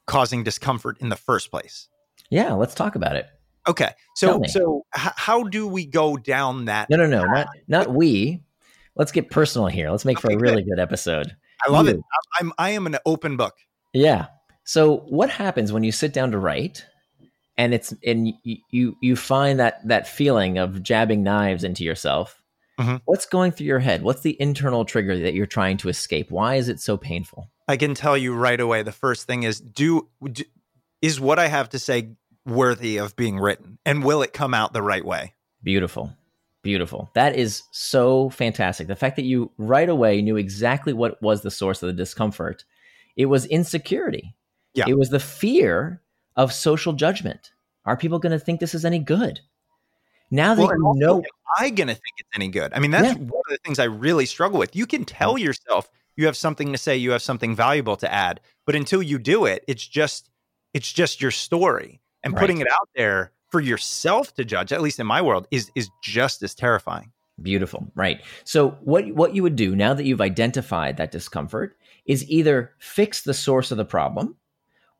causing 0.05 0.43
discomfort 0.43 0.97
in 0.99 1.07
the 1.07 1.15
first 1.15 1.49
place? 1.49 1.87
Yeah, 2.29 2.51
let's 2.53 2.75
talk 2.75 2.95
about 2.95 3.15
it. 3.15 3.27
Okay. 3.67 3.91
So, 4.15 4.41
so 4.47 4.85
h- 4.95 5.13
how 5.15 5.43
do 5.43 5.65
we 5.65 5.85
go 5.85 6.17
down 6.17 6.65
that? 6.65 6.89
No, 6.89 6.97
no, 6.97 7.07
no, 7.07 7.23
not 7.23 7.47
not 7.67 7.93
we. 7.93 8.43
Let's 8.95 9.11
get 9.11 9.29
personal 9.29 9.67
here. 9.67 9.89
Let's 9.91 10.05
make 10.05 10.17
okay, 10.19 10.33
for 10.33 10.33
a 10.33 10.39
really 10.39 10.63
good, 10.63 10.75
good 10.75 10.79
episode. 10.79 11.35
I 11.65 11.71
love 11.71 11.87
it. 11.87 11.99
I'm 12.39 12.53
I 12.57 12.71
am 12.71 12.85
an 12.85 12.97
open 13.05 13.37
book. 13.37 13.55
Yeah. 13.93 14.27
So 14.63 14.97
what 15.07 15.29
happens 15.29 15.71
when 15.71 15.83
you 15.83 15.91
sit 15.91 16.13
down 16.13 16.31
to 16.31 16.37
write 16.37 16.85
and 17.57 17.73
it's 17.73 17.93
and 18.05 18.33
you 18.43 18.57
you, 18.71 18.95
you 19.01 19.15
find 19.15 19.59
that 19.59 19.85
that 19.87 20.07
feeling 20.07 20.57
of 20.57 20.81
jabbing 20.83 21.23
knives 21.23 21.63
into 21.63 21.83
yourself? 21.83 22.41
Mm-hmm. 22.79 22.97
What's 23.05 23.25
going 23.25 23.51
through 23.51 23.67
your 23.67 23.79
head? 23.79 24.01
What's 24.01 24.21
the 24.21 24.39
internal 24.41 24.83
trigger 24.83 25.17
that 25.19 25.33
you're 25.33 25.45
trying 25.45 25.77
to 25.77 25.89
escape? 25.89 26.29
Why 26.29 26.55
is 26.55 26.67
it 26.67 26.79
so 26.79 26.97
painful? 26.97 27.49
I 27.67 27.77
can 27.77 27.95
tell 27.95 28.17
you 28.17 28.35
right 28.35 28.59
away. 28.59 28.83
The 28.83 28.91
first 28.91 29.27
thing 29.27 29.43
is 29.43 29.59
do, 29.59 30.09
do 30.23 30.43
is 31.01 31.19
what 31.19 31.39
I 31.39 31.47
have 31.47 31.69
to 31.69 31.79
say 31.79 32.15
worthy 32.45 32.97
of 32.97 33.15
being 33.15 33.39
written 33.39 33.79
and 33.85 34.03
will 34.03 34.21
it 34.21 34.33
come 34.33 34.53
out 34.53 34.73
the 34.73 34.81
right 34.81 35.05
way? 35.05 35.33
Beautiful. 35.63 36.13
Beautiful. 36.65 37.11
That 37.13 37.35
is 37.35 37.61
so 37.69 38.31
fantastic. 38.31 38.87
The 38.87 38.95
fact 38.95 39.17
that 39.17 39.25
you 39.25 39.51
right 39.59 39.87
away 39.87 40.19
knew 40.23 40.35
exactly 40.35 40.93
what 40.93 41.21
was 41.21 41.43
the 41.43 41.51
source 41.51 41.83
of 41.83 41.87
the 41.87 41.93
discomfort 41.93 42.65
it 43.15 43.27
was 43.27 43.45
insecurity. 43.45 44.35
Yeah. 44.73 44.85
It 44.87 44.97
was 44.97 45.09
the 45.09 45.19
fear 45.19 46.01
of 46.35 46.51
social 46.51 46.93
judgment. 46.93 47.51
Are 47.85 47.95
people 47.95 48.17
going 48.17 48.31
to 48.31 48.39
think 48.39 48.59
this 48.59 48.73
is 48.73 48.83
any 48.83 48.97
good? 48.97 49.39
Now 50.31 50.55
that 50.55 50.61
well, 50.61 50.95
you 50.95 51.05
know, 51.05 51.17
am 51.17 51.23
I 51.59 51.69
going 51.69 51.87
to 51.87 51.93
think 51.93 52.15
it's 52.17 52.29
any 52.33 52.47
good? 52.47 52.73
I 52.73 52.79
mean, 52.79 52.89
that's 52.89 53.09
yeah. 53.09 53.13
one 53.13 53.41
of 53.47 53.51
the 53.51 53.59
things 53.63 53.77
I 53.77 53.83
really 53.83 54.25
struggle 54.25 54.57
with. 54.57 54.75
You 54.75 54.87
can 54.87 55.05
tell 55.05 55.37
yourself 55.37 55.89
you 56.17 56.25
have 56.25 56.35
something 56.35 56.71
to 56.71 56.79
say, 56.79 56.97
you 56.97 57.11
have 57.11 57.21
something 57.21 57.55
valuable 57.55 57.95
to 57.97 58.11
add, 58.11 58.41
but 58.65 58.75
until 58.75 59.03
you 59.03 59.19
do 59.19 59.45
it, 59.45 59.63
it's 59.67 59.87
just 59.87 60.31
it's 60.73 60.91
just 60.91 61.21
your 61.21 61.31
story. 61.31 62.01
And 62.23 62.33
right. 62.33 62.41
putting 62.41 62.59
it 62.59 62.67
out 62.67 62.89
there 62.95 63.31
for 63.55 63.61
yourself 63.61 64.33
to 64.33 64.43
judge, 64.43 64.73
at 64.73 64.81
least 64.81 64.99
in 64.99 65.07
my 65.07 65.21
world, 65.21 65.47
is 65.49 65.71
is 65.75 65.89
just 66.03 66.43
as 66.43 66.53
terrifying. 66.53 67.09
Beautiful. 67.41 67.89
Right. 67.95 68.21
So 68.43 68.71
what 68.81 69.07
what 69.13 69.33
you 69.33 69.43
would 69.43 69.55
do 69.55 69.77
now 69.77 69.93
that 69.93 70.03
you've 70.03 70.19
identified 70.19 70.97
that 70.97 71.09
discomfort 71.09 71.77
is 72.05 72.29
either 72.29 72.73
fix 72.79 73.21
the 73.21 73.33
source 73.33 73.71
of 73.71 73.77
the 73.77 73.85
problem 73.85 74.35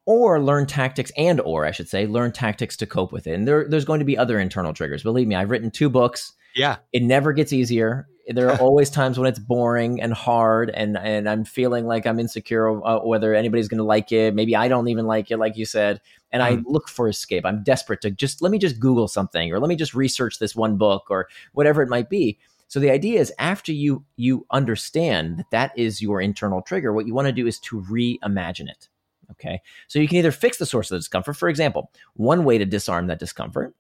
or 0.06 0.42
learn 0.42 0.68
tactics 0.68 1.12
and 1.18 1.42
or 1.42 1.66
I 1.66 1.72
should 1.72 1.90
say 1.90 2.08
learn 2.08 2.32
tactics 2.32 2.78
to 2.78 2.86
cope 2.86 3.12
with 3.12 3.28
it. 3.28 3.34
And 3.34 3.46
there, 3.46 3.68
there's 3.68 3.84
going 3.84 4.00
to 4.00 4.06
be 4.06 4.18
other 4.18 4.40
internal 4.40 4.74
triggers. 4.74 5.04
Believe 5.04 5.28
me, 5.28 5.36
I've 5.36 5.50
written 5.50 5.70
two 5.70 5.90
books. 5.90 6.32
Yeah. 6.56 6.78
It 6.94 7.04
never 7.04 7.34
gets 7.34 7.52
easier. 7.52 8.08
There 8.26 8.50
are 8.50 8.58
always 8.62 8.90
times 8.90 9.20
when 9.20 9.28
it's 9.28 9.40
boring 9.40 10.02
and 10.02 10.14
hard 10.14 10.70
and 10.70 10.98
and 10.98 11.28
I'm 11.28 11.44
feeling 11.44 11.88
like 11.88 12.08
I'm 12.08 12.22
insecure 12.22 12.82
uh, 12.88 13.00
whether 13.00 13.36
anybody's 13.36 13.68
going 13.68 13.80
to 13.80 13.84
like 13.84 14.14
it. 14.14 14.34
Maybe 14.34 14.56
I 14.56 14.70
don't 14.70 14.88
even 14.88 15.06
like 15.08 15.30
it 15.30 15.40
like 15.40 15.58
you 15.58 15.66
said. 15.66 16.00
And 16.36 16.44
mm. 16.44 16.48
I 16.48 16.70
look 16.70 16.90
for 16.90 17.08
escape. 17.08 17.46
I'm 17.46 17.64
desperate 17.64 18.02
to 18.02 18.12
just 18.12 18.42
let 18.42 18.52
me 18.52 18.58
just 18.58 18.78
google 18.78 19.08
something 19.08 19.54
or 19.54 19.60
let 19.62 19.70
me 19.70 19.78
just 19.78 19.94
research 19.94 20.38
this 20.38 20.54
one 20.54 20.76
book 20.76 21.06
or 21.10 21.30
whatever 21.54 21.82
it 21.82 21.88
might 21.88 22.10
be. 22.10 22.38
So 22.68 22.82
the 22.82 22.92
idea 22.92 23.22
is 23.22 23.32
after 23.40 23.72
you 23.72 24.04
you 24.18 24.46
understand 24.52 25.40
that 25.40 25.50
that 25.52 25.72
is 25.78 26.02
your 26.02 26.20
internal 26.20 26.62
trigger, 26.62 26.92
what 26.92 27.08
you 27.08 27.14
want 27.14 27.28
to 27.28 27.32
do 27.32 27.48
is 27.48 27.58
to 27.60 27.82
reimagine 27.84 28.70
it. 28.70 28.90
Okay. 29.32 29.62
So 29.88 29.98
you 29.98 30.10
can 30.10 30.18
either 30.18 30.32
fix 30.32 30.58
the 30.58 30.66
source 30.66 30.92
of 30.92 30.96
the 30.96 31.00
discomfort. 31.00 31.38
For 31.38 31.48
example, 31.48 31.90
one 32.16 32.44
way 32.44 32.58
to 32.58 32.66
disarm 32.66 33.08
that 33.08 33.20
discomfort 33.20 33.74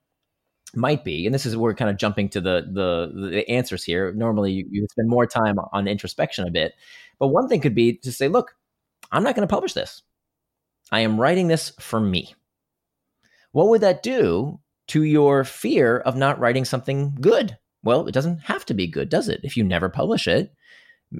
might 0.73 1.03
be, 1.03 1.25
and 1.25 1.35
this 1.35 1.45
is 1.45 1.57
where 1.57 1.71
we're 1.71 1.75
kind 1.75 1.91
of 1.91 1.97
jumping 1.97 2.29
to 2.29 2.39
the 2.39 2.69
the, 2.71 3.31
the 3.31 3.49
answers 3.49 3.83
here. 3.83 4.13
Normally 4.13 4.53
you, 4.53 4.65
you 4.71 4.87
spend 4.89 5.09
more 5.09 5.27
time 5.27 5.57
on 5.73 5.89
introspection 5.89 6.47
a 6.47 6.51
bit, 6.51 6.73
but 7.19 7.27
one 7.27 7.49
thing 7.49 7.59
could 7.59 7.75
be 7.75 7.97
to 7.97 8.13
say, 8.13 8.29
look, 8.29 8.55
I'm 9.11 9.23
not 9.23 9.35
going 9.35 9.45
to 9.45 9.53
publish 9.53 9.73
this. 9.73 10.03
I 10.89 11.01
am 11.01 11.19
writing 11.19 11.49
this 11.49 11.73
for 11.81 11.99
me. 11.99 12.33
What 13.55 13.69
would 13.69 13.79
that 13.79 14.03
do 14.03 14.59
to 14.89 15.03
your 15.03 15.45
fear 15.45 15.99
of 15.99 16.17
not 16.17 16.41
writing 16.41 16.65
something 16.65 17.15
good? 17.21 17.57
Well, 17.83 18.05
it 18.05 18.11
doesn't 18.11 18.39
have 18.39 18.65
to 18.65 18.73
be 18.73 18.85
good, 18.85 19.07
does 19.07 19.29
it? 19.29 19.39
If 19.43 19.55
you 19.55 19.63
never 19.63 19.87
publish 19.87 20.27
it, 20.27 20.53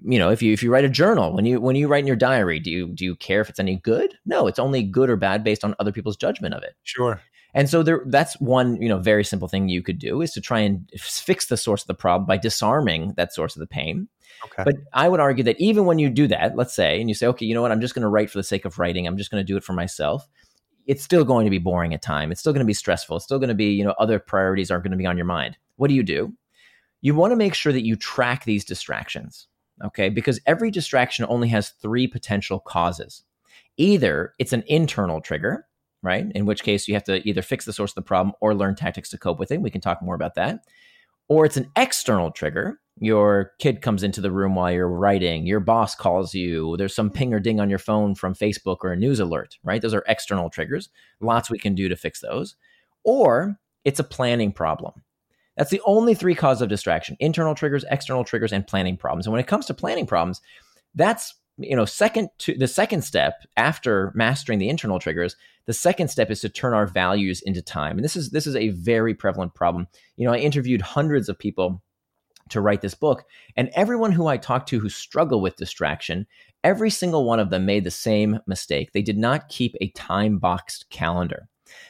you 0.03 0.19
know, 0.19 0.31
if 0.31 0.41
you 0.41 0.51
if 0.51 0.61
you 0.61 0.69
write 0.69 0.83
a 0.83 0.89
journal, 0.89 1.33
when 1.33 1.45
you 1.45 1.61
when 1.61 1.77
you 1.77 1.87
write 1.87 2.01
in 2.01 2.07
your 2.07 2.17
diary, 2.17 2.59
do 2.59 2.69
you 2.69 2.89
do 2.89 3.05
you 3.05 3.15
care 3.15 3.39
if 3.39 3.47
it's 3.47 3.59
any 3.59 3.77
good? 3.77 4.15
No, 4.25 4.47
it's 4.47 4.59
only 4.59 4.83
good 4.83 5.09
or 5.09 5.15
bad 5.15 5.45
based 5.45 5.63
on 5.63 5.75
other 5.79 5.93
people's 5.93 6.17
judgment 6.17 6.53
of 6.53 6.61
it. 6.61 6.75
Sure. 6.83 7.21
And 7.53 7.69
so 7.69 7.83
there, 7.83 8.03
that's 8.07 8.37
one, 8.41 8.81
you 8.81 8.89
know, 8.89 8.99
very 8.99 9.23
simple 9.23 9.47
thing 9.47 9.69
you 9.69 9.81
could 9.81 9.97
do 9.97 10.21
is 10.21 10.33
to 10.33 10.41
try 10.41 10.59
and 10.59 10.89
fix 10.97 11.45
the 11.45 11.55
source 11.55 11.83
of 11.83 11.87
the 11.87 11.93
problem 11.93 12.27
by 12.27 12.35
disarming 12.35 13.13
that 13.15 13.33
source 13.33 13.55
of 13.55 13.61
the 13.61 13.65
pain. 13.65 14.09
Okay. 14.43 14.63
But 14.65 14.75
I 14.91 15.07
would 15.07 15.21
argue 15.21 15.45
that 15.45 15.61
even 15.61 15.85
when 15.85 15.99
you 15.99 16.09
do 16.09 16.27
that, 16.27 16.57
let's 16.57 16.73
say, 16.73 16.99
and 16.99 17.09
you 17.09 17.15
say, 17.15 17.27
okay, 17.27 17.45
you 17.45 17.53
know 17.53 17.61
what, 17.61 17.71
I'm 17.71 17.79
just 17.79 17.95
going 17.95 18.01
to 18.01 18.09
write 18.09 18.29
for 18.29 18.39
the 18.39 18.43
sake 18.43 18.65
of 18.65 18.77
writing. 18.77 19.07
I'm 19.07 19.15
just 19.15 19.31
going 19.31 19.39
to 19.39 19.47
do 19.47 19.55
it 19.55 19.63
for 19.63 19.71
myself. 19.71 20.27
It's 20.85 21.03
still 21.03 21.25
going 21.25 21.45
to 21.45 21.51
be 21.51 21.57
boring 21.57 21.93
at 21.93 22.01
time. 22.01 22.31
It's 22.31 22.39
still 22.39 22.53
going 22.53 22.65
to 22.65 22.65
be 22.65 22.73
stressful. 22.73 23.17
It's 23.17 23.25
still 23.25 23.39
going 23.39 23.49
to 23.49 23.55
be, 23.55 23.71
you 23.71 23.83
know, 23.83 23.95
other 23.97 24.19
priorities 24.19 24.69
aren't 24.69 24.83
going 24.83 24.91
to 24.91 24.97
be 24.97 25.05
on 25.05 25.17
your 25.17 25.25
mind. 25.25 25.57
What 25.77 25.87
do 25.87 25.93
you 25.93 26.03
do? 26.03 26.33
You 27.01 27.15
want 27.15 27.31
to 27.31 27.35
make 27.35 27.53
sure 27.53 27.73
that 27.73 27.85
you 27.85 27.95
track 27.95 28.45
these 28.45 28.65
distractions, 28.65 29.47
okay? 29.83 30.09
Because 30.09 30.39
every 30.45 30.71
distraction 30.71 31.25
only 31.27 31.47
has 31.49 31.69
three 31.69 32.07
potential 32.07 32.59
causes. 32.59 33.23
Either 33.77 34.33
it's 34.39 34.53
an 34.53 34.63
internal 34.67 35.21
trigger, 35.21 35.67
right? 36.01 36.31
In 36.33 36.45
which 36.45 36.63
case 36.63 36.87
you 36.87 36.93
have 36.93 37.03
to 37.05 37.27
either 37.27 37.41
fix 37.41 37.65
the 37.65 37.73
source 37.73 37.91
of 37.91 37.95
the 37.95 38.01
problem 38.01 38.35
or 38.39 38.53
learn 38.55 38.75
tactics 38.75 39.09
to 39.09 39.17
cope 39.17 39.39
with 39.39 39.51
it. 39.51 39.61
We 39.61 39.71
can 39.71 39.81
talk 39.81 40.01
more 40.01 40.15
about 40.15 40.35
that. 40.35 40.59
Or 41.27 41.45
it's 41.45 41.57
an 41.57 41.71
external 41.75 42.31
trigger. 42.31 42.79
Your 42.99 43.51
kid 43.59 43.81
comes 43.81 44.03
into 44.03 44.21
the 44.21 44.31
room 44.31 44.55
while 44.55 44.71
you're 44.71 44.87
writing, 44.87 45.45
your 45.45 45.59
boss 45.59 45.95
calls 45.95 46.33
you, 46.33 46.77
there's 46.77 46.95
some 46.95 47.09
ping 47.09 47.33
or 47.33 47.41
ding 47.41 47.59
on 47.59 47.69
your 47.69 47.79
phone 47.79 48.15
from 48.15 48.33
Facebook 48.33 48.77
or 48.83 48.93
a 48.93 48.95
news 48.95 49.19
alert, 49.19 49.57
right? 49.63 49.81
Those 49.81 49.93
are 49.93 50.05
external 50.07 50.49
triggers. 50.49 50.89
Lots 51.19 51.49
we 51.49 51.59
can 51.59 51.75
do 51.75 51.89
to 51.89 51.97
fix 51.97 52.21
those. 52.21 52.55
Or 53.03 53.59
it's 53.83 53.99
a 53.99 54.03
planning 54.03 54.53
problem. 54.53 55.03
That's 55.57 55.71
the 55.71 55.81
only 55.85 56.15
three 56.15 56.35
causes 56.35 56.61
of 56.61 56.69
distraction 56.69 57.17
internal 57.19 57.55
triggers, 57.55 57.85
external 57.89 58.23
triggers, 58.23 58.53
and 58.53 58.65
planning 58.65 58.97
problems. 58.97 59.25
And 59.25 59.31
when 59.33 59.41
it 59.41 59.47
comes 59.47 59.65
to 59.67 59.73
planning 59.73 60.05
problems, 60.05 60.41
that's 60.95 61.35
you 61.57 61.75
know 61.75 61.85
second 61.85 62.29
to 62.37 62.53
the 62.53 62.67
second 62.67 63.03
step 63.03 63.43
after 63.57 64.11
mastering 64.15 64.59
the 64.59 64.69
internal 64.69 64.99
triggers 64.99 65.35
the 65.65 65.73
second 65.73 66.09
step 66.09 66.29
is 66.29 66.41
to 66.41 66.49
turn 66.49 66.75
our 66.75 66.85
values 66.85 67.41
into 67.41 67.59
time. 67.59 67.97
And 67.97 68.03
this 68.03 68.15
is 68.15 68.29
this 68.29 68.45
is 68.45 68.55
a 68.55 68.69
very 68.69 69.15
prevalent 69.15 69.55
problem. 69.55 69.87
You 70.17 70.27
know 70.27 70.33
i 70.33 70.37
interviewed 70.37 70.81
hundreds 70.81 71.29
of 71.29 71.39
people 71.39 71.81
to 72.49 72.61
write 72.61 72.81
this 72.81 72.93
book 72.93 73.23
and 73.55 73.71
everyone 73.73 74.11
who 74.11 74.27
i 74.27 74.37
talked 74.37 74.69
to 74.69 74.79
who 74.79 74.87
struggle 74.87 75.41
with 75.41 75.55
distraction 75.55 76.27
every 76.65 76.89
single 76.89 77.25
one 77.25 77.39
of 77.39 77.51
them 77.51 77.63
made 77.63 77.83
the 77.83 77.91
same 77.91 78.39
mistake. 78.47 78.91
They 78.91 79.03
did 79.03 79.19
not 79.19 79.49
keep 79.49 79.75
a 79.79 79.89
time 79.89 80.39
boxed 80.39 80.89
calendar. 80.89 81.47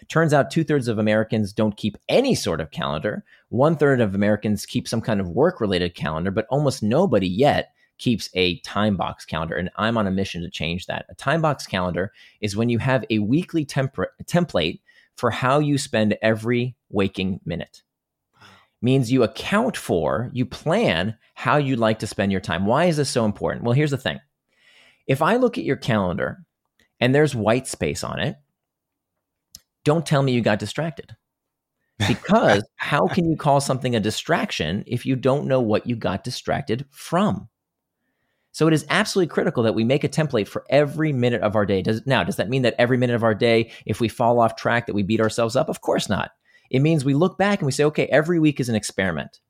Turns 0.09 0.33
out 0.33 0.51
two 0.51 0.65
thirds 0.65 0.89
of 0.89 0.99
Americans 0.99 1.53
don't 1.53 1.77
keep 1.77 1.97
any 2.09 2.35
sort 2.35 2.59
of 2.59 2.71
calendar. 2.71 3.23
One 3.49 3.77
third 3.77 4.01
of 4.01 4.13
Americans 4.13 4.65
keep 4.65 4.87
some 4.87 5.01
kind 5.01 5.21
of 5.21 5.29
work 5.29 5.61
related 5.61 5.95
calendar, 5.95 6.29
but 6.29 6.45
almost 6.49 6.83
nobody 6.83 7.27
yet 7.27 7.71
keeps 7.97 8.29
a 8.33 8.59
time 8.59 8.97
box 8.97 9.25
calendar. 9.25 9.55
And 9.55 9.69
I'm 9.77 9.97
on 9.97 10.07
a 10.07 10.11
mission 10.11 10.41
to 10.41 10.49
change 10.49 10.85
that. 10.85 11.05
A 11.09 11.15
time 11.15 11.41
box 11.41 11.65
calendar 11.65 12.11
is 12.41 12.55
when 12.55 12.69
you 12.69 12.79
have 12.79 13.05
a 13.09 13.19
weekly 13.19 13.65
template 13.65 14.79
for 15.15 15.31
how 15.31 15.59
you 15.59 15.77
spend 15.77 16.17
every 16.21 16.75
waking 16.89 17.39
minute. 17.45 17.83
Means 18.81 19.11
you 19.11 19.23
account 19.23 19.77
for, 19.77 20.29
you 20.33 20.45
plan 20.45 21.17
how 21.33 21.57
you'd 21.57 21.79
like 21.79 21.99
to 21.99 22.07
spend 22.07 22.31
your 22.31 22.41
time. 22.41 22.65
Why 22.65 22.85
is 22.85 22.97
this 22.97 23.09
so 23.09 23.25
important? 23.25 23.63
Well, 23.63 23.73
here's 23.73 23.91
the 23.91 23.97
thing. 23.97 24.19
If 25.07 25.21
I 25.21 25.37
look 25.37 25.57
at 25.57 25.63
your 25.63 25.75
calendar 25.75 26.43
and 26.99 27.13
there's 27.13 27.35
white 27.35 27.67
space 27.67 28.03
on 28.03 28.19
it, 28.19 28.35
don't 29.83 30.05
tell 30.05 30.21
me 30.21 30.33
you 30.33 30.41
got 30.41 30.59
distracted. 30.59 31.15
Because 32.07 32.63
how 32.75 33.07
can 33.07 33.29
you 33.29 33.37
call 33.37 33.61
something 33.61 33.95
a 33.95 33.99
distraction 33.99 34.83
if 34.85 35.05
you 35.05 35.15
don't 35.15 35.47
know 35.47 35.61
what 35.61 35.87
you 35.87 35.95
got 35.95 36.23
distracted 36.23 36.85
from? 36.91 37.47
So 38.55 38.67
it 38.67 38.73
is 38.73 38.85
absolutely 38.89 39.33
critical 39.33 39.63
that 39.63 39.75
we 39.75 39.83
make 39.83 40.05
a 40.05 40.07
template 40.07 40.47
for 40.47 40.63
every 40.69 41.11
minute 41.11 41.41
of 41.41 41.57
our 41.57 41.65
day. 41.65 41.81
Does, 41.81 42.07
now, 42.07 42.23
does 42.23 42.37
that 42.37 42.47
mean 42.47 42.61
that 42.61 42.73
every 42.79 42.95
minute 42.95 43.17
of 43.17 43.23
our 43.25 43.35
day, 43.35 43.69
if 43.85 43.99
we 43.99 44.07
fall 44.07 44.39
off 44.39 44.55
track, 44.55 44.85
that 44.85 44.95
we 44.95 45.03
beat 45.03 45.19
ourselves 45.19 45.57
up? 45.57 45.67
Of 45.67 45.81
course 45.81 46.07
not. 46.07 46.31
It 46.71 46.79
means 46.79 47.03
we 47.03 47.15
look 47.15 47.37
back 47.37 47.59
and 47.59 47.65
we 47.65 47.73
say, 47.73 47.83
okay, 47.83 48.05
every 48.05 48.39
week 48.39 48.61
is 48.61 48.69
an 48.69 48.75
experiment. 48.75 49.41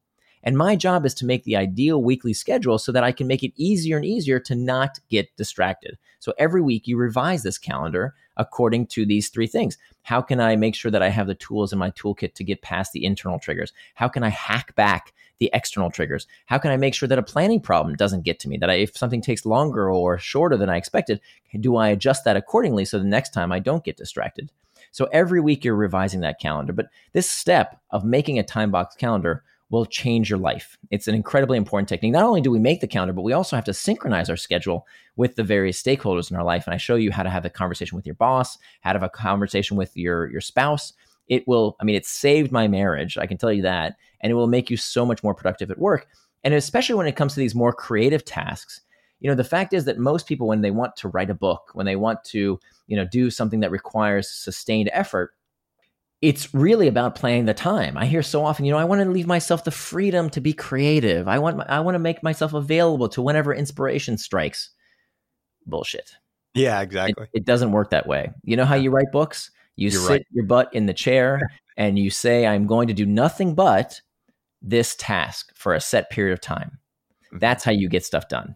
And 0.45 0.57
my 0.57 0.75
job 0.75 1.05
is 1.05 1.15
to 1.15 1.25
make 1.25 1.43
the 1.43 1.57
ideal 1.57 2.01
weekly 2.03 2.33
schedule 2.33 2.77
so 2.77 2.91
that 2.91 3.03
I 3.03 3.11
can 3.11 3.27
make 3.27 3.43
it 3.43 3.51
easier 3.55 3.97
and 3.97 4.05
easier 4.05 4.39
to 4.41 4.55
not 4.55 4.99
get 5.09 5.35
distracted. 5.35 5.97
So 6.19 6.33
every 6.37 6.61
week 6.61 6.87
you 6.87 6.97
revise 6.97 7.43
this 7.43 7.57
calendar 7.57 8.13
according 8.37 8.87
to 8.87 9.05
these 9.05 9.29
three 9.29 9.47
things. 9.47 9.77
How 10.03 10.21
can 10.21 10.39
I 10.39 10.55
make 10.55 10.75
sure 10.75 10.91
that 10.91 11.01
I 11.01 11.09
have 11.09 11.27
the 11.27 11.35
tools 11.35 11.73
in 11.73 11.79
my 11.79 11.89
toolkit 11.91 12.35
to 12.35 12.43
get 12.43 12.61
past 12.61 12.91
the 12.91 13.05
internal 13.05 13.39
triggers? 13.39 13.73
How 13.95 14.07
can 14.07 14.23
I 14.23 14.29
hack 14.29 14.75
back 14.75 15.13
the 15.39 15.49
external 15.51 15.89
triggers? 15.89 16.27
How 16.45 16.57
can 16.57 16.71
I 16.71 16.77
make 16.77 16.93
sure 16.93 17.09
that 17.09 17.19
a 17.19 17.23
planning 17.23 17.59
problem 17.59 17.95
doesn't 17.95 18.23
get 18.23 18.39
to 18.41 18.49
me? 18.49 18.57
That 18.57 18.69
I, 18.69 18.75
if 18.75 18.95
something 18.95 19.21
takes 19.21 19.45
longer 19.45 19.89
or 19.89 20.17
shorter 20.17 20.57
than 20.57 20.69
I 20.69 20.77
expected, 20.77 21.21
do 21.59 21.75
I 21.75 21.89
adjust 21.89 22.23
that 22.25 22.37
accordingly 22.37 22.85
so 22.85 22.99
the 22.99 23.05
next 23.05 23.33
time 23.33 23.51
I 23.51 23.59
don't 23.59 23.83
get 23.83 23.97
distracted? 23.97 24.51
So 24.91 25.09
every 25.11 25.41
week 25.41 25.65
you're 25.65 25.75
revising 25.75 26.21
that 26.21 26.39
calendar. 26.39 26.71
But 26.71 26.87
this 27.13 27.29
step 27.29 27.81
of 27.89 28.05
making 28.05 28.39
a 28.39 28.43
time 28.43 28.71
box 28.71 28.95
calendar 28.95 29.43
will 29.69 29.85
change 29.85 30.29
your 30.29 30.39
life. 30.39 30.77
It's 30.91 31.07
an 31.07 31.15
incredibly 31.15 31.57
important 31.57 31.89
technique. 31.89 32.11
Not 32.11 32.23
only 32.23 32.41
do 32.41 32.51
we 32.51 32.59
make 32.59 32.81
the 32.81 32.87
calendar, 32.87 33.13
but 33.13 33.23
we 33.23 33.33
also 33.33 33.55
have 33.55 33.65
to 33.65 33.73
synchronize 33.73 34.29
our 34.29 34.37
schedule 34.37 34.85
with 35.15 35.35
the 35.35 35.43
various 35.43 35.81
stakeholders 35.81 36.29
in 36.29 36.37
our 36.37 36.43
life. 36.43 36.67
And 36.67 36.73
I 36.73 36.77
show 36.77 36.95
you 36.95 37.11
how 37.11 37.23
to 37.23 37.29
have 37.29 37.45
a 37.45 37.49
conversation 37.49 37.95
with 37.95 38.05
your 38.05 38.15
boss, 38.15 38.57
how 38.81 38.93
to 38.93 38.99
have 38.99 39.03
a 39.03 39.09
conversation 39.09 39.75
with 39.75 39.95
your 39.97 40.29
your 40.29 40.41
spouse, 40.41 40.93
it 41.27 41.47
will, 41.47 41.75
I 41.79 41.83
mean, 41.83 41.95
it 41.95 42.05
saved 42.05 42.51
my 42.51 42.67
marriage. 42.67 43.17
I 43.17 43.25
can 43.25 43.37
tell 43.37 43.51
you 43.51 43.63
that. 43.63 43.95
And 44.21 44.31
it 44.31 44.35
will 44.35 44.47
make 44.47 44.69
you 44.69 44.77
so 44.77 45.05
much 45.05 45.23
more 45.23 45.33
productive 45.33 45.71
at 45.71 45.79
work. 45.79 46.07
And 46.43 46.53
especially 46.53 46.95
when 46.95 47.07
it 47.07 47.15
comes 47.15 47.33
to 47.33 47.39
these 47.39 47.55
more 47.55 47.73
creative 47.73 48.23
tasks, 48.23 48.81
you 49.19 49.29
know, 49.29 49.35
the 49.35 49.43
fact 49.43 49.73
is 49.73 49.85
that 49.85 49.97
most 49.97 50.27
people, 50.27 50.47
when 50.47 50.61
they 50.61 50.71
want 50.71 50.95
to 50.97 51.07
write 51.07 51.29
a 51.29 51.35
book, 51.35 51.71
when 51.73 51.85
they 51.85 51.95
want 51.95 52.23
to, 52.25 52.59
you 52.87 52.95
know, 52.95 53.05
do 53.05 53.31
something 53.31 53.61
that 53.61 53.71
requires 53.71 54.29
sustained 54.29 54.89
effort, 54.93 55.33
it's 56.21 56.53
really 56.53 56.87
about 56.87 57.15
playing 57.15 57.45
the 57.45 57.53
time. 57.53 57.97
I 57.97 58.05
hear 58.05 58.23
so 58.23 58.45
often, 58.45 58.65
you 58.65 58.71
know, 58.71 58.77
I 58.77 58.85
want 58.85 59.01
to 59.01 59.09
leave 59.09 59.27
myself 59.27 59.63
the 59.63 59.71
freedom 59.71 60.29
to 60.31 60.41
be 60.41 60.53
creative. 60.53 61.27
I 61.27 61.39
want, 61.39 61.61
I 61.69 61.81
want 61.81 61.95
to 61.95 61.99
make 61.99 62.23
myself 62.23 62.53
available 62.53 63.09
to 63.09 63.21
whenever 63.21 63.53
inspiration 63.53 64.17
strikes. 64.17 64.71
Bullshit. 65.65 66.15
Yeah, 66.53 66.81
exactly. 66.81 67.27
It, 67.33 67.41
it 67.41 67.45
doesn't 67.45 67.71
work 67.71 67.89
that 67.89 68.07
way. 68.07 68.31
You 68.43 68.55
know 68.55 68.65
how 68.65 68.75
you 68.75 68.89
write 68.91 69.11
books? 69.11 69.51
You 69.75 69.89
You're 69.89 70.01
sit 70.01 70.09
right. 70.09 70.27
your 70.31 70.45
butt 70.45 70.73
in 70.73 70.85
the 70.85 70.93
chair 70.93 71.41
and 71.77 71.99
you 71.99 72.09
say, 72.09 72.47
I'm 72.47 72.65
going 72.65 72.87
to 72.87 72.93
do 72.93 73.05
nothing 73.05 73.53
but 73.53 74.01
this 74.61 74.95
task 74.95 75.51
for 75.55 75.73
a 75.73 75.81
set 75.81 76.09
period 76.09 76.33
of 76.33 76.41
time. 76.41 76.79
Mm-hmm. 77.27 77.39
That's 77.39 77.63
how 77.63 77.71
you 77.71 77.89
get 77.89 78.05
stuff 78.05 78.29
done. 78.29 78.55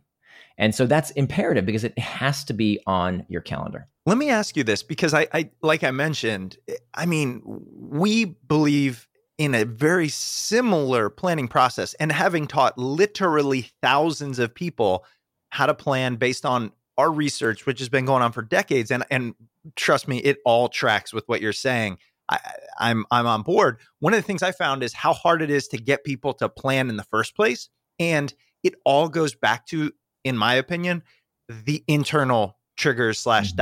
And 0.58 0.74
so 0.74 0.86
that's 0.86 1.12
imperative 1.12 1.66
because 1.66 1.84
it 1.84 1.98
has 1.98 2.44
to 2.46 2.54
be 2.54 2.82
on 2.86 3.26
your 3.30 3.42
calendar. 3.42 3.88
Let 4.10 4.18
me 4.18 4.32
ask 4.32 4.58
you 4.58 4.64
this 4.64 4.82
because 4.82 5.14
I, 5.14 5.28
I 5.36 5.52
like 5.62 5.84
I 5.84 5.92
mentioned, 5.92 6.58
I 6.96 7.06
mean, 7.06 7.44
we 7.46 8.26
believe 8.26 9.08
in 9.38 9.54
a 9.54 9.66
very 9.66 10.10
similar 10.10 11.12
planning 11.12 11.48
process 11.48 11.94
and 11.94 12.12
having 12.12 12.48
taught 12.48 12.76
literally 12.76 13.70
thousands 13.84 14.40
of 14.40 14.56
people 14.56 15.06
how 15.50 15.68
to 15.68 15.76
plan 15.76 16.16
based 16.16 16.44
on 16.44 16.72
our 16.98 17.12
research, 17.12 17.68
which 17.68 17.78
has 17.78 17.88
been 17.88 18.06
going 18.06 18.24
on 18.24 18.32
for 18.32 18.42
decades, 18.42 18.90
and 18.90 19.06
and 19.12 19.36
trust 19.76 20.08
me, 20.08 20.18
it 20.18 20.40
all 20.44 20.70
tracks 20.70 21.14
with 21.14 21.26
what 21.28 21.40
you're 21.40 21.54
saying. 21.54 22.00
I, 22.32 22.40
I'm 22.80 23.06
I'm 23.12 23.28
on 23.28 23.44
board. 23.44 23.78
One 24.00 24.16
of 24.16 24.18
the 24.18 24.26
things 24.26 24.42
I 24.42 24.54
found 24.54 24.82
is 24.82 24.92
how 24.92 25.14
hard 25.14 25.44
it 25.44 25.52
is 25.52 25.68
to 25.68 25.78
get 25.78 26.04
people 26.04 26.34
to 26.34 26.50
plan 26.50 26.90
in 26.90 26.98
the 26.98 27.04
first 27.04 27.36
place, 27.36 27.70
and 28.00 28.34
it 28.64 28.74
all 28.86 29.08
goes 29.08 29.36
back 29.36 29.68
to, 29.68 29.92
in 30.24 30.36
my 30.36 30.56
opinion, 30.56 31.04
the 31.48 31.84
internal 31.88 32.58
triggers 32.76 33.20
slash 33.20 33.50
mm-hmm. 33.50 33.58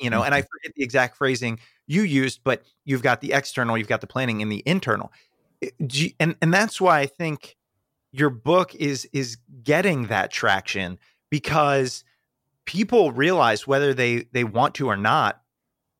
You 0.00 0.10
know, 0.10 0.22
and 0.22 0.34
I 0.34 0.42
forget 0.42 0.74
the 0.76 0.82
exact 0.82 1.16
phrasing 1.16 1.58
you 1.86 2.02
used, 2.02 2.40
but 2.44 2.62
you've 2.84 3.02
got 3.02 3.20
the 3.20 3.32
external, 3.32 3.76
you've 3.76 3.88
got 3.88 4.00
the 4.00 4.06
planning, 4.06 4.42
and 4.42 4.52
the 4.52 4.62
internal, 4.64 5.12
and 5.60 6.36
and 6.40 6.54
that's 6.54 6.80
why 6.80 7.00
I 7.00 7.06
think 7.06 7.56
your 8.12 8.30
book 8.30 8.74
is 8.74 9.08
is 9.12 9.36
getting 9.62 10.06
that 10.06 10.30
traction 10.30 10.98
because 11.30 12.04
people 12.64 13.12
realize 13.12 13.66
whether 13.66 13.94
they 13.94 14.26
they 14.32 14.44
want 14.44 14.74
to 14.76 14.88
or 14.88 14.96
not 14.96 15.40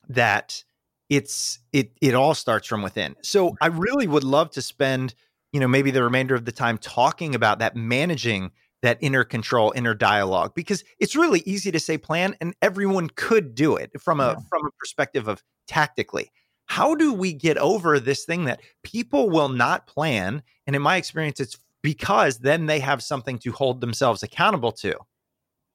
that 0.08 0.62
it's 1.08 1.58
it 1.72 1.92
it 2.00 2.14
all 2.14 2.34
starts 2.34 2.66
from 2.66 2.82
within. 2.82 3.16
So 3.22 3.56
I 3.60 3.68
really 3.68 4.06
would 4.06 4.24
love 4.24 4.50
to 4.52 4.62
spend, 4.62 5.14
you 5.52 5.60
know, 5.60 5.68
maybe 5.68 5.90
the 5.90 6.02
remainder 6.02 6.34
of 6.34 6.44
the 6.44 6.52
time 6.52 6.78
talking 6.78 7.34
about 7.34 7.58
that 7.60 7.74
managing 7.74 8.52
that 8.82 8.98
inner 9.00 9.24
control, 9.24 9.72
inner 9.74 9.94
dialogue 9.94 10.52
because 10.54 10.84
it's 10.98 11.16
really 11.16 11.42
easy 11.46 11.70
to 11.72 11.80
say 11.80 11.98
plan 11.98 12.36
and 12.40 12.54
everyone 12.62 13.10
could 13.16 13.54
do 13.54 13.76
it 13.76 13.90
from 14.00 14.20
a 14.20 14.28
yeah. 14.28 14.36
from 14.48 14.66
a 14.66 14.70
perspective 14.78 15.28
of 15.28 15.42
tactically. 15.66 16.30
How 16.66 16.94
do 16.94 17.12
we 17.12 17.32
get 17.32 17.56
over 17.58 17.98
this 17.98 18.24
thing 18.24 18.44
that 18.44 18.60
people 18.82 19.30
will 19.30 19.48
not 19.48 19.86
plan 19.86 20.42
and 20.66 20.76
in 20.76 20.82
my 20.82 20.96
experience 20.96 21.40
it's 21.40 21.58
because 21.82 22.38
then 22.38 22.66
they 22.66 22.80
have 22.80 23.02
something 23.02 23.38
to 23.38 23.52
hold 23.52 23.80
themselves 23.80 24.22
accountable 24.22 24.72
to. 24.72 24.94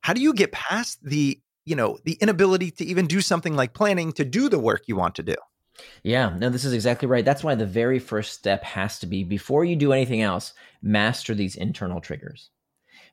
How 0.01 0.13
do 0.13 0.21
you 0.21 0.33
get 0.33 0.51
past 0.51 0.99
the 1.03 1.39
you 1.65 1.75
know, 1.75 1.97
the 2.03 2.13
inability 2.13 2.71
to 2.71 2.85
even 2.85 3.07
do 3.07 3.21
something 3.21 3.55
like 3.55 3.73
planning 3.73 4.11
to 4.13 4.25
do 4.25 4.49
the 4.49 4.59
work 4.59 4.83
you 4.87 4.95
want 4.95 5.15
to 5.15 5.23
do. 5.23 5.35
Yeah, 6.03 6.35
no, 6.37 6.49
this 6.49 6.65
is 6.65 6.73
exactly 6.73 7.07
right. 7.07 7.25
That's 7.25 7.43
why 7.43 7.55
the 7.55 7.65
very 7.65 7.99
first 7.99 8.33
step 8.33 8.63
has 8.63 8.99
to 8.99 9.07
be 9.07 9.23
before 9.23 9.65
you 9.65 9.75
do 9.75 9.93
anything 9.93 10.21
else, 10.21 10.53
master 10.81 11.33
these 11.33 11.55
internal 11.55 11.99
triggers. 11.99 12.49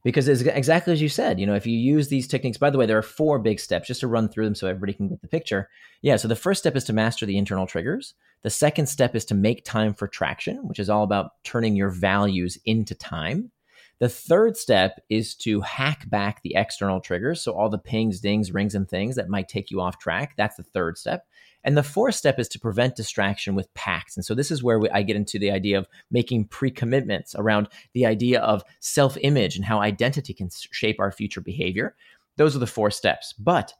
Because 0.02 0.28
it's 0.28 0.40
exactly 0.40 0.92
as 0.92 1.02
you 1.02 1.10
said, 1.10 1.38
you 1.38 1.46
know, 1.46 1.54
if 1.54 1.66
you 1.66 1.76
use 1.76 2.08
these 2.08 2.26
techniques, 2.26 2.56
by 2.56 2.70
the 2.70 2.78
way, 2.78 2.86
there 2.86 2.96
are 2.96 3.02
four 3.02 3.38
big 3.38 3.60
steps 3.60 3.86
just 3.86 4.00
to 4.00 4.06
run 4.06 4.28
through 4.28 4.46
them 4.46 4.54
so 4.54 4.66
everybody 4.66 4.94
can 4.94 5.08
get 5.08 5.20
the 5.20 5.28
picture. 5.28 5.68
Yeah, 6.00 6.16
so 6.16 6.26
the 6.26 6.36
first 6.36 6.60
step 6.60 6.74
is 6.74 6.84
to 6.84 6.92
master 6.94 7.26
the 7.26 7.36
internal 7.36 7.66
triggers. 7.66 8.14
The 8.42 8.50
second 8.50 8.86
step 8.86 9.14
is 9.14 9.26
to 9.26 9.34
make 9.34 9.64
time 9.64 9.92
for 9.92 10.08
traction, 10.08 10.66
which 10.66 10.78
is 10.78 10.88
all 10.88 11.02
about 11.02 11.32
turning 11.44 11.76
your 11.76 11.90
values 11.90 12.56
into 12.64 12.94
time. 12.94 13.50
The 13.98 14.08
third 14.08 14.56
step 14.56 14.98
is 15.10 15.34
to 15.36 15.60
hack 15.60 16.08
back 16.08 16.42
the 16.42 16.54
external 16.56 17.00
triggers. 17.00 17.42
So, 17.42 17.52
all 17.52 17.68
the 17.68 17.78
pings, 17.78 18.20
dings, 18.20 18.50
rings, 18.50 18.74
and 18.74 18.88
things 18.88 19.16
that 19.16 19.28
might 19.28 19.48
take 19.48 19.70
you 19.70 19.82
off 19.82 19.98
track. 19.98 20.32
That's 20.38 20.56
the 20.56 20.62
third 20.62 20.96
step. 20.96 21.26
And 21.64 21.76
the 21.76 21.82
fourth 21.82 22.14
step 22.14 22.38
is 22.38 22.48
to 22.48 22.58
prevent 22.58 22.96
distraction 22.96 23.54
with 23.54 23.72
pacts. 23.74 24.16
And 24.16 24.24
so 24.24 24.34
this 24.34 24.50
is 24.50 24.62
where 24.62 24.78
we, 24.78 24.88
I 24.90 25.02
get 25.02 25.16
into 25.16 25.38
the 25.38 25.50
idea 25.50 25.78
of 25.78 25.88
making 26.10 26.46
pre 26.46 26.70
commitments 26.70 27.34
around 27.34 27.68
the 27.92 28.06
idea 28.06 28.40
of 28.40 28.62
self 28.80 29.16
image 29.20 29.56
and 29.56 29.64
how 29.64 29.80
identity 29.80 30.32
can 30.32 30.48
shape 30.70 30.98
our 30.98 31.12
future 31.12 31.40
behavior. 31.40 31.94
Those 32.36 32.56
are 32.56 32.60
the 32.60 32.66
four 32.66 32.90
steps. 32.90 33.34
But 33.34 33.74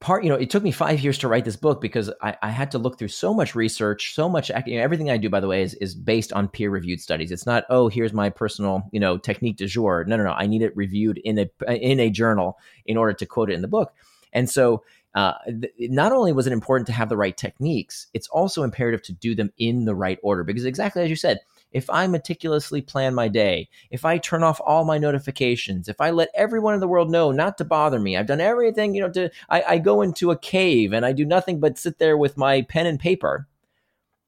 part, 0.00 0.22
you 0.22 0.30
know, 0.30 0.36
it 0.36 0.50
took 0.50 0.62
me 0.62 0.70
five 0.70 1.00
years 1.00 1.18
to 1.18 1.28
write 1.28 1.44
this 1.44 1.56
book 1.56 1.80
because 1.80 2.12
I, 2.22 2.36
I 2.42 2.50
had 2.50 2.70
to 2.72 2.78
look 2.78 2.98
through 2.98 3.08
so 3.08 3.32
much 3.32 3.54
research, 3.54 4.14
so 4.14 4.28
much, 4.28 4.50
you 4.66 4.76
know, 4.76 4.82
everything 4.82 5.10
I 5.10 5.16
do, 5.16 5.30
by 5.30 5.40
the 5.40 5.48
way, 5.48 5.62
is, 5.62 5.74
is 5.74 5.94
based 5.94 6.32
on 6.32 6.48
peer 6.48 6.70
reviewed 6.70 7.00
studies. 7.00 7.32
It's 7.32 7.46
not, 7.46 7.64
oh, 7.70 7.88
here's 7.88 8.12
my 8.12 8.30
personal, 8.30 8.88
you 8.92 9.00
know, 9.00 9.16
technique 9.18 9.56
du 9.56 9.66
jour. 9.66 10.04
No, 10.06 10.16
no, 10.16 10.24
no. 10.24 10.32
I 10.32 10.46
need 10.46 10.62
it 10.62 10.76
reviewed 10.76 11.18
in 11.18 11.38
a, 11.38 11.74
in 11.74 11.98
a 11.98 12.10
journal 12.10 12.58
in 12.84 12.96
order 12.96 13.14
to 13.14 13.26
quote 13.26 13.50
it 13.50 13.54
in 13.54 13.62
the 13.62 13.68
book. 13.68 13.94
And 14.32 14.50
so 14.50 14.84
uh, 15.16 15.32
th- 15.46 15.72
not 15.90 16.12
only 16.12 16.30
was 16.30 16.46
it 16.46 16.52
important 16.52 16.86
to 16.86 16.92
have 16.92 17.08
the 17.08 17.16
right 17.16 17.36
techniques, 17.36 18.06
it's 18.12 18.28
also 18.28 18.62
imperative 18.62 19.02
to 19.02 19.14
do 19.14 19.34
them 19.34 19.50
in 19.56 19.86
the 19.86 19.94
right 19.94 20.18
order 20.22 20.44
because 20.44 20.66
exactly 20.66 21.02
as 21.02 21.08
you 21.08 21.16
said, 21.16 21.40
if 21.72 21.88
I 21.88 22.06
meticulously 22.06 22.82
plan 22.82 23.14
my 23.14 23.28
day, 23.28 23.70
if 23.90 24.04
I 24.04 24.18
turn 24.18 24.42
off 24.42 24.60
all 24.64 24.84
my 24.84 24.98
notifications, 24.98 25.88
if 25.88 26.02
I 26.02 26.10
let 26.10 26.28
everyone 26.34 26.74
in 26.74 26.80
the 26.80 26.86
world 26.86 27.10
know 27.10 27.32
not 27.32 27.56
to 27.58 27.64
bother 27.64 27.98
me, 27.98 28.14
I've 28.16 28.26
done 28.26 28.42
everything, 28.42 28.94
you 28.94 29.00
know, 29.00 29.10
to 29.12 29.30
I, 29.48 29.62
I 29.62 29.78
go 29.78 30.02
into 30.02 30.30
a 30.30 30.38
cave 30.38 30.92
and 30.92 31.04
I 31.06 31.12
do 31.12 31.24
nothing 31.24 31.60
but 31.60 31.78
sit 31.78 31.98
there 31.98 32.18
with 32.18 32.36
my 32.36 32.62
pen 32.62 32.86
and 32.86 33.00
paper. 33.00 33.48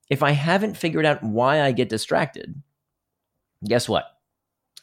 If 0.09 0.23
I 0.23 0.31
haven't 0.31 0.79
figured 0.79 1.05
out 1.05 1.23
why 1.23 1.61
I 1.61 1.73
get 1.73 1.91
distracted, 1.91 2.63
guess 3.63 3.91
what? 3.91 4.07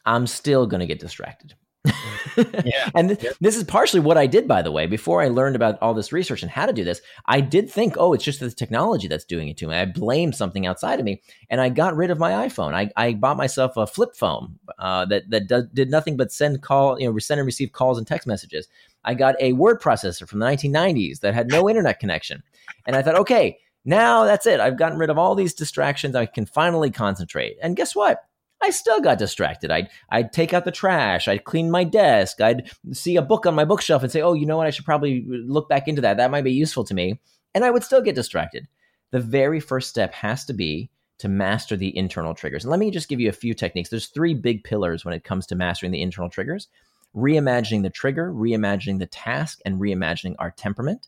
I'm 0.06 0.28
still 0.28 0.68
going 0.68 0.82
to 0.82 0.86
get 0.86 1.00
distracted. 1.00 1.56
yeah. 2.38 2.90
and 2.96 3.10
th- 3.10 3.24
yep. 3.24 3.36
this 3.40 3.56
is 3.56 3.64
partially 3.64 4.00
what 4.00 4.18
I 4.18 4.28
did, 4.28 4.48
by 4.48 4.62
the 4.62 4.72
way. 4.72 4.86
Before 4.86 5.22
I 5.22 5.28
learned 5.28 5.56
about 5.56 5.78
all 5.82 5.94
this 5.94 6.12
research 6.12 6.42
and 6.42 6.52
how 6.52 6.66
to 6.66 6.74
do 6.74 6.84
this, 6.84 7.02
I 7.26 7.42
did 7.42 7.70
think, 7.70 7.96
oh, 7.98 8.14
it's 8.14 8.24
just 8.24 8.40
the 8.40 8.52
technology 8.52 9.08
that's 9.08 9.26
doing 9.26 9.48
it 9.48 9.58
to 9.58 9.68
me. 9.68 9.76
I 9.76 9.86
blamed 9.86 10.36
something 10.36 10.66
outside 10.66 11.00
of 11.00 11.06
me, 11.06 11.22
and 11.50 11.62
I 11.62 11.70
got 11.70 11.96
rid 11.96 12.12
of 12.12 12.20
my 12.20 12.48
iPhone. 12.48 12.74
I, 12.74 12.92
I 12.96 13.14
bought 13.14 13.38
myself 13.38 13.78
a 13.78 13.88
flip 13.88 14.16
phone 14.16 14.60
uh, 14.80 15.06
that 15.06 15.30
that 15.30 15.48
do- 15.48 15.70
did 15.74 15.90
nothing 15.90 16.18
but 16.18 16.32
send 16.32 16.62
call, 16.62 17.00
you 17.00 17.12
know, 17.12 17.18
send 17.20 17.40
and 17.40 17.46
receive 17.46 17.72
calls 17.72 17.98
and 17.98 18.08
text 18.08 18.28
messages. 18.28 18.68
I 19.04 19.14
got 19.14 19.36
a 19.40 19.54
word 19.54 19.82
processor 19.82 20.28
from 20.28 20.40
the 20.40 20.46
1990s 20.46 21.20
that 21.20 21.34
had 21.34 21.48
no 21.52 21.70
internet 21.70 22.00
connection, 22.00 22.44
and 22.86 22.96
I 22.96 23.02
thought, 23.02 23.16
okay, 23.16 23.60
now 23.86 24.24
that's 24.26 24.48
it. 24.48 24.60
I've 24.60 24.78
gotten 24.78 24.98
rid 24.98 25.12
of 25.12 25.18
all 25.18 25.36
these 25.36 25.54
distractions. 25.54 26.16
I 26.16 26.26
can 26.26 26.46
finally 26.46 26.90
concentrate. 26.90 27.58
And 27.62 27.76
guess 27.76 27.96
what? 27.96 28.26
I 28.66 28.72
still 28.72 29.00
got 29.00 29.20
distracted. 29.20 29.70
I'd, 29.70 29.90
I'd 30.10 30.34
take 30.34 30.54
out 30.54 30.66
the 30.66 30.72
trash. 30.72 31.28
I'd 31.28 31.44
clean 31.44 31.70
my 31.70 31.84
desk. 31.84 32.42
I'd 32.42 32.72
see 32.92 33.16
a 33.16 33.22
book 33.22 33.46
on 33.46 33.54
my 33.54 33.64
bookshelf 33.64 34.02
and 34.02 34.12
say, 34.12 34.22
oh, 34.22 34.34
you 34.34 34.48
know 34.48 34.58
what? 34.58 34.66
I 34.66 34.72
should 34.72 34.86
probably 34.86 35.24
look 35.28 35.70
back 35.70 35.88
into 35.88 36.02
that. 36.02 36.18
That 36.18 36.32
might 36.32 36.44
be 36.44 36.52
useful 36.52 36.84
to 36.86 36.96
me. 36.96 37.20
And 37.54 37.64
I 37.64 37.70
would 37.70 37.84
still 37.84 38.02
get 38.02 38.16
distracted. 38.16 38.68
The 39.12 39.20
very 39.20 39.60
first 39.60 39.90
step 39.90 40.14
has 40.16 40.46
to 40.46 40.54
be 40.54 40.90
to 41.20 41.28
master 41.28 41.78
the 41.78 41.96
internal 41.96 42.34
triggers. 42.34 42.64
And 42.64 42.72
let 42.72 42.80
me 42.80 42.90
just 42.90 43.08
give 43.08 43.20
you 43.20 43.30
a 43.30 43.34
few 43.34 43.54
techniques. 43.54 43.90
There's 43.90 44.08
three 44.08 44.34
big 44.34 44.64
pillars 44.64 45.06
when 45.06 45.14
it 45.14 45.24
comes 45.24 45.46
to 45.48 45.56
mastering 45.56 45.92
the 45.92 46.02
internal 46.02 46.30
triggers 46.30 46.68
reimagining 47.16 47.82
the 47.82 47.90
trigger, 47.90 48.32
reimagining 48.34 49.00
the 49.00 49.06
task, 49.06 49.60
and 49.66 49.80
reimagining 49.80 50.36
our 50.40 50.52
temperament. 50.52 51.08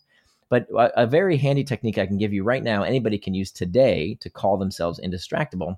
But 0.50 0.68
a, 0.72 1.04
a 1.04 1.08
very 1.08 1.38
handy 1.38 1.64
technique 1.64 1.98
I 1.98 2.06
can 2.06 2.18
give 2.18 2.34
you 2.34 2.44
right 2.44 2.64
now, 2.64 2.84
anybody 2.84 3.18
can 3.18 3.34
use 3.34 3.52
today 3.52 4.18
to 4.22 4.30
call 4.30 4.58
themselves 4.58 5.00
indistractable, 5.04 5.76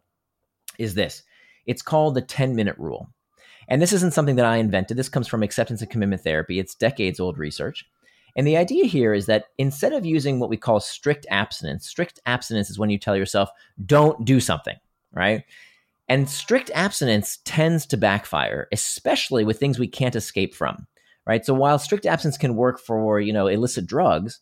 is 0.77 0.93
this 0.93 1.23
it's 1.65 1.81
called 1.81 2.15
the 2.15 2.21
10 2.21 2.55
minute 2.55 2.77
rule. 2.77 3.09
And 3.67 3.81
this 3.81 3.93
isn't 3.93 4.13
something 4.13 4.35
that 4.37 4.45
I 4.45 4.57
invented. 4.57 4.97
This 4.97 5.09
comes 5.09 5.27
from 5.27 5.43
acceptance 5.43 5.81
and 5.81 5.89
commitment 5.89 6.23
therapy. 6.23 6.59
It's 6.59 6.73
decades 6.73 7.19
old 7.19 7.37
research. 7.37 7.85
And 8.35 8.47
the 8.47 8.57
idea 8.57 8.85
here 8.85 9.13
is 9.13 9.25
that 9.27 9.45
instead 9.57 9.93
of 9.93 10.05
using 10.05 10.39
what 10.39 10.49
we 10.49 10.57
call 10.57 10.79
strict 10.79 11.25
abstinence, 11.29 11.87
strict 11.87 12.19
abstinence 12.25 12.69
is 12.69 12.79
when 12.79 12.89
you 12.89 12.97
tell 12.97 13.15
yourself, 13.15 13.49
don't 13.85 14.25
do 14.25 14.39
something, 14.39 14.77
right? 15.11 15.43
And 16.07 16.29
strict 16.29 16.71
abstinence 16.73 17.39
tends 17.45 17.85
to 17.87 17.97
backfire, 17.97 18.67
especially 18.71 19.43
with 19.43 19.59
things 19.59 19.77
we 19.77 19.87
can't 19.87 20.15
escape 20.15 20.55
from, 20.55 20.87
right? 21.25 21.45
So 21.45 21.53
while 21.53 21.77
strict 21.77 22.05
abstinence 22.05 22.37
can 22.37 22.55
work 22.55 22.79
for, 22.79 23.19
you 23.19 23.33
know, 23.33 23.47
illicit 23.47 23.85
drugs, 23.85 24.39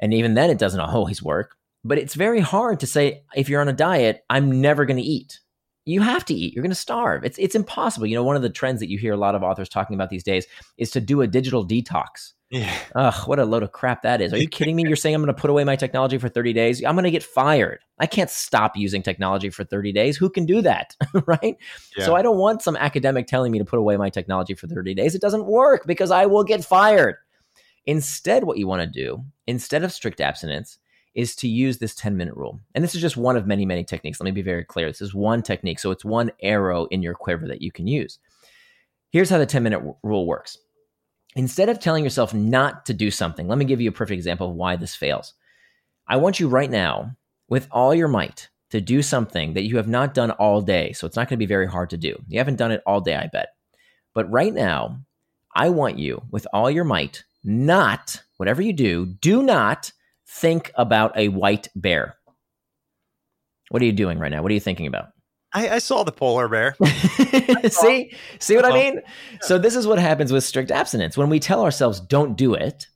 and 0.00 0.12
even 0.12 0.34
then 0.34 0.50
it 0.50 0.58
doesn't 0.58 0.80
always 0.80 1.22
work, 1.22 1.56
but 1.84 1.98
it's 1.98 2.14
very 2.14 2.40
hard 2.40 2.80
to 2.80 2.86
say, 2.86 3.22
if 3.36 3.48
you're 3.48 3.60
on 3.60 3.68
a 3.68 3.72
diet, 3.72 4.24
I'm 4.28 4.60
never 4.60 4.84
going 4.84 4.96
to 4.96 5.02
eat, 5.02 5.38
you 5.86 6.02
have 6.02 6.24
to 6.26 6.34
eat. 6.34 6.52
You're 6.52 6.62
going 6.62 6.70
to 6.70 6.74
starve. 6.74 7.24
It's 7.24 7.38
it's 7.38 7.54
impossible. 7.54 8.06
You 8.06 8.16
know, 8.16 8.24
one 8.24 8.36
of 8.36 8.42
the 8.42 8.50
trends 8.50 8.80
that 8.80 8.90
you 8.90 8.98
hear 8.98 9.14
a 9.14 9.16
lot 9.16 9.34
of 9.34 9.42
authors 9.42 9.68
talking 9.68 9.94
about 9.94 10.10
these 10.10 10.24
days 10.24 10.46
is 10.76 10.90
to 10.90 11.00
do 11.00 11.22
a 11.22 11.26
digital 11.26 11.66
detox. 11.66 12.32
Yeah. 12.50 12.72
Ugh, 12.94 13.28
what 13.28 13.38
a 13.38 13.44
load 13.44 13.62
of 13.62 13.72
crap 13.72 14.02
that 14.02 14.20
is. 14.20 14.32
Are 14.32 14.38
you 14.38 14.48
kidding 14.50 14.76
me? 14.76 14.84
You're 14.86 14.96
saying 14.96 15.14
I'm 15.14 15.22
going 15.22 15.34
to 15.34 15.40
put 15.40 15.50
away 15.50 15.64
my 15.64 15.76
technology 15.76 16.18
for 16.18 16.28
30 16.28 16.52
days? 16.52 16.84
I'm 16.84 16.94
going 16.94 17.04
to 17.04 17.10
get 17.10 17.22
fired. 17.22 17.80
I 17.98 18.06
can't 18.06 18.30
stop 18.30 18.76
using 18.76 19.02
technology 19.02 19.50
for 19.50 19.64
30 19.64 19.92
days. 19.92 20.16
Who 20.16 20.30
can 20.30 20.44
do 20.44 20.62
that? 20.62 20.94
right? 21.26 21.56
Yeah. 21.96 22.04
So 22.04 22.14
I 22.14 22.22
don't 22.22 22.38
want 22.38 22.62
some 22.62 22.76
academic 22.76 23.26
telling 23.26 23.50
me 23.50 23.58
to 23.58 23.64
put 23.64 23.78
away 23.78 23.96
my 23.96 24.10
technology 24.10 24.54
for 24.54 24.68
30 24.68 24.94
days. 24.94 25.14
It 25.14 25.20
doesn't 25.20 25.46
work 25.46 25.86
because 25.86 26.10
I 26.10 26.26
will 26.26 26.44
get 26.44 26.64
fired. 26.64 27.16
Instead, 27.84 28.44
what 28.44 28.58
you 28.58 28.66
want 28.66 28.82
to 28.82 28.86
do, 28.86 29.24
instead 29.46 29.84
of 29.84 29.92
strict 29.92 30.20
abstinence, 30.20 30.78
is 31.16 31.34
to 31.34 31.48
use 31.48 31.78
this 31.78 31.94
10 31.94 32.16
minute 32.16 32.36
rule. 32.36 32.60
And 32.74 32.84
this 32.84 32.94
is 32.94 33.00
just 33.00 33.16
one 33.16 33.36
of 33.36 33.46
many, 33.46 33.64
many 33.64 33.82
techniques. 33.82 34.20
Let 34.20 34.26
me 34.26 34.30
be 34.30 34.42
very 34.42 34.64
clear. 34.64 34.86
This 34.86 35.00
is 35.00 35.14
one 35.14 35.42
technique. 35.42 35.80
So 35.80 35.90
it's 35.90 36.04
one 36.04 36.30
arrow 36.42 36.84
in 36.86 37.02
your 37.02 37.14
quiver 37.14 37.48
that 37.48 37.62
you 37.62 37.72
can 37.72 37.86
use. 37.86 38.18
Here's 39.10 39.30
how 39.30 39.38
the 39.38 39.46
10 39.46 39.62
minute 39.62 39.82
rule 40.02 40.26
works. 40.26 40.58
Instead 41.34 41.70
of 41.70 41.80
telling 41.80 42.04
yourself 42.04 42.34
not 42.34 42.84
to 42.86 42.94
do 42.94 43.10
something, 43.10 43.48
let 43.48 43.58
me 43.58 43.64
give 43.64 43.80
you 43.80 43.88
a 43.88 43.92
perfect 43.92 44.16
example 44.16 44.50
of 44.50 44.56
why 44.56 44.76
this 44.76 44.94
fails. 44.94 45.34
I 46.06 46.16
want 46.16 46.38
you 46.38 46.48
right 46.48 46.70
now, 46.70 47.16
with 47.48 47.66
all 47.70 47.94
your 47.94 48.08
might, 48.08 48.48
to 48.70 48.80
do 48.80 49.00
something 49.00 49.54
that 49.54 49.64
you 49.64 49.76
have 49.76 49.88
not 49.88 50.14
done 50.14 50.32
all 50.32 50.60
day. 50.60 50.92
So 50.92 51.06
it's 51.06 51.16
not 51.16 51.28
going 51.28 51.36
to 51.36 51.42
be 51.42 51.46
very 51.46 51.66
hard 51.66 51.90
to 51.90 51.96
do. 51.96 52.16
You 52.28 52.38
haven't 52.38 52.56
done 52.56 52.72
it 52.72 52.82
all 52.86 53.00
day, 53.00 53.16
I 53.16 53.28
bet. 53.28 53.54
But 54.12 54.30
right 54.30 54.52
now, 54.52 55.00
I 55.54 55.70
want 55.70 55.98
you, 55.98 56.22
with 56.30 56.46
all 56.52 56.70
your 56.70 56.84
might, 56.84 57.24
not, 57.42 58.22
whatever 58.36 58.60
you 58.60 58.72
do, 58.72 59.06
do 59.06 59.42
not 59.42 59.92
think 60.28 60.72
about 60.74 61.16
a 61.16 61.28
white 61.28 61.68
bear. 61.74 62.16
What 63.70 63.82
are 63.82 63.86
you 63.86 63.92
doing 63.92 64.18
right 64.18 64.30
now? 64.30 64.42
What 64.42 64.50
are 64.50 64.54
you 64.54 64.60
thinking 64.60 64.86
about? 64.86 65.08
I, 65.52 65.68
I 65.70 65.78
saw 65.78 66.02
the 66.02 66.12
polar 66.12 66.48
bear. 66.48 66.76
see, 67.70 68.12
see 68.38 68.56
what 68.56 68.64
I 68.64 68.68
uh-huh. 68.68 68.78
mean? 68.78 69.02
So 69.40 69.58
this 69.58 69.74
is 69.74 69.86
what 69.86 69.98
happens 69.98 70.32
with 70.32 70.44
strict 70.44 70.70
abstinence. 70.70 71.16
When 71.16 71.30
we 71.30 71.40
tell 71.40 71.62
ourselves 71.62 72.00
don't 72.00 72.36
do 72.36 72.54
it, 72.54 72.86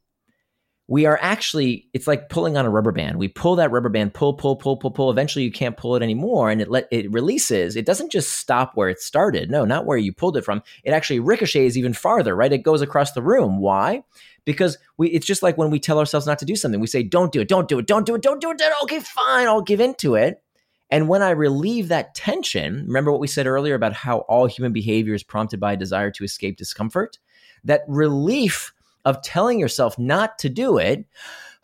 we 0.90 1.06
are 1.06 1.20
actually 1.22 1.88
it's 1.94 2.08
like 2.08 2.28
pulling 2.30 2.56
on 2.56 2.66
a 2.66 2.70
rubber 2.70 2.90
band. 2.90 3.16
We 3.16 3.28
pull 3.28 3.54
that 3.56 3.70
rubber 3.70 3.88
band, 3.88 4.12
pull, 4.12 4.34
pull, 4.34 4.56
pull, 4.56 4.76
pull, 4.76 4.90
pull. 4.90 5.08
Eventually, 5.08 5.44
you 5.44 5.52
can't 5.52 5.76
pull 5.76 5.94
it 5.94 6.02
anymore, 6.02 6.50
and 6.50 6.60
it 6.60 6.68
let 6.68 6.88
it 6.90 7.10
releases. 7.12 7.76
It 7.76 7.86
doesn't 7.86 8.10
just 8.10 8.34
stop 8.34 8.72
where 8.74 8.88
it 8.88 8.98
started. 8.98 9.52
No, 9.52 9.64
not 9.64 9.86
where 9.86 9.96
you 9.96 10.12
pulled 10.12 10.36
it 10.36 10.44
from. 10.44 10.64
It 10.82 10.90
actually 10.90 11.20
ricochets 11.20 11.76
even 11.76 11.94
farther. 11.94 12.34
Right? 12.34 12.52
It 12.52 12.64
goes 12.64 12.82
across 12.82 13.12
the 13.12 13.22
room. 13.22 13.60
Why? 13.60 14.02
because 14.46 14.78
we 14.96 15.08
it's 15.10 15.26
just 15.26 15.42
like 15.42 15.58
when 15.58 15.70
we 15.70 15.78
tell 15.78 15.98
ourselves 15.98 16.26
not 16.26 16.38
to 16.38 16.46
do 16.46 16.56
something 16.56 16.80
we 16.80 16.86
say 16.86 17.02
don't 17.02 17.30
do 17.30 17.40
it 17.40 17.46
don't 17.46 17.68
do 17.68 17.78
it 17.78 17.86
don't 17.86 18.06
do 18.06 18.14
it 18.14 18.22
don't 18.22 18.40
do 18.40 18.48
it 18.48 18.72
okay 18.82 18.98
fine 18.98 19.46
i'll 19.46 19.60
give 19.60 19.80
into 19.80 20.14
it 20.14 20.42
and 20.90 21.08
when 21.08 21.20
i 21.20 21.28
relieve 21.28 21.88
that 21.88 22.14
tension 22.14 22.86
remember 22.86 23.12
what 23.12 23.20
we 23.20 23.26
said 23.26 23.46
earlier 23.46 23.74
about 23.74 23.92
how 23.92 24.20
all 24.20 24.46
human 24.46 24.72
behavior 24.72 25.12
is 25.12 25.22
prompted 25.22 25.60
by 25.60 25.74
a 25.74 25.76
desire 25.76 26.10
to 26.10 26.24
escape 26.24 26.56
discomfort 26.56 27.18
that 27.64 27.82
relief 27.86 28.72
of 29.04 29.22
telling 29.22 29.58
yourself 29.58 29.98
not 29.98 30.38
to 30.38 30.48
do 30.48 30.78
it 30.78 31.04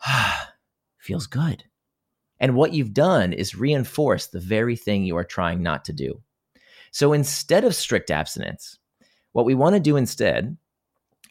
feels 0.97 1.27
good 1.27 1.63
and 2.39 2.55
what 2.55 2.73
you've 2.73 2.93
done 2.93 3.33
is 3.33 3.55
reinforce 3.55 4.27
the 4.27 4.39
very 4.39 4.75
thing 4.75 5.03
you 5.03 5.17
are 5.17 5.23
trying 5.23 5.61
not 5.61 5.85
to 5.85 5.93
do 5.93 6.21
so 6.91 7.13
instead 7.13 7.63
of 7.63 7.75
strict 7.75 8.11
abstinence 8.11 8.77
what 9.31 9.45
we 9.45 9.55
want 9.55 9.75
to 9.75 9.79
do 9.79 9.97
instead 9.97 10.57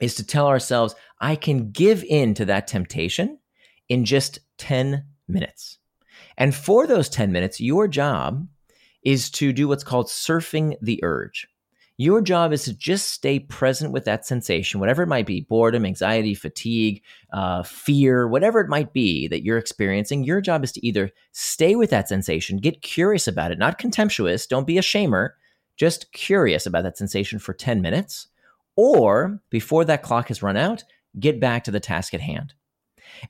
is 0.00 0.14
to 0.16 0.26
tell 0.26 0.46
ourselves, 0.46 0.94
I 1.20 1.36
can 1.36 1.70
give 1.70 2.04
in 2.04 2.34
to 2.34 2.44
that 2.46 2.66
temptation 2.66 3.38
in 3.88 4.04
just 4.04 4.38
10 4.58 5.04
minutes. 5.28 5.78
And 6.36 6.54
for 6.54 6.86
those 6.86 7.08
10 7.08 7.32
minutes, 7.32 7.60
your 7.60 7.88
job 7.88 8.46
is 9.02 9.30
to 9.30 9.52
do 9.52 9.68
what's 9.68 9.84
called 9.84 10.06
surfing 10.06 10.76
the 10.82 11.00
urge. 11.02 11.46
Your 11.98 12.20
job 12.20 12.52
is 12.52 12.64
to 12.64 12.76
just 12.76 13.10
stay 13.10 13.38
present 13.38 13.90
with 13.90 14.04
that 14.04 14.26
sensation, 14.26 14.80
whatever 14.80 15.02
it 15.02 15.08
might 15.08 15.24
be 15.24 15.40
boredom, 15.40 15.86
anxiety, 15.86 16.34
fatigue, 16.34 17.02
uh, 17.32 17.62
fear, 17.62 18.28
whatever 18.28 18.60
it 18.60 18.68
might 18.68 18.92
be 18.92 19.26
that 19.28 19.42
you're 19.44 19.56
experiencing. 19.56 20.22
Your 20.22 20.42
job 20.42 20.62
is 20.62 20.72
to 20.72 20.86
either 20.86 21.10
stay 21.32 21.74
with 21.74 21.88
that 21.90 22.08
sensation, 22.08 22.58
get 22.58 22.82
curious 22.82 23.26
about 23.26 23.50
it, 23.50 23.58
not 23.58 23.78
contemptuous, 23.78 24.46
don't 24.46 24.66
be 24.66 24.76
a 24.76 24.82
shamer, 24.82 25.30
just 25.76 26.12
curious 26.12 26.66
about 26.66 26.82
that 26.82 26.98
sensation 26.98 27.38
for 27.38 27.54
10 27.54 27.80
minutes, 27.80 28.28
or 28.76 29.40
before 29.48 29.84
that 29.86 30.02
clock 30.02 30.28
has 30.28 30.42
run 30.42 30.56
out, 30.56 30.84
get 31.18 31.40
back 31.40 31.64
to 31.64 31.70
the 31.70 31.80
task 31.80 32.12
at 32.12 32.20
hand. 32.20 32.52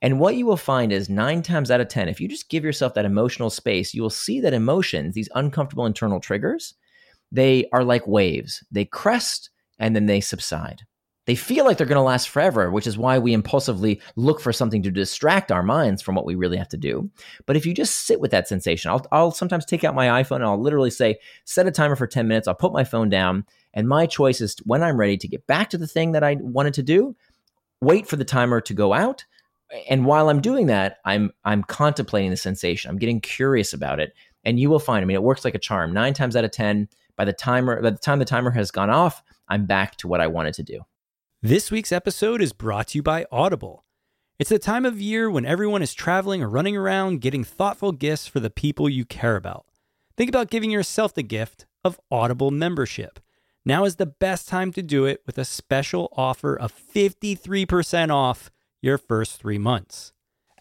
And 0.02 0.18
what 0.18 0.34
you 0.34 0.44
will 0.44 0.56
find 0.56 0.92
is 0.92 1.08
nine 1.08 1.42
times 1.42 1.70
out 1.70 1.80
of 1.80 1.86
10, 1.86 2.08
if 2.08 2.20
you 2.20 2.26
just 2.26 2.48
give 2.48 2.64
yourself 2.64 2.94
that 2.94 3.04
emotional 3.04 3.50
space, 3.50 3.94
you 3.94 4.02
will 4.02 4.10
see 4.10 4.40
that 4.40 4.54
emotions, 4.54 5.14
these 5.14 5.28
uncomfortable 5.36 5.86
internal 5.86 6.18
triggers, 6.18 6.74
they 7.32 7.68
are 7.72 7.84
like 7.84 8.06
waves. 8.06 8.64
They 8.70 8.84
crest 8.84 9.50
and 9.78 9.94
then 9.94 10.06
they 10.06 10.20
subside. 10.20 10.82
They 11.26 11.34
feel 11.34 11.64
like 11.64 11.76
they're 11.76 11.88
going 11.88 11.96
to 11.96 12.02
last 12.02 12.28
forever, 12.28 12.70
which 12.70 12.86
is 12.86 12.96
why 12.96 13.18
we 13.18 13.32
impulsively 13.32 14.00
look 14.14 14.40
for 14.40 14.52
something 14.52 14.82
to 14.84 14.92
distract 14.92 15.50
our 15.50 15.62
minds 15.62 16.00
from 16.00 16.14
what 16.14 16.24
we 16.24 16.36
really 16.36 16.56
have 16.56 16.68
to 16.68 16.76
do. 16.76 17.10
But 17.46 17.56
if 17.56 17.66
you 17.66 17.74
just 17.74 18.06
sit 18.06 18.20
with 18.20 18.30
that 18.30 18.46
sensation, 18.46 18.92
I'll, 18.92 19.04
I'll 19.10 19.32
sometimes 19.32 19.64
take 19.64 19.82
out 19.82 19.96
my 19.96 20.22
iPhone 20.22 20.36
and 20.36 20.44
I'll 20.44 20.60
literally 20.60 20.90
say, 20.90 21.18
set 21.44 21.66
a 21.66 21.72
timer 21.72 21.96
for 21.96 22.06
10 22.06 22.28
minutes. 22.28 22.46
I'll 22.46 22.54
put 22.54 22.72
my 22.72 22.84
phone 22.84 23.08
down. 23.08 23.44
And 23.74 23.88
my 23.88 24.06
choice 24.06 24.40
is 24.40 24.56
when 24.64 24.84
I'm 24.84 24.98
ready 24.98 25.16
to 25.18 25.28
get 25.28 25.46
back 25.48 25.70
to 25.70 25.78
the 25.78 25.88
thing 25.88 26.12
that 26.12 26.22
I 26.22 26.36
wanted 26.40 26.74
to 26.74 26.82
do, 26.84 27.16
wait 27.80 28.06
for 28.06 28.16
the 28.16 28.24
timer 28.24 28.60
to 28.60 28.74
go 28.74 28.92
out. 28.92 29.24
And 29.90 30.06
while 30.06 30.28
I'm 30.28 30.40
doing 30.40 30.66
that, 30.66 30.98
I'm 31.04 31.32
I'm 31.44 31.64
contemplating 31.64 32.30
the 32.30 32.36
sensation. 32.36 32.88
I'm 32.88 32.98
getting 32.98 33.20
curious 33.20 33.72
about 33.72 33.98
it. 33.98 34.14
And 34.44 34.60
you 34.60 34.70
will 34.70 34.78
find, 34.78 35.02
I 35.02 35.06
mean, 35.06 35.16
it 35.16 35.24
works 35.24 35.44
like 35.44 35.56
a 35.56 35.58
charm. 35.58 35.92
Nine 35.92 36.14
times 36.14 36.36
out 36.36 36.44
of 36.44 36.52
10, 36.52 36.88
by 37.16 37.24
the 37.24 37.32
timer, 37.32 37.80
by 37.82 37.90
the 37.90 37.98
time 37.98 38.18
the 38.18 38.24
timer 38.24 38.50
has 38.52 38.70
gone 38.70 38.90
off, 38.90 39.22
I'm 39.48 39.66
back 39.66 39.96
to 39.96 40.08
what 40.08 40.20
I 40.20 40.26
wanted 40.26 40.54
to 40.54 40.62
do. 40.62 40.80
This 41.42 41.70
week's 41.70 41.92
episode 41.92 42.40
is 42.40 42.52
brought 42.52 42.88
to 42.88 42.98
you 42.98 43.02
by 43.02 43.26
Audible. 43.30 43.84
It's 44.38 44.50
the 44.50 44.58
time 44.58 44.84
of 44.84 45.00
year 45.00 45.30
when 45.30 45.46
everyone 45.46 45.82
is 45.82 45.94
traveling 45.94 46.42
or 46.42 46.48
running 46.48 46.76
around 46.76 47.20
getting 47.20 47.44
thoughtful 47.44 47.92
gifts 47.92 48.26
for 48.26 48.40
the 48.40 48.50
people 48.50 48.88
you 48.88 49.04
care 49.04 49.36
about. 49.36 49.66
Think 50.16 50.28
about 50.28 50.50
giving 50.50 50.70
yourself 50.70 51.14
the 51.14 51.22
gift 51.22 51.66
of 51.84 52.00
Audible 52.10 52.50
membership. 52.50 53.20
Now 53.64 53.84
is 53.84 53.96
the 53.96 54.06
best 54.06 54.48
time 54.48 54.72
to 54.72 54.82
do 54.82 55.06
it 55.06 55.22
with 55.26 55.38
a 55.38 55.44
special 55.44 56.08
offer 56.16 56.54
of 56.54 56.72
53% 56.72 58.10
off 58.10 58.50
your 58.82 58.98
first 58.98 59.40
three 59.40 59.58
months. 59.58 60.12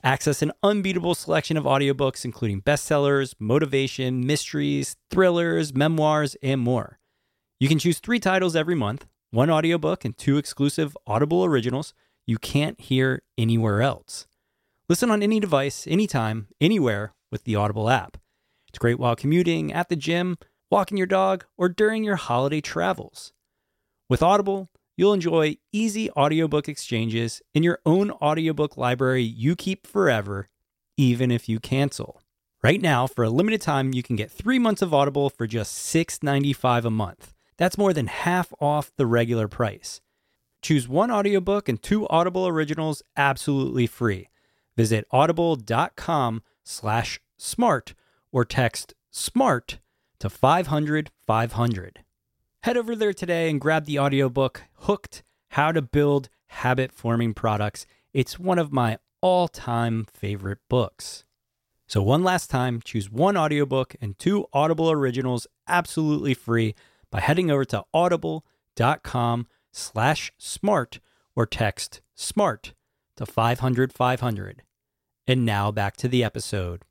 Access 0.05 0.43
an 0.43 0.51
unbeatable 0.61 1.15
selection 1.15 1.57
of 1.57 1.63
audiobooks, 1.63 2.23
including 2.23 2.61
bestsellers, 2.61 3.33
motivation, 3.39 4.23
mysteries, 4.23 4.97
thrillers, 5.09 5.73
memoirs, 5.73 6.35
and 6.43 6.61
more. 6.61 6.99
You 7.59 7.67
can 7.67 7.79
choose 7.79 7.97
three 7.97 8.19
titles 8.19 8.55
every 8.55 8.75
month 8.75 9.07
one 9.31 9.49
audiobook 9.49 10.05
and 10.05 10.15
two 10.15 10.37
exclusive 10.37 10.95
Audible 11.07 11.43
originals 11.43 11.95
you 12.27 12.37
can't 12.37 12.79
hear 12.79 13.23
anywhere 13.35 13.81
else. 13.81 14.27
Listen 14.87 15.09
on 15.09 15.23
any 15.23 15.39
device, 15.39 15.87
anytime, 15.87 16.49
anywhere 16.61 17.15
with 17.31 17.43
the 17.43 17.55
Audible 17.55 17.89
app. 17.89 18.17
It's 18.69 18.77
great 18.77 18.99
while 18.99 19.15
commuting, 19.15 19.73
at 19.73 19.89
the 19.89 19.95
gym, 19.95 20.37
walking 20.69 20.97
your 20.97 21.07
dog, 21.07 21.45
or 21.57 21.67
during 21.67 22.03
your 22.03 22.17
holiday 22.17 22.61
travels. 22.61 23.33
With 24.07 24.21
Audible, 24.21 24.69
You'll 24.97 25.13
enjoy 25.13 25.57
easy 25.73 26.09
audiobook 26.11 26.69
exchanges 26.69 27.41
in 27.53 27.63
your 27.63 27.79
own 27.85 28.11
audiobook 28.11 28.77
library 28.77 29.23
you 29.23 29.55
keep 29.55 29.85
forever, 29.85 30.47
even 30.95 31.31
if 31.31 31.49
you 31.49 31.59
cancel. 31.59 32.21
Right 32.63 32.81
now, 32.81 33.05
for 33.05 33.25
a 33.25 33.29
limited 33.29 33.61
time, 33.61 33.93
you 33.93 34.01
can 34.01 34.15
get 34.15 34.31
three 34.31 34.57
months 34.57 34.81
of 34.81 34.93
Audible 34.93 35.29
for 35.29 35.47
just 35.47 35.73
$6.95 35.93 36.85
a 36.85 36.89
month. 36.89 37.33
That's 37.57 37.77
more 37.77 37.93
than 37.93 38.07
half 38.07 38.53
off 38.59 38.91
the 38.97 39.05
regular 39.05 39.47
price. 39.47 40.01
Choose 40.61 40.87
one 40.87 41.11
audiobook 41.11 41.69
and 41.69 41.81
two 41.81 42.07
Audible 42.07 42.47
originals 42.47 43.03
absolutely 43.17 43.87
free. 43.87 44.29
Visit 44.77 45.05
audible.com 45.11 46.41
slash 46.63 47.19
smart 47.37 47.93
or 48.31 48.45
text 48.45 48.93
SMART 49.11 49.79
to 50.19 50.29
500 50.29 51.11
500. 51.27 52.04
Head 52.65 52.77
over 52.77 52.95
there 52.95 53.13
today 53.13 53.51
and 53.51 53.61
grab 53.61 53.85
the 53.85 53.99
audiobook 53.99 54.63
Hooked 54.77 55.21
How 55.49 55.71
to 55.71 55.83
Build 55.83 56.29
Habit 56.47 56.91
Forming 56.91 57.35
Products. 57.35 57.85
It's 58.11 58.39
one 58.39 58.57
of 58.57 58.73
my 58.73 58.97
all 59.21 59.47
time 59.47 60.07
favorite 60.11 60.57
books. 60.67 61.25
So, 61.85 62.01
one 62.01 62.23
last 62.23 62.49
time, 62.49 62.81
choose 62.83 63.11
one 63.11 63.37
audiobook 63.37 63.95
and 64.01 64.17
two 64.17 64.47
Audible 64.51 64.89
originals 64.89 65.45
absolutely 65.67 66.33
free 66.33 66.73
by 67.11 67.19
heading 67.19 67.51
over 67.51 67.65
to 67.65 67.83
audible.com 67.93 69.45
slash 69.71 70.33
smart 70.39 70.99
or 71.35 71.45
text 71.45 72.01
SMART 72.15 72.73
to 73.17 73.27
500 73.27 73.93
500. 73.93 74.63
And 75.27 75.45
now 75.45 75.69
back 75.69 75.95
to 75.97 76.07
the 76.07 76.23
episode. 76.23 76.81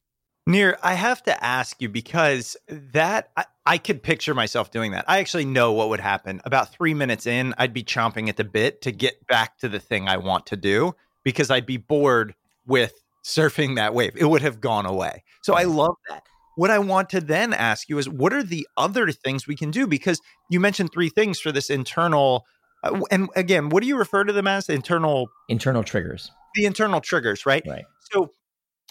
Nir, 0.47 0.77
I 0.83 0.95
have 0.95 1.23
to 1.23 1.45
ask 1.45 1.81
you 1.81 1.89
because 1.89 2.57
that 2.69 3.31
I, 3.37 3.47
I, 3.65 3.79
could 3.79 4.03
picture 4.03 4.35
myself 4.35 4.71
doing 4.71 4.93
that. 4.93 5.07
I 5.09 5.19
actually 5.19 5.47
know 5.47 5.73
what 5.73 5.89
would 5.89 6.01
happen. 6.01 6.43
About 6.45 6.71
three 6.71 6.93
minutes 6.93 7.27
in, 7.27 7.55
I'd 7.57 7.73
be 7.73 7.83
chomping 7.83 8.29
at 8.29 8.37
the 8.37 8.45
bit 8.45 8.83
to 8.83 8.93
get 8.93 9.27
back 9.27 9.57
to 9.59 9.71
the 9.71 9.81
thing 9.81 10.07
I 10.07 10.19
want 10.19 10.47
to 10.47 10.57
do 10.57 10.95
because 11.23 11.51
I'd 11.51 11.65
be 11.65 11.79
bored 11.79 12.35
with 12.67 12.93
surfing 13.25 13.77
that 13.77 13.95
wave. 13.95 14.13
It 14.17 14.27
would 14.27 14.43
have 14.43 14.61
gone 14.61 14.85
away. 14.85 15.25
So 15.43 15.55
I 15.55 15.63
love 15.63 15.95
that. 16.11 16.23
What 16.57 16.71
I 16.71 16.79
want 16.79 17.09
to 17.11 17.21
then 17.23 17.55
ask 17.55 17.89
you 17.89 17.97
is 17.97 18.09
what 18.09 18.35
are 18.35 18.43
the 18.43 18.69
other 18.77 19.11
things 19.13 19.47
we 19.47 19.57
can 19.57 19.71
do? 19.71 19.87
Because 19.87 20.21
you 20.51 20.61
mentioned 20.61 20.93
three 20.93 21.09
things 21.09 21.41
for 21.41 21.53
this 21.53 21.71
internal. 21.71 22.45
Uh, 22.83 23.01
and 23.11 23.31
again, 23.35 23.71
what 23.71 23.83
do 23.83 23.89
you 23.89 23.97
refer 23.97 24.25
to 24.25 24.33
them 24.33 24.47
as? 24.47 24.69
Internal 24.69 25.31
internal 25.49 25.83
triggers. 25.83 26.31
The 26.55 26.67
internal 26.67 27.01
triggers, 27.01 27.47
right? 27.47 27.65
Right. 27.67 27.87
So 28.13 28.31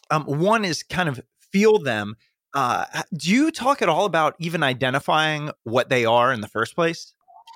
um, 0.09 0.25
one 0.25 0.65
is 0.65 0.83
kind 0.83 1.07
of 1.07 1.21
feel 1.53 1.79
them. 1.79 2.15
Uh, 2.53 2.85
do 3.15 3.31
you 3.31 3.51
talk 3.51 3.81
at 3.81 3.89
all 3.89 4.05
about 4.05 4.35
even 4.39 4.61
identifying 4.61 5.51
what 5.63 5.89
they 5.89 6.03
are 6.03 6.33
in 6.33 6.41
the 6.41 6.47
first 6.47 6.75
place? 6.75 7.13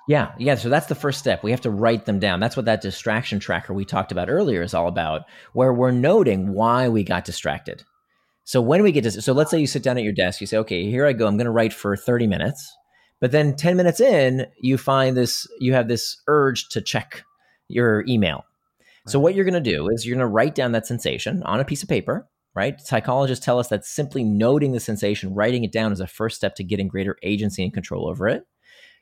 Yeah, 0.07 0.31
yeah. 0.37 0.55
So 0.55 0.69
that's 0.69 0.87
the 0.87 0.95
first 0.95 1.19
step. 1.19 1.43
We 1.43 1.51
have 1.51 1.61
to 1.61 1.69
write 1.69 2.05
them 2.05 2.19
down. 2.19 2.39
That's 2.39 2.55
what 2.55 2.65
that 2.65 2.81
distraction 2.81 3.39
tracker 3.39 3.73
we 3.73 3.83
talked 3.83 4.13
about 4.13 4.29
earlier 4.29 4.61
is 4.61 4.73
all 4.73 4.87
about, 4.87 5.23
where 5.51 5.73
we're 5.73 5.91
noting 5.91 6.53
why 6.53 6.87
we 6.87 7.03
got 7.03 7.25
distracted. 7.25 7.83
So 8.45 8.61
when 8.61 8.81
we 8.81 8.93
get 8.93 9.03
to, 9.03 9.11
so 9.11 9.33
let's 9.33 9.51
say 9.51 9.59
you 9.59 9.67
sit 9.67 9.83
down 9.83 9.97
at 9.97 10.05
your 10.05 10.13
desk, 10.13 10.39
you 10.39 10.47
say, 10.47 10.57
okay, 10.59 10.89
here 10.89 11.05
I 11.05 11.11
go. 11.11 11.27
I'm 11.27 11.35
going 11.35 11.45
to 11.45 11.51
write 11.51 11.73
for 11.73 11.97
30 11.97 12.27
minutes. 12.27 12.73
But 13.19 13.31
then 13.31 13.55
10 13.55 13.75
minutes 13.75 13.99
in, 13.99 14.45
you 14.61 14.77
find 14.77 15.17
this, 15.17 15.45
you 15.59 15.73
have 15.73 15.89
this 15.89 16.15
urge 16.27 16.69
to 16.69 16.79
check 16.79 17.23
your 17.67 18.05
email. 18.07 18.45
So 19.07 19.19
what 19.19 19.35
you're 19.35 19.45
going 19.45 19.61
to 19.61 19.71
do 19.71 19.89
is 19.89 20.05
you're 20.05 20.15
going 20.15 20.27
to 20.27 20.33
write 20.33 20.55
down 20.55 20.71
that 20.73 20.87
sensation 20.87 21.43
on 21.43 21.59
a 21.59 21.65
piece 21.65 21.83
of 21.83 21.89
paper 21.89 22.27
right? 22.57 22.81
Psychologists 22.81 23.45
tell 23.45 23.59
us 23.59 23.67
that 23.67 23.85
simply 23.85 24.23
noting 24.23 24.71
the 24.71 24.79
sensation, 24.79 25.35
writing 25.35 25.63
it 25.63 25.71
down 25.71 25.91
is 25.91 25.99
a 25.99 26.07
first 26.07 26.35
step 26.35 26.55
to 26.55 26.63
getting 26.63 26.87
greater 26.87 27.15
agency 27.21 27.63
and 27.63 27.71
control 27.71 28.09
over 28.09 28.27
it. 28.27 28.47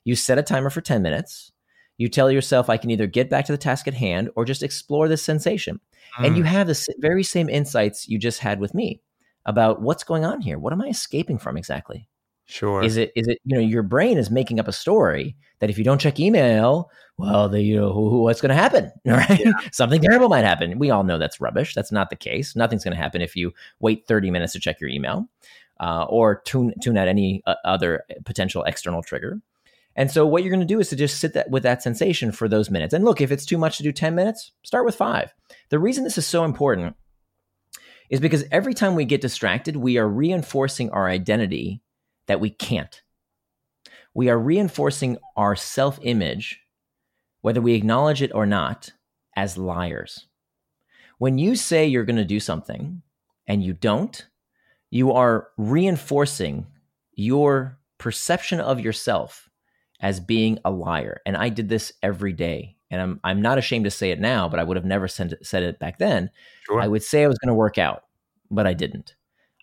You 0.03 0.13
set 0.17 0.37
a 0.37 0.43
timer 0.43 0.69
for 0.69 0.81
10 0.81 1.01
minutes. 1.01 1.53
You 1.97 2.09
tell 2.09 2.29
yourself, 2.29 2.69
I 2.69 2.75
can 2.75 2.91
either 2.91 3.07
get 3.07 3.29
back 3.29 3.45
to 3.45 3.53
the 3.53 3.57
task 3.57 3.87
at 3.87 3.93
hand 3.93 4.29
or 4.35 4.43
just 4.43 4.61
explore 4.61 5.07
this 5.07 5.23
sensation. 5.23 5.79
Mm. 6.19 6.27
And 6.27 6.37
you 6.37 6.43
mm. 6.43 6.47
have 6.47 6.67
the 6.67 6.85
very 6.99 7.23
same 7.23 7.47
insights 7.47 8.09
you 8.09 8.19
just 8.19 8.39
had 8.39 8.59
with 8.59 8.73
me 8.73 9.01
about 9.45 9.81
what's 9.81 10.03
going 10.03 10.25
on 10.25 10.41
here. 10.41 10.59
What 10.59 10.73
am 10.73 10.81
I 10.81 10.87
escaping 10.87 11.37
from 11.37 11.55
exactly? 11.55 12.09
Sure. 12.45 12.83
Is 12.83 12.97
it 12.97 13.11
is 13.15 13.27
it 13.27 13.39
you 13.43 13.57
know 13.57 13.61
your 13.61 13.83
brain 13.83 14.17
is 14.17 14.29
making 14.29 14.59
up 14.59 14.67
a 14.67 14.71
story 14.71 15.35
that 15.59 15.69
if 15.69 15.77
you 15.77 15.83
don't 15.83 15.99
check 15.99 16.19
email, 16.19 16.91
well, 17.17 17.49
the 17.49 17.61
you 17.61 17.75
know 17.75 17.91
what's 17.91 18.41
going 18.41 18.49
to 18.49 18.55
happen, 18.55 18.91
right? 19.05 19.39
Yeah. 19.43 19.53
Something 19.71 20.01
terrible 20.01 20.29
might 20.29 20.43
happen. 20.43 20.77
We 20.77 20.91
all 20.91 21.03
know 21.03 21.17
that's 21.17 21.41
rubbish. 21.41 21.73
That's 21.73 21.91
not 21.91 22.09
the 22.09 22.15
case. 22.15 22.55
Nothing's 22.55 22.83
going 22.83 22.95
to 22.95 23.01
happen 23.01 23.21
if 23.21 23.35
you 23.35 23.51
wait 23.79 24.05
30 24.07 24.29
minutes 24.31 24.53
to 24.53 24.59
check 24.59 24.79
your 24.79 24.89
email 24.89 25.27
uh, 25.79 26.05
or 26.07 26.41
tune 26.45 26.73
tune 26.81 26.97
out 26.97 27.07
any 27.07 27.41
uh, 27.47 27.55
other 27.63 28.03
potential 28.25 28.63
external 28.63 29.01
trigger. 29.01 29.41
And 29.95 30.11
so 30.11 30.27
what 30.27 30.43
you're 30.43 30.51
going 30.51 30.59
to 30.59 30.65
do 30.65 30.79
is 30.79 30.89
to 30.89 30.95
just 30.95 31.19
sit 31.19 31.33
that 31.33 31.49
with 31.49 31.63
that 31.63 31.81
sensation 31.81 32.31
for 32.31 32.47
those 32.47 32.69
minutes. 32.69 32.93
And 32.93 33.05
look, 33.05 33.21
if 33.21 33.31
it's 33.31 33.45
too 33.45 33.57
much 33.57 33.77
to 33.77 33.83
do 33.83 33.93
10 33.93 34.13
minutes, 34.13 34.51
start 34.63 34.85
with 34.85 34.95
5. 34.95 35.33
The 35.69 35.79
reason 35.79 36.03
this 36.03 36.17
is 36.17 36.27
so 36.27 36.43
important 36.43 36.97
is 38.09 38.19
because 38.19 38.43
every 38.51 38.73
time 38.73 38.95
we 38.95 39.05
get 39.05 39.21
distracted, 39.21 39.77
we 39.77 39.97
are 39.97 40.07
reinforcing 40.07 40.89
our 40.91 41.07
identity 41.07 41.81
that 42.27 42.39
we 42.39 42.49
can't. 42.49 43.01
We 44.13 44.29
are 44.29 44.39
reinforcing 44.39 45.17
our 45.35 45.55
self 45.55 45.99
image, 46.01 46.61
whether 47.41 47.61
we 47.61 47.73
acknowledge 47.73 48.21
it 48.21 48.33
or 48.33 48.45
not, 48.45 48.91
as 49.35 49.57
liars. 49.57 50.27
When 51.17 51.37
you 51.37 51.55
say 51.55 51.85
you're 51.85 52.05
going 52.05 52.15
to 52.17 52.25
do 52.25 52.39
something 52.39 53.01
and 53.47 53.63
you 53.63 53.73
don't, 53.73 54.25
you 54.89 55.11
are 55.11 55.49
reinforcing 55.57 56.67
your 57.13 57.77
perception 57.97 58.59
of 58.59 58.79
yourself 58.79 59.49
as 60.01 60.19
being 60.19 60.59
a 60.65 60.71
liar. 60.71 61.21
And 61.25 61.37
I 61.37 61.49
did 61.49 61.69
this 61.69 61.93
every 62.03 62.33
day. 62.33 62.75
And 62.91 63.01
I'm, 63.01 63.19
I'm 63.23 63.41
not 63.41 63.57
ashamed 63.57 63.85
to 63.85 63.91
say 63.91 64.11
it 64.11 64.19
now, 64.19 64.47
but 64.47 64.59
I 64.59 64.63
would 64.63 64.77
have 64.77 64.85
never 64.85 65.07
said 65.07 65.33
it 65.41 65.79
back 65.79 65.97
then. 65.97 66.29
Sure. 66.65 66.79
I 66.79 66.87
would 66.87 67.03
say 67.03 67.23
I 67.23 67.27
was 67.27 67.39
going 67.39 67.49
to 67.49 67.55
work 67.55 67.77
out, 67.77 68.03
but 68.51 68.67
I 68.67 68.73
didn't. 68.73 69.15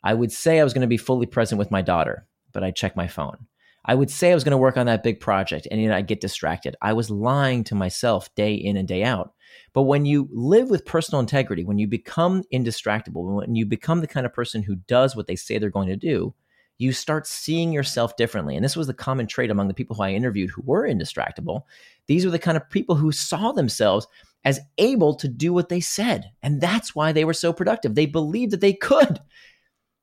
I 0.02 0.14
would 0.14 0.32
say 0.32 0.58
I 0.58 0.64
was 0.64 0.74
going 0.74 0.82
to 0.82 0.88
be 0.88 0.96
fully 0.96 1.26
present 1.26 1.58
with 1.58 1.70
my 1.70 1.82
daughter, 1.82 2.26
but 2.52 2.64
I 2.64 2.70
check 2.70 2.96
my 2.96 3.08
phone. 3.08 3.46
I 3.84 3.94
would 3.94 4.10
say 4.10 4.30
I 4.30 4.34
was 4.34 4.44
going 4.44 4.52
to 4.52 4.58
work 4.58 4.76
on 4.76 4.86
that 4.86 5.02
big 5.02 5.18
project 5.18 5.66
and 5.70 5.92
I'd 5.92 6.06
get 6.06 6.20
distracted. 6.20 6.76
I 6.80 6.92
was 6.92 7.10
lying 7.10 7.64
to 7.64 7.74
myself 7.74 8.32
day 8.36 8.54
in 8.54 8.76
and 8.76 8.86
day 8.86 9.02
out. 9.02 9.32
But 9.72 9.82
when 9.82 10.04
you 10.04 10.28
live 10.32 10.70
with 10.70 10.86
personal 10.86 11.20
integrity, 11.20 11.64
when 11.64 11.78
you 11.78 11.88
become 11.88 12.44
indistractable, 12.52 13.36
when 13.36 13.56
you 13.56 13.66
become 13.66 14.00
the 14.00 14.06
kind 14.06 14.24
of 14.24 14.32
person 14.32 14.62
who 14.62 14.76
does 14.76 15.16
what 15.16 15.26
they 15.26 15.36
say 15.36 15.58
they're 15.58 15.70
going 15.70 15.88
to 15.88 15.96
do, 15.96 16.32
you 16.78 16.92
start 16.92 17.26
seeing 17.26 17.72
yourself 17.72 18.16
differently. 18.16 18.56
And 18.56 18.64
this 18.64 18.76
was 18.76 18.86
the 18.86 18.94
common 18.94 19.26
trait 19.26 19.50
among 19.50 19.68
the 19.68 19.74
people 19.74 19.96
who 19.96 20.02
I 20.02 20.10
interviewed 20.10 20.50
who 20.50 20.62
were 20.64 20.88
indistractable. 20.88 21.62
These 22.06 22.24
were 22.24 22.30
the 22.30 22.38
kind 22.38 22.56
of 22.56 22.70
people 22.70 22.96
who 22.96 23.12
saw 23.12 23.52
themselves 23.52 24.06
as 24.44 24.60
able 24.78 25.14
to 25.14 25.28
do 25.28 25.52
what 25.52 25.68
they 25.68 25.80
said. 25.80 26.30
And 26.42 26.60
that's 26.60 26.94
why 26.94 27.12
they 27.12 27.24
were 27.24 27.34
so 27.34 27.52
productive. 27.52 27.94
They 27.94 28.06
believed 28.06 28.52
that 28.52 28.60
they 28.60 28.72
could. 28.72 29.20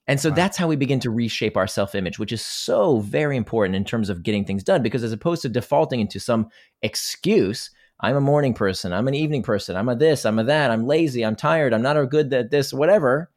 And 0.10 0.20
so 0.20 0.30
wow. 0.30 0.36
that's 0.36 0.58
how 0.58 0.68
we 0.68 0.76
begin 0.76 1.00
to 1.02 1.12
reshape 1.12 1.56
our 1.56 1.68
self 1.68 1.94
image, 1.94 2.18
which 2.18 2.32
is 2.32 2.44
so 2.44 3.00
very 3.02 3.38
important 3.38 3.76
in 3.76 3.86
terms 3.86 4.10
of 4.10 4.24
getting 4.24 4.44
things 4.44 4.64
done. 4.64 4.82
Because 4.82 5.04
as 5.04 5.12
opposed 5.12 5.44
to 5.44 5.50
defaulting 5.50 6.00
into 6.00 6.20
some 6.20 6.50
excuse, 6.82 7.70
I'm 8.00 8.16
a 8.16 8.22
morning 8.22 8.56
person, 8.56 8.92
I'm 8.92 9.08
an 9.08 9.14
evening 9.14 9.44
person, 9.44 9.76
I'm 9.76 9.88
a 9.88 9.96
this, 9.96 10.26
I'm 10.26 10.40
a 10.40 10.44
that, 10.46 10.72
I'm 10.72 10.88
lazy, 10.88 11.24
I'm 11.24 11.36
tired, 11.36 11.76
I'm 11.76 11.84
not 11.84 11.96
a 11.96 12.08
good 12.08 12.34
at 12.34 12.50
this, 12.50 12.74
whatever. 12.74 13.30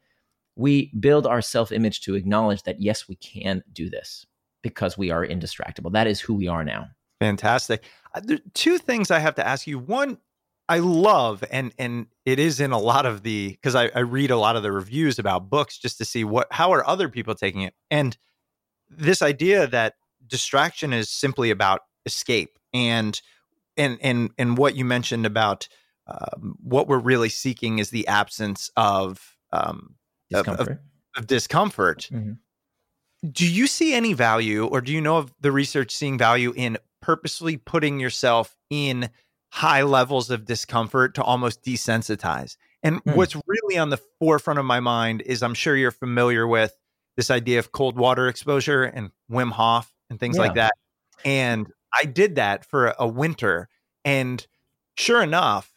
We 0.55 0.91
build 0.99 1.27
our 1.27 1.43
self 1.43 1.71
image 1.71 2.01
to 2.01 2.15
acknowledge 2.15 2.63
that, 2.63 2.81
yes, 2.81 3.07
we 3.07 3.17
can 3.17 3.63
do 3.71 3.87
this 3.91 4.25
because 4.63 4.97
we 4.97 5.11
are 5.11 5.23
indistractable. 5.23 5.91
That 5.91 6.07
is 6.07 6.19
who 6.21 6.33
we 6.33 6.47
are 6.47 6.63
now. 6.63 6.87
Fantastic. 7.19 7.83
Uh, 8.15 8.21
there 8.23 8.39
two 8.55 8.79
things 8.79 9.11
I 9.11 9.19
have 9.19 9.35
to 9.35 9.47
ask 9.47 9.67
you. 9.67 9.77
One, 9.77 10.17
I 10.69 10.79
love 10.79 11.43
and 11.51 11.73
and 11.77 12.07
it 12.25 12.39
is 12.39 12.59
in 12.59 12.71
a 12.71 12.79
lot 12.79 13.05
of 13.05 13.23
the 13.23 13.49
because 13.49 13.75
I, 13.75 13.89
I 13.93 13.99
read 13.99 14.31
a 14.31 14.37
lot 14.37 14.55
of 14.55 14.63
the 14.63 14.71
reviews 14.71 15.19
about 15.19 15.49
books 15.49 15.77
just 15.77 15.97
to 15.97 16.05
see 16.05 16.23
what 16.23 16.47
how 16.51 16.71
are 16.71 16.87
other 16.87 17.09
people 17.09 17.35
taking 17.35 17.61
it 17.61 17.73
and 17.91 18.17
this 18.89 19.21
idea 19.21 19.67
that 19.67 19.95
distraction 20.25 20.93
is 20.93 21.09
simply 21.09 21.51
about 21.51 21.81
escape 22.05 22.57
and 22.73 23.19
and 23.77 23.97
and 24.01 24.31
and 24.37 24.57
what 24.57 24.75
you 24.75 24.85
mentioned 24.85 25.25
about 25.25 25.67
um, 26.07 26.55
what 26.61 26.87
we're 26.87 26.99
really 26.99 27.29
seeking 27.29 27.79
is 27.79 27.89
the 27.89 28.07
absence 28.07 28.69
of 28.75 29.37
um, 29.51 29.95
discomfort. 30.29 30.61
Of, 30.61 30.67
of, 30.67 30.79
of 31.17 31.27
discomfort. 31.27 32.09
Mm-hmm. 32.11 32.33
Do 33.29 33.49
you 33.49 33.67
see 33.67 33.93
any 33.93 34.13
value, 34.13 34.65
or 34.65 34.81
do 34.81 34.91
you 34.91 34.99
know 34.99 35.17
of 35.17 35.33
the 35.39 35.51
research 35.51 35.95
seeing 35.95 36.17
value 36.17 36.53
in 36.55 36.77
purposely 37.01 37.55
putting 37.55 37.99
yourself 37.99 38.57
in 38.69 39.09
high 39.53 39.83
levels 39.83 40.31
of 40.31 40.45
discomfort 40.45 41.13
to 41.13 41.21
almost 41.21 41.61
desensitize. 41.61 42.57
And 42.81 42.97
hmm. 43.01 43.11
what's 43.11 43.35
really 43.45 43.77
on 43.77 43.91
the 43.91 43.99
forefront 44.17 44.57
of 44.57 44.65
my 44.65 44.79
mind 44.79 45.21
is 45.21 45.43
I'm 45.43 45.53
sure 45.53 45.75
you're 45.75 45.91
familiar 45.91 46.47
with 46.47 46.75
this 47.17 47.29
idea 47.29 47.59
of 47.59 47.71
cold 47.71 47.95
water 47.95 48.27
exposure 48.27 48.81
and 48.81 49.11
Wim 49.29 49.51
Hof 49.51 49.93
and 50.09 50.19
things 50.19 50.37
yeah. 50.37 50.41
like 50.41 50.55
that. 50.55 50.71
And 51.23 51.71
I 51.93 52.05
did 52.05 52.35
that 52.35 52.65
for 52.65 52.95
a 52.97 53.07
winter. 53.07 53.69
And 54.03 54.45
sure 54.97 55.21
enough, 55.21 55.71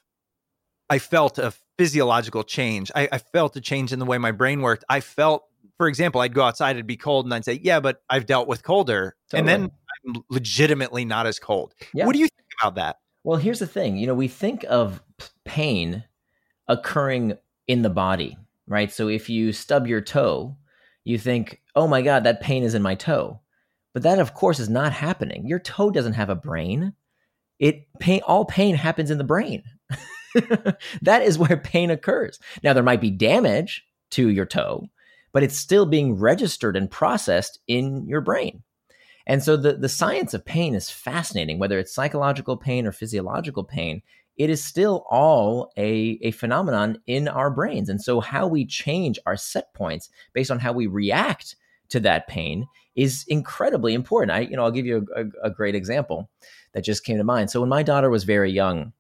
I 0.89 0.99
felt 0.99 1.37
a 1.37 1.53
physiological 1.77 2.45
change. 2.45 2.91
I, 2.95 3.11
I, 3.13 3.19
felt 3.19 3.57
a 3.57 3.61
change 3.61 3.93
in 3.93 3.99
the 3.99 4.07
way 4.07 4.17
my 4.17 4.33
brain 4.33 4.63
worked. 4.63 4.85
I 4.89 5.01
felt, 5.01 5.45
for 5.77 5.87
example, 5.87 6.23
I'd 6.23 6.33
go 6.33 6.43
outside, 6.43 6.77
it'd 6.77 6.87
be 6.87 6.97
cold, 6.97 7.27
and 7.27 7.35
I'd 7.35 7.45
say, 7.45 7.61
Yeah, 7.63 7.81
but 7.81 8.01
I've 8.09 8.25
dealt 8.25 8.49
with 8.49 8.63
colder. 8.63 9.17
Totally. 9.31 9.53
And 9.53 9.65
then 9.65 9.71
I'm 10.07 10.23
legitimately 10.31 11.05
not 11.05 11.27
as 11.27 11.39
cold. 11.39 11.75
Yeah. 11.93 12.07
What 12.07 12.15
do 12.15 12.21
you 12.21 12.29
think 12.29 12.49
about 12.59 12.77
that? 12.77 12.97
Well, 13.27 13.41
here's 13.41 13.59
the 13.59 13.67
thing. 13.67 13.97
You 13.97 14.07
know, 14.07 14.15
we 14.15 14.29
think 14.29 14.65
of 14.69 15.03
pain 15.45 16.05
occurring 16.69 17.37
in 17.67 17.83
the 17.83 17.91
body, 17.91 18.39
right? 18.69 18.93
So 18.93 19.09
if 19.09 19.29
you 19.29 19.53
stub 19.53 19.89
your 19.89 20.01
toe, 20.01 20.57
you 21.03 21.19
think, 21.19 21.61
"Oh 21.75 21.89
my 21.89 22.03
god, 22.03 22.23
that 22.23 22.41
pain 22.41 22.63
is 22.63 22.75
in 22.77 22.83
my 22.83 22.95
toe." 22.95 23.41
But 23.93 24.05
that 24.05 24.21
of 24.21 24.33
course 24.35 24.61
is 24.61 24.69
not 24.69 24.93
happening. 24.93 25.45
Your 25.49 25.59
toe 25.59 25.91
doesn't 25.91 26.13
have 26.13 26.31
a 26.31 26.37
brain. 26.37 26.93
It 27.59 27.89
pain 27.99 28.21
all 28.29 28.45
pain 28.45 28.77
happens 28.77 29.11
in 29.11 29.19
the 29.19 29.25
brain. 29.25 29.65
that 31.03 31.23
is 31.23 31.37
where 31.37 31.57
pain 31.57 31.91
occurs. 31.91 32.39
Now 32.63 32.75
there 32.75 32.85
might 32.85 33.01
be 33.01 33.11
damage 33.11 33.85
to 34.11 34.29
your 34.29 34.47
toe, 34.47 34.87
but 35.33 35.43
it's 35.43 35.59
still 35.59 35.85
being 35.85 36.15
registered 36.15 36.77
and 36.77 36.89
processed 36.89 37.59
in 37.67 38.07
your 38.07 38.21
brain. 38.21 38.63
And 39.27 39.43
so 39.43 39.57
the, 39.57 39.73
the 39.73 39.89
science 39.89 40.35
of 40.35 40.45
pain 40.45 40.75
is 40.75 40.91
fascinating, 40.91 41.59
whether 41.59 41.79
it's 41.79 41.93
psychological 41.93 42.57
pain 42.57 42.87
or 42.87 42.93
physiological 42.93 43.65
pain. 43.65 44.03
It 44.37 44.51
is 44.51 44.63
still 44.63 45.05
all 45.11 45.73
a, 45.77 46.19
a 46.23 46.31
phenomenon 46.31 47.01
in 47.07 47.27
our 47.27 47.51
brains. 47.51 47.89
And 47.89 48.03
so, 48.03 48.21
how 48.21 48.47
we 48.47 48.67
change 48.67 49.19
our 49.25 49.37
set 49.37 49.73
points 49.73 50.11
based 50.35 50.51
on 50.51 50.59
how 50.59 50.73
we 50.73 50.87
react 50.87 51.57
to 51.89 52.01
that 52.01 52.29
pain 52.29 52.67
is 52.95 53.25
incredibly 53.29 53.95
important. 53.95 54.33
I, 54.33 54.41
you 54.41 54.57
know, 54.57 54.65
I'll 54.65 54.71
give 54.71 54.85
you 54.85 55.07
a, 55.17 55.23
a, 55.23 55.25
a 55.45 55.51
great 55.51 55.75
example 55.75 56.29
that 56.73 56.85
just 56.85 57.05
came 57.05 57.17
to 57.17 57.25
mind. 57.25 57.51
So, 57.51 57.61
when 57.61 57.71
my 57.71 57.83
daughter 57.83 58.11
was 58.11 58.25
very 58.25 58.53
young, 58.53 58.93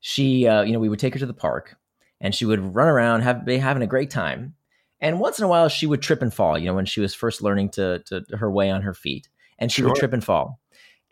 she, 0.00 0.48
uh, 0.48 0.62
you 0.62 0.72
know, 0.72 0.80
we 0.80 0.88
would 0.88 0.98
take 0.98 1.14
her 1.14 1.20
to 1.20 1.26
the 1.26 1.32
park 1.32 1.76
and 2.20 2.34
she 2.34 2.44
would 2.44 2.74
run 2.74 2.88
around, 2.88 3.20
have 3.22 3.44
be 3.44 3.58
having 3.58 3.82
a 3.82 3.86
great 3.86 4.10
time. 4.10 4.54
And 5.00 5.18
once 5.18 5.38
in 5.38 5.44
a 5.44 5.48
while, 5.48 5.68
she 5.68 5.86
would 5.86 6.02
trip 6.02 6.22
and 6.22 6.32
fall. 6.32 6.58
You 6.58 6.66
know, 6.66 6.74
when 6.74 6.86
she 6.86 7.00
was 7.00 7.14
first 7.14 7.42
learning 7.42 7.70
to, 7.70 8.00
to 8.06 8.24
her 8.36 8.50
way 8.50 8.70
on 8.70 8.82
her 8.82 8.94
feet, 8.94 9.28
and 9.58 9.72
she 9.72 9.82
sure. 9.82 9.90
would 9.90 9.96
trip 9.96 10.12
and 10.12 10.22
fall. 10.22 10.60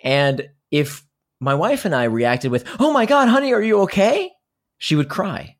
And 0.03 0.49
if 0.71 1.05
my 1.41 1.55
wife 1.55 1.85
and 1.85 1.95
I 1.95 2.05
reacted 2.05 2.51
with, 2.51 2.65
"Oh 2.79 2.93
my 2.93 3.07
God, 3.07 3.29
honey, 3.29 3.53
are 3.53 3.63
you 3.63 3.81
okay?" 3.83 4.31
She 4.79 4.95
would 4.95 5.09
cry, 5.09 5.57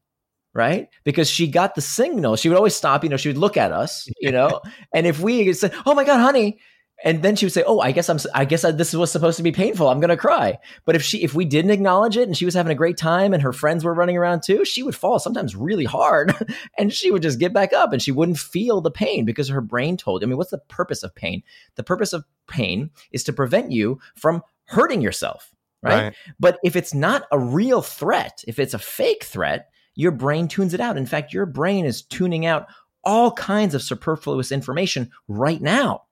right? 0.55 0.89
Because 1.05 1.29
she 1.29 1.49
got 1.49 1.75
the 1.75 1.81
signal. 1.81 2.37
She 2.37 2.49
would 2.49 2.59
always 2.59 2.77
stop. 2.77 3.03
You 3.03 3.11
know, 3.11 3.17
she 3.17 3.29
would 3.29 3.39
look 3.39 3.57
at 3.57 3.73
us. 3.73 4.09
You 4.21 4.33
know, 4.33 4.61
and 4.95 5.07
if 5.07 5.21
we 5.21 5.53
said, 5.53 5.73
"Oh 5.87 5.95
my 5.95 6.05
God, 6.05 6.21
honey," 6.21 6.59
and 7.05 7.23
then 7.23 7.37
she 7.37 7.47
would 7.47 7.53
say, 7.53 7.63
"Oh, 7.65 7.79
I 7.81 7.93
guess 7.93 8.09
I'm. 8.09 8.19
I 8.35 8.45
guess 8.45 8.65
I, 8.65 8.73
this 8.73 8.93
was 8.93 9.13
supposed 9.13 9.37
to 9.37 9.43
be 9.43 9.53
painful. 9.53 9.89
I'm 9.89 10.01
going 10.01 10.09
to 10.09 10.17
cry." 10.17 10.59
But 10.85 10.97
if 10.97 11.03
she, 11.03 11.23
if 11.23 11.33
we 11.33 11.45
didn't 11.45 11.71
acknowledge 11.71 12.17
it, 12.17 12.27
and 12.27 12.37
she 12.37 12.45
was 12.45 12.55
having 12.55 12.73
a 12.73 12.77
great 12.77 12.97
time, 12.97 13.33
and 13.33 13.43
her 13.43 13.53
friends 13.53 13.85
were 13.85 13.95
running 13.95 14.17
around 14.17 14.43
too, 14.43 14.65
she 14.65 14.83
would 14.83 14.97
fall 14.97 15.19
sometimes 15.19 15.55
really 15.55 15.85
hard, 15.85 16.35
and 16.79 16.93
she 16.93 17.11
would 17.11 17.23
just 17.23 17.39
get 17.39 17.53
back 17.53 17.73
up, 17.73 17.93
and 17.93 18.03
she 18.03 18.11
wouldn't 18.11 18.39
feel 18.39 18.81
the 18.81 18.91
pain 18.91 19.25
because 19.25 19.49
her 19.49 19.61
brain 19.61 19.97
told. 19.97 20.25
I 20.25 20.27
mean, 20.27 20.37
what's 20.37 20.51
the 20.51 20.59
purpose 20.59 21.03
of 21.05 21.15
pain? 21.15 21.43
The 21.77 21.85
purpose 21.85 22.13
of 22.13 22.25
pain 22.49 22.91
is 23.13 23.23
to 23.25 23.33
prevent 23.33 23.71
you 23.71 24.01
from 24.17 24.43
hurting 24.65 25.01
yourself, 25.01 25.55
right? 25.83 26.03
right? 26.03 26.15
But 26.41 26.59
if 26.65 26.75
it's 26.75 26.95
not 26.95 27.27
a 27.31 27.39
real 27.39 27.81
threat, 27.81 28.43
if 28.49 28.59
it's 28.59 28.75
a 28.75 28.79
fake 28.79 29.23
threat, 29.23 29.71
your 29.95 30.13
brain 30.13 30.49
tunes 30.49 30.75
it 30.75 30.81
out. 30.81 30.97
In 30.97 31.07
fact, 31.07 31.33
your 31.33 31.47
brain 31.47 31.85
is 31.85 32.03
tuning 32.03 32.45
out 32.45 32.67
all 33.05 33.31
kinds 33.33 33.75
of 33.75 33.83
superfluous 33.83 34.51
information 34.51 35.11
right 35.29 35.61
now 35.61 36.03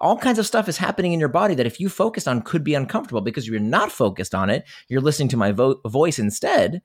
all 0.00 0.16
kinds 0.16 0.38
of 0.38 0.46
stuff 0.46 0.68
is 0.68 0.76
happening 0.76 1.12
in 1.12 1.20
your 1.20 1.28
body 1.28 1.54
that 1.54 1.66
if 1.66 1.80
you 1.80 1.88
focused 1.88 2.28
on 2.28 2.42
could 2.42 2.64
be 2.64 2.74
uncomfortable. 2.74 3.20
Because 3.20 3.46
you're 3.48 3.60
not 3.60 3.92
focused 3.92 4.34
on 4.34 4.50
it 4.50 4.64
you're 4.88 5.00
listening 5.00 5.28
to 5.28 5.36
my 5.36 5.52
vo- 5.52 5.80
voice 5.86 6.18
instead 6.18 6.82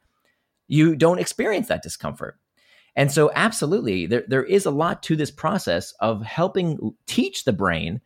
you 0.67 0.95
don't 0.95 1.19
experience 1.19 1.67
that 1.67 1.83
discomfort. 1.83 2.39
And 2.95 3.11
so 3.11 3.31
absolutely 3.35 4.05
there, 4.05 4.23
there 4.27 4.43
is 4.43 4.65
a 4.65 4.71
lot 4.71 5.03
to 5.03 5.15
this 5.15 5.31
process 5.31 5.93
of 5.99 6.23
helping 6.23 6.95
teach 7.07 7.43
the 7.43 7.53
brain 7.53 8.01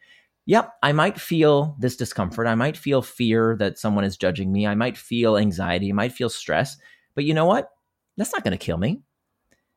yep 0.48 0.74
i 0.84 0.92
might 0.92 1.20
feel 1.20 1.76
this 1.80 1.96
discomfort. 1.96 2.48
I 2.48 2.56
might 2.56 2.78
feel 2.78 3.02
fear 3.02 3.56
that 3.60 3.80
someone 3.80 4.04
is 4.04 4.18
judging 4.18 4.52
me. 4.52 4.68
I 4.68 4.76
might 4.76 4.98
feel 4.98 5.38
anxiety. 5.38 5.90
I 5.90 5.94
might 5.94 6.14
feel 6.14 6.30
stress. 6.30 6.78
But 7.16 7.24
you 7.26 7.34
know 7.34 7.46
what? 7.46 7.72
That's 8.18 8.34
not 8.34 8.44
going 8.44 8.58
to 8.58 8.66
kill 8.66 8.78
me. 8.78 9.02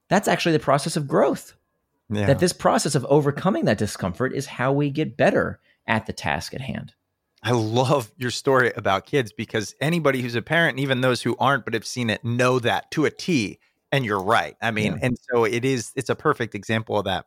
That's 0.08 0.28
actually 0.28 0.52
the 0.52 0.58
process 0.58 0.96
of 0.96 1.08
growth 1.08 1.54
yeah. 2.10 2.26
That 2.26 2.38
this 2.38 2.52
process 2.52 2.94
of 2.94 3.04
overcoming 3.06 3.66
that 3.66 3.78
discomfort 3.78 4.32
is 4.32 4.46
how 4.46 4.72
we 4.72 4.90
get 4.90 5.16
better 5.16 5.60
at 5.86 6.06
the 6.06 6.12
task 6.12 6.54
at 6.54 6.60
hand. 6.60 6.94
I 7.42 7.52
love 7.52 8.10
your 8.16 8.30
story 8.30 8.72
about 8.74 9.06
kids 9.06 9.32
because 9.32 9.74
anybody 9.80 10.22
who's 10.22 10.34
a 10.34 10.42
parent, 10.42 10.78
even 10.78 11.00
those 11.00 11.22
who 11.22 11.36
aren't 11.38 11.64
but 11.64 11.74
have 11.74 11.86
seen 11.86 12.10
it, 12.10 12.24
know 12.24 12.58
that 12.58 12.90
to 12.92 13.04
a 13.04 13.10
T. 13.10 13.58
And 13.92 14.04
you're 14.04 14.22
right. 14.22 14.56
I 14.60 14.70
mean, 14.70 14.92
yeah. 14.92 14.98
and 15.02 15.16
so 15.30 15.44
it 15.44 15.64
is, 15.64 15.92
it's 15.96 16.10
a 16.10 16.14
perfect 16.14 16.54
example 16.54 16.98
of 16.98 17.04
that. 17.04 17.26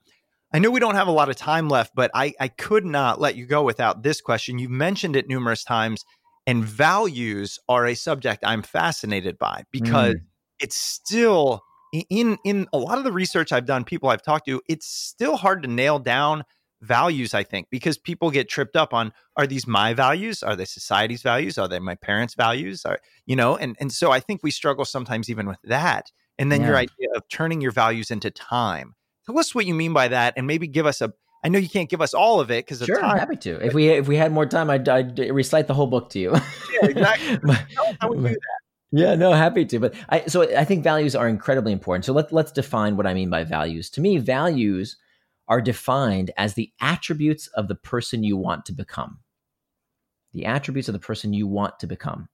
I 0.54 0.60
know 0.60 0.70
we 0.70 0.80
don't 0.80 0.96
have 0.96 1.08
a 1.08 1.12
lot 1.12 1.30
of 1.30 1.38
time 1.38 1.70
left, 1.70 1.94
but 1.96 2.12
I, 2.14 2.34
I 2.40 2.50
could 2.50 2.86
not 2.86 3.22
let 3.22 3.36
you 3.36 3.46
go 3.46 3.64
without 3.64 4.04
this 4.04 4.20
question. 4.20 4.60
You've 4.60 4.70
mentioned 4.70 5.16
it 5.16 5.28
numerous 5.28 5.64
times, 5.64 6.04
and 6.46 6.64
values 6.64 7.58
are 7.70 7.86
a 7.86 7.96
subject 7.96 8.44
I'm 8.46 8.62
fascinated 8.62 9.40
by 9.40 9.64
because 9.72 10.16
mm. 10.16 10.22
it's 10.60 10.76
still 10.76 11.64
in 11.92 12.38
in 12.44 12.68
a 12.74 12.78
lot 12.78 12.98
of 12.98 13.04
the 13.04 13.12
research 13.12 13.52
I've 13.52 13.66
done, 13.66 13.84
people 13.84 14.10
I've 14.10 14.24
talked 14.24 14.48
to, 14.48 14.62
it's 14.68 14.88
still 14.88 15.38
hard 15.38 15.64
to 15.64 15.70
nail 15.70 16.00
down 16.00 16.44
values 16.82 17.36
i 17.36 17.44
think 17.44 17.68
because 17.70 17.98
people 17.98 18.32
get 18.32 18.50
tripped 18.50 18.76
up 18.76 18.92
on 18.94 19.14
are 19.38 19.48
these 19.48 19.68
my 19.68 19.94
values? 19.94 20.44
Are 20.44 20.56
they 20.56 20.66
society's 20.66 21.22
values? 21.22 21.58
Are 21.58 21.68
they 21.68 21.80
my 21.80 21.96
parents 21.96 22.34
values? 22.34 22.86
Are 22.86 23.00
you 23.26 23.36
know? 23.36 23.56
And 23.56 23.78
and 23.80 23.92
so 23.92 24.12
i 24.12 24.20
think 24.20 24.42
we 24.44 24.52
struggle 24.52 24.86
sometimes 24.86 25.30
even 25.30 25.48
with 25.48 25.60
that. 25.64 26.12
And 26.38 26.52
then 26.52 26.62
yeah. 26.62 26.68
your 26.68 26.78
idea 26.78 27.08
of 27.16 27.28
turning 27.30 27.62
your 27.62 27.72
values 27.72 28.10
into 28.10 28.32
time. 28.32 28.96
Tell 29.28 29.38
us 29.38 29.54
what 29.54 29.68
you 29.68 29.76
mean 29.76 29.94
by 29.94 30.08
that 30.08 30.34
and 30.36 30.48
maybe 30.48 30.68
give 30.68 30.86
us 30.86 31.02
a 31.02 31.14
i 31.44 31.50
know 31.50 31.60
you 31.60 31.70
can't 31.70 31.90
give 31.90 32.02
us 32.02 32.14
all 32.14 32.40
of 32.40 32.50
it 32.50 32.66
because 32.66 32.84
sure 32.86 33.00
time, 33.00 33.12
i'm 33.12 33.20
happy 33.20 33.36
to. 33.36 33.64
if 33.64 33.74
we 33.74 33.90
if 33.90 34.08
we 34.08 34.16
had 34.16 34.32
more 34.32 34.46
time 34.46 34.70
i'd, 34.70 34.88
I'd 34.90 35.20
recite 35.20 35.68
the 35.68 35.74
whole 35.74 35.88
book 35.88 36.10
to 36.12 36.20
you. 36.20 36.32
Yeah 36.34 36.90
exactly. 36.90 37.56
How 38.00 38.10
would 38.10 38.18
do 38.18 38.30
that 38.30 38.61
yeah, 38.92 39.16
no, 39.16 39.32
happy 39.32 39.66
to. 39.66 39.80
But 39.80 39.96
I 40.10 40.26
so 40.26 40.44
I 40.56 40.66
think 40.66 40.84
values 40.84 41.16
are 41.16 41.28
incredibly 41.30 41.72
important. 41.72 42.06
So 42.06 42.14
let 42.14 42.32
let's 42.34 42.52
define 42.52 42.98
what 42.98 43.08
I 43.08 43.14
mean 43.14 43.30
by 43.30 43.44
values. 43.44 43.90
To 43.92 44.02
me, 44.02 44.18
values 44.18 44.98
are 45.48 45.62
defined 45.62 46.32
as 46.38 46.54
the 46.54 46.72
attributes 46.82 47.48
of 47.48 47.68
the 47.68 47.76
person 47.76 48.24
you 48.24 48.38
want 48.38 48.66
to 48.66 48.74
become. 48.74 49.20
The 50.34 50.46
attributes 50.46 50.90
of 50.90 50.94
the 50.94 51.00
person 51.00 51.34
you 51.34 51.48
want 51.48 51.80
to 51.80 51.88
become. 51.88 52.30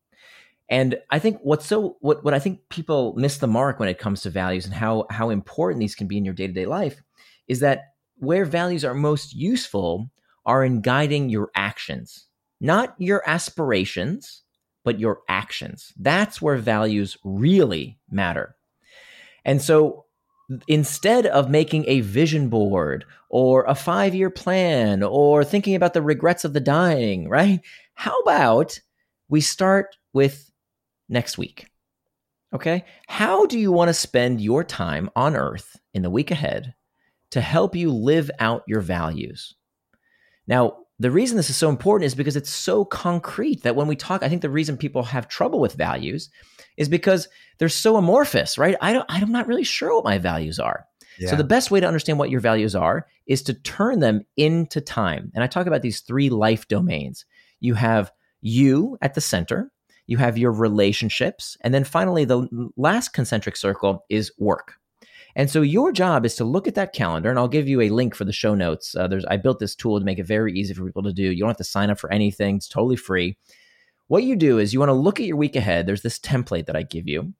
And 0.69 0.99
I 1.11 1.19
think 1.19 1.39
what's 1.43 1.65
so 1.65 1.97
what 1.99 2.23
what 2.23 2.33
I 2.33 2.39
think 2.39 2.59
people 2.69 3.13
miss 3.15 3.37
the 3.37 3.47
mark 3.47 3.79
when 3.79 3.89
it 3.89 3.99
comes 3.99 4.21
to 4.21 4.29
values 4.29 4.65
and 4.65 4.73
how 4.73 5.05
how 5.09 5.29
important 5.29 5.79
these 5.79 5.95
can 5.95 6.07
be 6.07 6.17
in 6.17 6.25
your 6.25 6.33
day-to-day 6.33 6.65
life 6.65 7.01
is 7.47 7.59
that 7.61 7.93
where 8.17 8.45
values 8.45 8.83
are 8.83 8.93
most 8.93 9.33
useful 9.33 10.09
are 10.45 10.65
in 10.65 10.81
guiding 10.81 11.29
your 11.29 11.51
actions, 11.55 12.25
not 12.59 12.95
your 12.97 13.21
aspirations, 13.29 14.43
but 14.87 15.01
your 15.01 15.19
actions. 15.27 15.91
That's 15.99 16.41
where 16.41 16.55
values 16.55 17.17
really 17.25 17.99
matter. 18.09 18.55
And 19.43 19.61
so 19.61 20.05
instead 20.69 21.25
of 21.25 21.49
making 21.49 21.83
a 21.89 21.99
vision 21.99 22.47
board 22.47 23.03
or 23.29 23.65
a 23.65 23.75
five 23.75 24.15
year 24.15 24.29
plan 24.29 25.03
or 25.03 25.43
thinking 25.43 25.75
about 25.75 25.93
the 25.93 26.01
regrets 26.01 26.45
of 26.45 26.53
the 26.53 26.61
dying, 26.61 27.27
right? 27.27 27.59
How 27.95 28.17
about 28.19 28.79
we 29.27 29.41
start 29.41 29.97
with 30.13 30.49
next 31.09 31.37
week? 31.37 31.67
Okay. 32.53 32.85
How 33.09 33.45
do 33.45 33.59
you 33.59 33.73
want 33.73 33.89
to 33.89 33.93
spend 33.93 34.39
your 34.39 34.63
time 34.63 35.09
on 35.17 35.35
earth 35.35 35.75
in 35.93 36.01
the 36.01 36.09
week 36.09 36.31
ahead 36.31 36.75
to 37.31 37.41
help 37.41 37.75
you 37.75 37.91
live 37.91 38.31
out 38.39 38.63
your 38.67 38.79
values? 38.79 39.53
Now, 40.47 40.77
the 40.99 41.11
reason 41.11 41.37
this 41.37 41.49
is 41.49 41.57
so 41.57 41.69
important 41.69 42.07
is 42.07 42.15
because 42.15 42.35
it's 42.35 42.49
so 42.49 42.83
concrete 42.83 43.63
that 43.63 43.75
when 43.75 43.87
we 43.87 43.95
talk, 43.95 44.23
I 44.23 44.29
think 44.29 44.41
the 44.41 44.49
reason 44.49 44.77
people 44.77 45.03
have 45.03 45.27
trouble 45.27 45.59
with 45.59 45.73
values 45.73 46.29
is 46.75 46.89
because 46.89 47.27
they're 47.59 47.69
so 47.69 47.97
amorphous, 47.97 48.57
right? 48.57 48.75
I 48.81 48.93
don't, 48.93 49.05
I'm 49.09 49.31
not 49.31 49.47
really 49.47 49.63
sure 49.63 49.93
what 49.93 50.05
my 50.05 50.17
values 50.17 50.59
are. 50.59 50.85
Yeah. 51.19 51.29
So 51.29 51.35
the 51.35 51.43
best 51.43 51.71
way 51.71 51.79
to 51.79 51.87
understand 51.87 52.19
what 52.19 52.29
your 52.29 52.39
values 52.39 52.75
are 52.75 53.07
is 53.25 53.41
to 53.43 53.53
turn 53.53 53.99
them 53.99 54.21
into 54.37 54.81
time. 54.81 55.31
And 55.33 55.43
I 55.43 55.47
talk 55.47 55.67
about 55.67 55.81
these 55.81 56.01
three 56.01 56.29
life 56.29 56.67
domains. 56.67 57.25
You 57.59 57.73
have 57.75 58.11
you 58.41 58.97
at 59.01 59.13
the 59.15 59.21
center, 59.21 59.71
you 60.05 60.17
have 60.17 60.37
your 60.37 60.51
relationships, 60.51 61.57
and 61.61 61.73
then 61.73 61.83
finally 61.83 62.25
the 62.25 62.47
last 62.77 63.09
concentric 63.09 63.55
circle 63.55 64.05
is 64.09 64.31
work. 64.37 64.75
And 65.37 65.51
so 65.51 65.61
your 65.61 65.91
job 65.91 66.25
is 66.25 66.33
to 66.37 66.43
look 66.43 66.67
at 66.67 66.73
that 66.75 66.93
calendar, 66.93 67.29
and 67.29 67.37
I'll 67.37 67.47
give 67.47 67.67
you 67.67 67.79
a 67.81 67.91
link 67.91 68.15
for 68.15 68.25
the 68.25 68.33
show 68.33 68.55
notes. 68.55 68.95
Uh, 68.95 69.07
there's 69.07 69.23
I 69.25 69.37
built 69.37 69.59
this 69.59 69.75
tool 69.75 69.99
to 69.99 70.05
make 70.05 70.17
it 70.17 70.25
very 70.25 70.51
easy 70.51 70.73
for 70.73 70.83
people 70.83 71.03
to 71.03 71.13
do. 71.13 71.31
You 71.31 71.41
don't 71.41 71.49
have 71.49 71.57
to 71.57 71.63
sign 71.63 71.91
up 71.91 71.99
for 71.99 72.11
anything; 72.11 72.55
it's 72.55 72.67
totally 72.67 72.95
free. 72.95 73.37
What 74.07 74.23
you 74.23 74.35
do 74.35 74.57
is 74.57 74.73
you 74.73 74.79
want 74.79 74.89
to 74.89 74.93
look 74.93 75.19
at 75.19 75.27
your 75.27 75.37
week 75.37 75.55
ahead. 75.55 75.85
There's 75.85 76.01
this 76.01 76.17
template 76.17 76.65
that 76.65 76.75
I 76.75 76.81
give 76.81 77.07
you, 77.07 77.33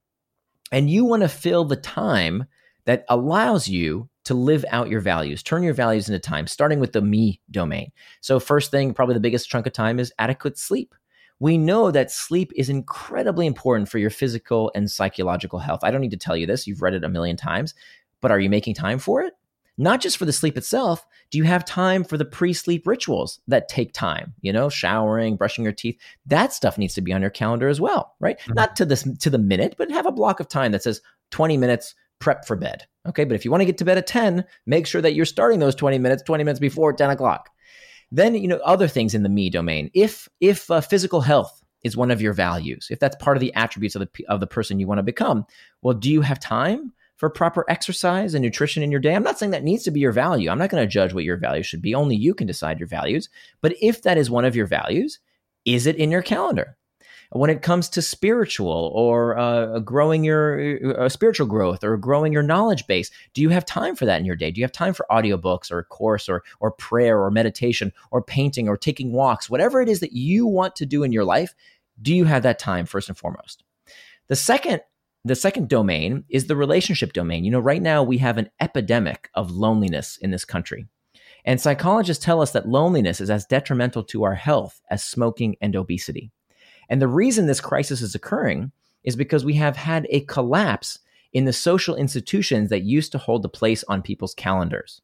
and 0.72 0.92
you 0.92 1.06
want 1.06 1.24
to 1.24 1.28
fill 1.28 1.66
the 1.66 1.76
time 1.76 2.46
that 2.86 3.04
allows 3.10 3.68
you 3.68 4.10
to 4.26 4.36
live 4.36 4.64
out 4.70 4.90
your 4.90 5.02
values, 5.02 5.42
turn 5.42 5.64
your 5.64 5.74
values 5.74 6.08
into 6.08 6.20
time, 6.20 6.46
starting 6.46 6.80
with 6.80 6.92
the 6.94 7.02
me 7.02 7.42
domain. 7.50 7.92
So, 8.22 8.40
first 8.40 8.70
thing, 8.70 8.94
probably 8.94 9.16
the 9.16 9.22
biggest 9.22 9.50
chunk 9.50 9.66
of 9.66 9.74
time 9.74 10.00
is 10.00 10.14
adequate 10.20 10.60
sleep 10.60 10.94
we 11.40 11.58
know 11.58 11.92
that 11.92 12.12
sleep 12.12 12.52
is 12.56 12.70
incredibly 12.70 13.46
important 13.46 13.90
for 13.90 14.00
your 14.00 14.10
physical 14.10 14.72
and 14.76 14.90
psychological 14.90 15.60
health. 15.60 15.82
I 15.84 15.92
don't 15.92 16.02
need 16.02 16.12
to 16.12 16.18
tell 16.18 16.36
you 16.36 16.48
this, 16.48 16.68
you've 16.68 16.82
read 16.82 16.94
it 16.94 17.04
a 17.04 17.10
million 17.10 17.38
times, 17.38 17.74
but 18.22 18.32
are 18.32 18.40
you 18.40 18.50
making 18.50 18.74
time 18.74 19.00
for 19.00 19.22
it? 19.22 19.34
Not 19.78 20.02
just 20.02 20.18
for 20.18 20.26
the 20.26 20.34
sleep 20.34 20.58
itself, 20.58 21.06
do 21.30 21.38
you 21.38 21.44
have 21.44 21.64
time 21.64 22.04
for 22.04 22.18
the 22.18 22.26
pre 22.26 22.52
sleep 22.54 22.88
rituals 22.88 23.40
that 23.48 23.70
take 23.70 23.94
time? 23.94 24.34
You 24.42 24.52
know, 24.52 24.70
showering, 24.70 25.36
brushing 25.36 25.64
your 25.64 25.74
teeth. 25.74 26.00
That 26.26 26.52
stuff 26.52 26.80
needs 26.80 26.96
to 26.96 27.02
be 27.02 27.14
on 27.14 27.22
your 27.22 27.30
calendar 27.30 27.68
as 27.68 27.80
well, 27.80 28.16
right? 28.20 28.40
Mm-hmm. 28.40 28.54
Not 28.54 28.76
to 28.78 28.86
this 28.86 29.08
to 29.20 29.30
the 29.30 29.38
minute, 29.38 29.76
but 29.78 29.92
have 29.92 30.08
a 30.08 30.12
block 30.12 30.40
of 30.40 30.48
time 30.48 30.72
that 30.72 30.82
says 30.82 31.02
20 31.30 31.58
minutes 31.58 31.94
prep 32.20 32.46
for 32.46 32.56
bed. 32.56 32.88
Okay. 33.08 33.24
But 33.24 33.36
if 33.36 33.46
you 33.46 33.52
want 33.52 33.62
to 33.62 33.66
get 33.66 33.78
to 33.78 33.86
bed 33.86 33.98
at 33.98 34.08
10, 34.08 34.44
make 34.66 34.88
sure 34.88 35.02
that 35.02 35.14
you're 35.14 35.26
starting 35.26 35.60
those 35.60 35.76
20 35.76 36.00
minutes, 36.00 36.24
20 36.24 36.44
minutes 36.44 36.60
before 36.60 36.94
10 36.94 37.12
o'clock. 37.12 37.52
Then 38.12 38.36
you 38.36 38.48
know 38.48 38.58
other 38.58 38.88
things 38.88 39.14
in 39.14 39.24
the 39.24 39.30
me 39.30 39.50
domain. 39.50 39.92
If 39.94 40.30
if 40.40 40.70
uh, 40.72 40.82
physical 40.82 41.22
health 41.22 41.64
is 41.84 41.98
one 41.98 42.12
of 42.12 42.22
your 42.22 42.34
values, 42.34 42.88
if 42.90 43.00
that's 43.00 43.16
part 43.18 43.38
of 43.38 43.42
the 43.42 43.54
attributes 43.54 43.96
of 43.96 44.02
the 44.02 44.26
of 44.28 44.40
the 44.40 44.48
person 44.48 44.80
you 44.80 44.88
want 44.88 45.00
to 45.00 45.04
become, 45.04 45.46
well, 45.82 45.94
do 45.94 46.12
you 46.12 46.22
have 46.22 46.40
time 46.40 46.94
for 47.18 47.30
proper 47.30 47.66
exercise 47.70 48.34
and 48.34 48.44
nutrition 48.44 48.84
in 48.84 48.92
your 48.92 49.00
day? 49.00 49.16
I'm 49.16 49.24
not 49.24 49.40
saying 49.40 49.52
that 49.52 49.64
needs 49.64 49.84
to 49.84 49.92
be 49.92 50.00
your 50.00 50.12
value. 50.12 50.50
I'm 50.50 50.60
not 50.60 50.70
going 50.70 50.84
to 50.84 50.88
judge 50.88 51.14
what 51.14 51.24
your 51.24 51.38
value 51.38 51.64
should 51.64 51.82
be. 51.82 51.96
Only 51.96 52.16
you 52.16 52.34
can 52.34 52.48
decide 52.48 52.80
your 52.80 52.88
values. 52.88 53.30
But 53.62 53.76
if 53.82 54.04
that 54.04 54.18
is 54.18 54.30
one 54.30 54.46
of 54.46 54.56
your 54.56 54.68
values, 54.68 55.20
is 55.66 55.86
it 55.88 55.98
in 55.98 56.12
your 56.12 56.22
calendar? 56.22 56.78
When 57.32 57.50
it 57.50 57.62
comes 57.62 57.90
to 57.90 58.02
spiritual 58.02 58.92
or 58.96 59.38
uh, 59.38 59.80
growing 59.80 60.24
your 60.24 61.00
uh, 61.00 61.10
spiritual 61.10 61.48
growth 61.48 61.84
or 61.84 61.98
growing 61.98 62.32
your 62.32 62.44
knowledge 62.44 62.88
base 62.88 63.12
do 63.34 63.42
you 63.42 63.50
have 63.50 63.66
time 63.66 63.96
for 63.96 64.06
that 64.06 64.20
in 64.20 64.26
your 64.26 64.36
day? 64.36 64.52
Do 64.52 64.60
you 64.60 64.64
have 64.64 64.72
time 64.72 64.94
for 64.94 65.06
audiobooks 65.12 65.72
or 65.72 65.80
a 65.80 65.84
course 65.84 66.30
or 66.30 66.44
or 66.60 66.72
prayer 66.72 67.22
or 67.22 67.32
meditation 67.32 67.92
or 68.12 68.22
painting 68.22 68.68
or 68.68 68.78
taking 68.78 69.12
walks? 69.12 69.50
Whatever 69.50 69.82
it 69.82 69.90
is 69.90 70.00
that 70.00 70.14
you 70.14 70.48
want 70.48 70.76
to 70.78 70.86
do 70.86 71.04
in 71.04 71.12
your 71.12 71.26
life 71.26 71.54
do 72.02 72.14
you 72.14 72.26
have 72.26 72.44
that 72.44 72.60
time 72.60 72.86
first 72.86 73.10
and 73.10 73.18
foremost? 73.18 73.64
The 74.28 74.36
second 74.36 74.82
the 75.26 75.36
second 75.36 75.68
domain 75.68 76.24
is 76.30 76.48
the 76.48 76.56
relationship 76.56 77.12
domain. 77.12 77.44
You 77.44 77.52
know 77.52 77.60
right 77.60 77.82
now 77.82 78.04
we 78.04 78.20
have 78.20 78.38
an 78.38 78.50
epidemic 78.62 79.30
of 79.34 79.52
loneliness 79.52 80.18
in 80.18 80.32
this 80.32 80.46
country. 80.46 80.88
And 81.44 81.62
psychologists 81.62 82.24
tell 82.24 82.42
us 82.42 82.52
that 82.52 82.68
loneliness 82.68 83.22
is 83.22 83.30
as 83.30 83.46
detrimental 83.46 84.04
to 84.06 84.24
our 84.24 84.36
health 84.36 84.82
as 84.90 85.04
smoking 85.04 85.56
and 85.62 85.76
obesity 85.76 86.32
and 86.90 87.02
the 87.02 87.08
reason 87.08 87.46
this 87.46 87.62
crisis 87.62 88.02
is 88.02 88.16
occurring 88.16 88.72
is 89.04 89.16
because 89.16 89.46
we 89.46 89.54
have 89.54 89.78
had 89.78 90.08
a 90.10 90.22
collapse 90.22 91.00
in 91.34 91.46
the 91.46 91.54
social 91.54 91.96
institutions 91.96 92.70
that 92.70 92.84
used 92.84 93.12
to 93.12 93.18
hold 93.18 93.44
a 93.46 93.50
place 93.50 93.84
on 93.88 94.02
people's 94.02 94.34
calendars. 94.34 95.02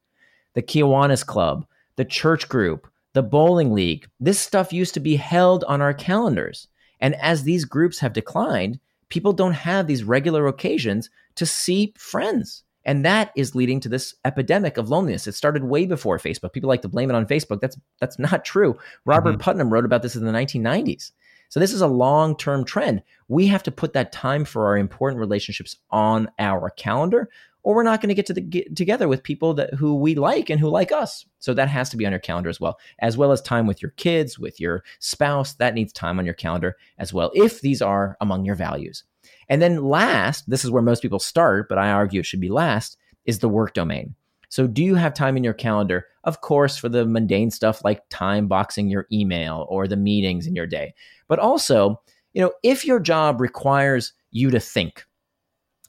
The 0.54 0.62
Kiwanis 0.62 1.26
Club, 1.26 1.66
the 1.96 2.06
church 2.06 2.50
group, 2.50 2.88
the 3.14 3.24
bowling 3.24 3.72
league, 3.72 4.08
this 4.20 4.40
stuff 4.40 4.74
used 4.74 4.94
to 4.96 5.00
be 5.00 5.16
held 5.16 5.64
on 5.66 5.82
our 5.82 5.94
calendars. 5.94 6.68
And 7.00 7.16
as 7.16 7.44
these 7.44 7.66
groups 7.66 8.00
have 8.00 8.14
declined, 8.14 8.80
people 9.10 9.34
don't 9.34 9.54
have 9.54 9.88
these 9.88 10.04
regular 10.04 10.48
occasions 10.48 11.10
to 11.36 11.46
see 11.46 11.94
friends. 11.98 12.64
And 12.86 13.06
that 13.06 13.32
is 13.36 13.56
leading 13.56 13.80
to 13.82 13.90
this 13.90 14.16
epidemic 14.26 14.78
of 14.78 14.90
loneliness. 14.90 15.28
It 15.28 15.36
started 15.36 15.64
way 15.64 15.86
before 15.86 16.18
Facebook. 16.18 16.52
People 16.52 16.68
like 16.68 16.82
to 16.82 16.90
blame 16.90 17.10
it 17.10 17.16
on 17.16 17.26
Facebook. 17.26 17.62
That's 17.62 17.78
that's 18.00 18.20
not 18.20 18.44
true. 18.44 18.78
Robert 19.06 19.34
mm-hmm. 19.34 19.40
Putnam 19.40 19.72
wrote 19.72 19.86
about 19.86 20.02
this 20.02 20.16
in 20.16 20.26
the 20.26 20.32
1990s. 20.32 21.12
So 21.54 21.60
this 21.60 21.72
is 21.72 21.82
a 21.82 21.88
long 21.88 22.36
term 22.36 22.66
trend. 22.66 23.04
We 23.28 23.46
have 23.46 23.62
to 23.62 23.72
put 23.72 23.94
that 23.94 24.12
time 24.12 24.44
for 24.44 24.66
our 24.66 24.76
important 24.76 25.20
relationships 25.20 25.76
on 25.92 26.32
our 26.40 26.72
calendar, 26.72 27.30
or 27.62 27.76
we're 27.76 27.84
not 27.84 28.02
going 28.02 28.10
to 28.10 28.16
get 28.16 28.26
to 28.26 28.34
the 28.34 28.42
get 28.42 28.76
together 28.76 29.08
with 29.08 29.22
people 29.22 29.54
that 29.54 29.76
who 29.76 29.94
we 29.94 30.16
like 30.16 30.50
and 30.50 30.60
who 30.60 30.68
like 30.68 30.92
us. 30.92 31.28
So 31.38 31.54
that 31.54 31.68
has 31.70 31.92
to 31.92 31.98
be 31.98 32.08
on 32.08 32.12
your 32.12 32.18
calendar 32.18 32.50
as 32.50 32.60
well, 32.60 32.80
as 32.98 33.18
well 33.18 33.32
as 33.32 33.40
time 33.40 33.68
with 33.68 33.84
your 33.84 33.92
kids, 33.98 34.40
with 34.40 34.60
your 34.60 34.84
spouse. 34.98 35.54
That 35.54 35.76
needs 35.76 35.94
time 35.94 36.18
on 36.18 36.26
your 36.26 36.34
calendar 36.34 36.76
as 36.98 37.14
well, 37.14 37.30
if 37.36 37.62
these 37.62 37.84
are 37.84 38.18
among 38.20 38.46
your 38.46 38.56
values. 38.56 39.04
And 39.48 39.62
then 39.62 39.84
last, 39.84 40.50
this 40.50 40.66
is 40.66 40.72
where 40.72 40.82
most 40.82 41.04
people 41.04 41.20
start, 41.20 41.70
but 41.70 41.78
I 41.78 41.92
argue 41.92 42.22
it 42.22 42.26
should 42.26 42.42
be 42.42 42.50
last, 42.50 42.98
is 43.26 43.38
the 43.38 43.48
work 43.48 43.76
domain. 43.76 44.16
So, 44.54 44.68
do 44.68 44.84
you 44.84 44.94
have 44.94 45.16
time 45.16 45.36
in 45.36 45.44
your 45.44 45.56
calendar? 45.56 46.06
Of 46.26 46.42
course, 46.42 46.78
for 46.78 46.88
the 46.88 47.08
mundane 47.08 47.50
stuff 47.50 47.84
like 47.84 48.08
time 48.12 48.48
boxing 48.48 48.88
your 48.88 49.08
email 49.12 49.66
or 49.68 49.88
the 49.88 49.98
meetings 49.98 50.46
in 50.46 50.56
your 50.56 50.68
day. 50.68 50.94
But 51.28 51.40
also, 51.40 52.00
you 52.34 52.42
know, 52.44 52.54
if 52.62 52.86
your 52.86 53.00
job 53.00 53.42
requires 53.42 54.14
you 54.30 54.52
to 54.52 54.60
think, 54.60 55.06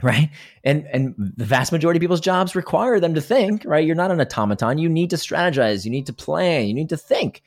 right? 0.03 0.31
And 0.65 0.87
and 0.95 1.15
the 1.19 1.45
vast 1.45 1.73
majority 1.73 1.99
of 1.99 2.01
people's 2.01 2.23
jobs 2.23 2.57
require 2.57 2.99
them 2.99 3.13
to 3.17 3.21
think, 3.21 3.67
right? 3.67 3.87
You're 3.87 3.97
not 3.97 4.11
an 4.11 4.19
automaton. 4.19 4.79
You 4.79 4.89
need 4.89 5.11
to 5.11 5.17
strategize, 5.17 5.85
you 5.85 5.91
need 5.91 6.07
to 6.07 6.15
plan, 6.15 6.67
you 6.67 6.73
need 6.73 6.89
to 6.89 6.97
think. 6.97 7.43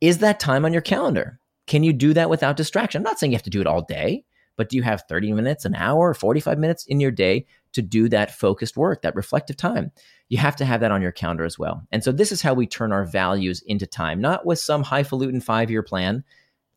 Is 0.00 0.18
that 0.18 0.40
time 0.40 0.64
on 0.64 0.72
your 0.72 0.82
calendar? 0.82 1.38
Can 1.68 1.84
you 1.84 1.92
do 1.92 2.12
that 2.14 2.28
without 2.28 2.56
distraction? 2.56 2.98
I'm 2.98 3.04
not 3.04 3.20
saying 3.20 3.30
you 3.30 3.36
have 3.36 3.44
to 3.44 3.50
do 3.50 3.60
it 3.60 3.68
all 3.68 3.82
day, 3.82 4.24
but 4.56 4.68
do 4.68 4.76
you 4.76 4.82
have 4.82 5.04
30 5.08 5.32
minutes, 5.32 5.64
an 5.64 5.76
hour, 5.76 6.12
45 6.12 6.58
minutes 6.58 6.86
in 6.86 6.98
your 6.98 7.12
day 7.12 7.46
to 7.76 7.82
do 7.82 8.08
that 8.10 8.36
focused 8.36 8.76
work, 8.76 9.02
that 9.02 9.14
reflective 9.14 9.56
time? 9.56 9.92
you 10.28 10.38
have 10.38 10.56
to 10.56 10.64
have 10.64 10.80
that 10.80 10.90
on 10.90 11.02
your 11.02 11.12
calendar 11.12 11.44
as 11.44 11.58
well. 11.58 11.86
And 11.92 12.02
so 12.02 12.12
this 12.12 12.32
is 12.32 12.42
how 12.42 12.54
we 12.54 12.66
turn 12.66 12.92
our 12.92 13.04
values 13.04 13.62
into 13.66 13.86
time, 13.86 14.20
not 14.20 14.44
with 14.44 14.58
some 14.58 14.82
highfalutin 14.82 15.40
five 15.40 15.70
year 15.70 15.82
plan. 15.82 16.24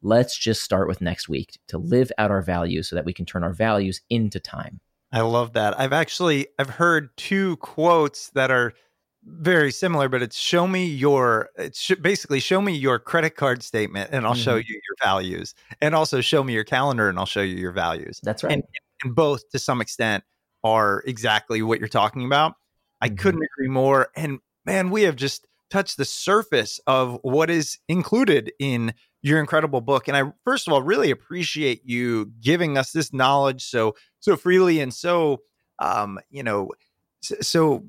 Let's 0.02 0.38
just 0.38 0.62
start 0.62 0.88
with 0.88 1.02
next 1.02 1.28
week 1.28 1.60
to 1.68 1.78
live 1.78 2.12
out 2.18 2.32
our 2.32 2.42
values 2.42 2.88
so 2.88 2.96
that 2.96 3.06
we 3.06 3.14
can 3.14 3.26
turn 3.26 3.44
our 3.44 3.54
values 3.54 4.02
into 4.10 4.40
time. 4.40 4.80
I 5.12 5.22
love 5.22 5.54
that. 5.54 5.80
I've 5.80 5.94
actually 5.94 6.48
I've 6.60 6.70
heard 6.70 7.16
two 7.18 7.58
quotes 7.58 8.30
that 8.32 8.52
are 8.52 8.74
very 9.26 9.72
similar, 9.72 10.08
but 10.08 10.22
it's 10.22 10.38
show 10.38 10.68
me 10.68 10.86
your 10.86 11.50
it's 11.58 11.82
sh- 11.82 11.94
basically 12.02 12.40
show 12.40 12.62
me 12.62 12.74
your 12.74 13.00
credit 13.00 13.32
card 13.32 13.64
statement 13.64 14.12
and 14.14 14.26
I'll 14.26 14.34
mm-hmm. 14.34 14.42
show 14.42 14.56
you 14.56 14.64
your 14.68 14.96
values, 15.04 15.56
and 15.82 15.96
also 15.96 16.22
show 16.22 16.44
me 16.44 16.54
your 16.54 16.64
calendar 16.64 17.10
and 17.10 17.18
I'll 17.18 17.26
show 17.26 17.42
you 17.42 17.56
your 17.56 17.72
values. 17.72 18.20
That's 18.22 18.44
right. 18.44 18.54
And, 18.54 18.64
and 19.04 19.16
both 19.16 19.50
to 19.50 19.60
some 19.60 19.82
extent 19.82 20.24
are 20.64 21.04
exactly 21.06 21.62
what 21.62 21.80
you're 21.80 21.88
talking 21.88 22.26
about. 22.26 22.54
I 23.02 23.08
mm-hmm. 23.08 23.18
couldn't 23.18 23.44
agree 23.44 23.70
more. 23.70 24.10
And 24.16 24.40
man, 24.66 24.90
we 24.90 25.04
have 25.04 25.16
just 25.16 25.48
touched 25.70 25.98
the 25.98 26.06
surface 26.06 26.80
of 26.88 27.20
what 27.22 27.50
is 27.50 27.78
included 27.88 28.52
in 28.60 28.94
your 29.22 29.40
incredible 29.40 29.82
book. 29.82 30.08
And 30.08 30.16
I 30.16 30.32
first 30.44 30.68
of 30.68 30.74
all 30.74 30.82
really 30.82 31.12
appreciate 31.12 31.82
you 31.86 32.32
giving 32.42 32.78
us 32.78 32.92
this 32.92 33.14
knowledge 33.14 33.64
so 33.64 33.96
so 34.20 34.36
freely 34.36 34.80
and 34.80 34.94
so 34.94 35.42
um, 35.80 36.20
you 36.30 36.44
know 36.44 36.70
so, 37.22 37.36
so 37.42 37.86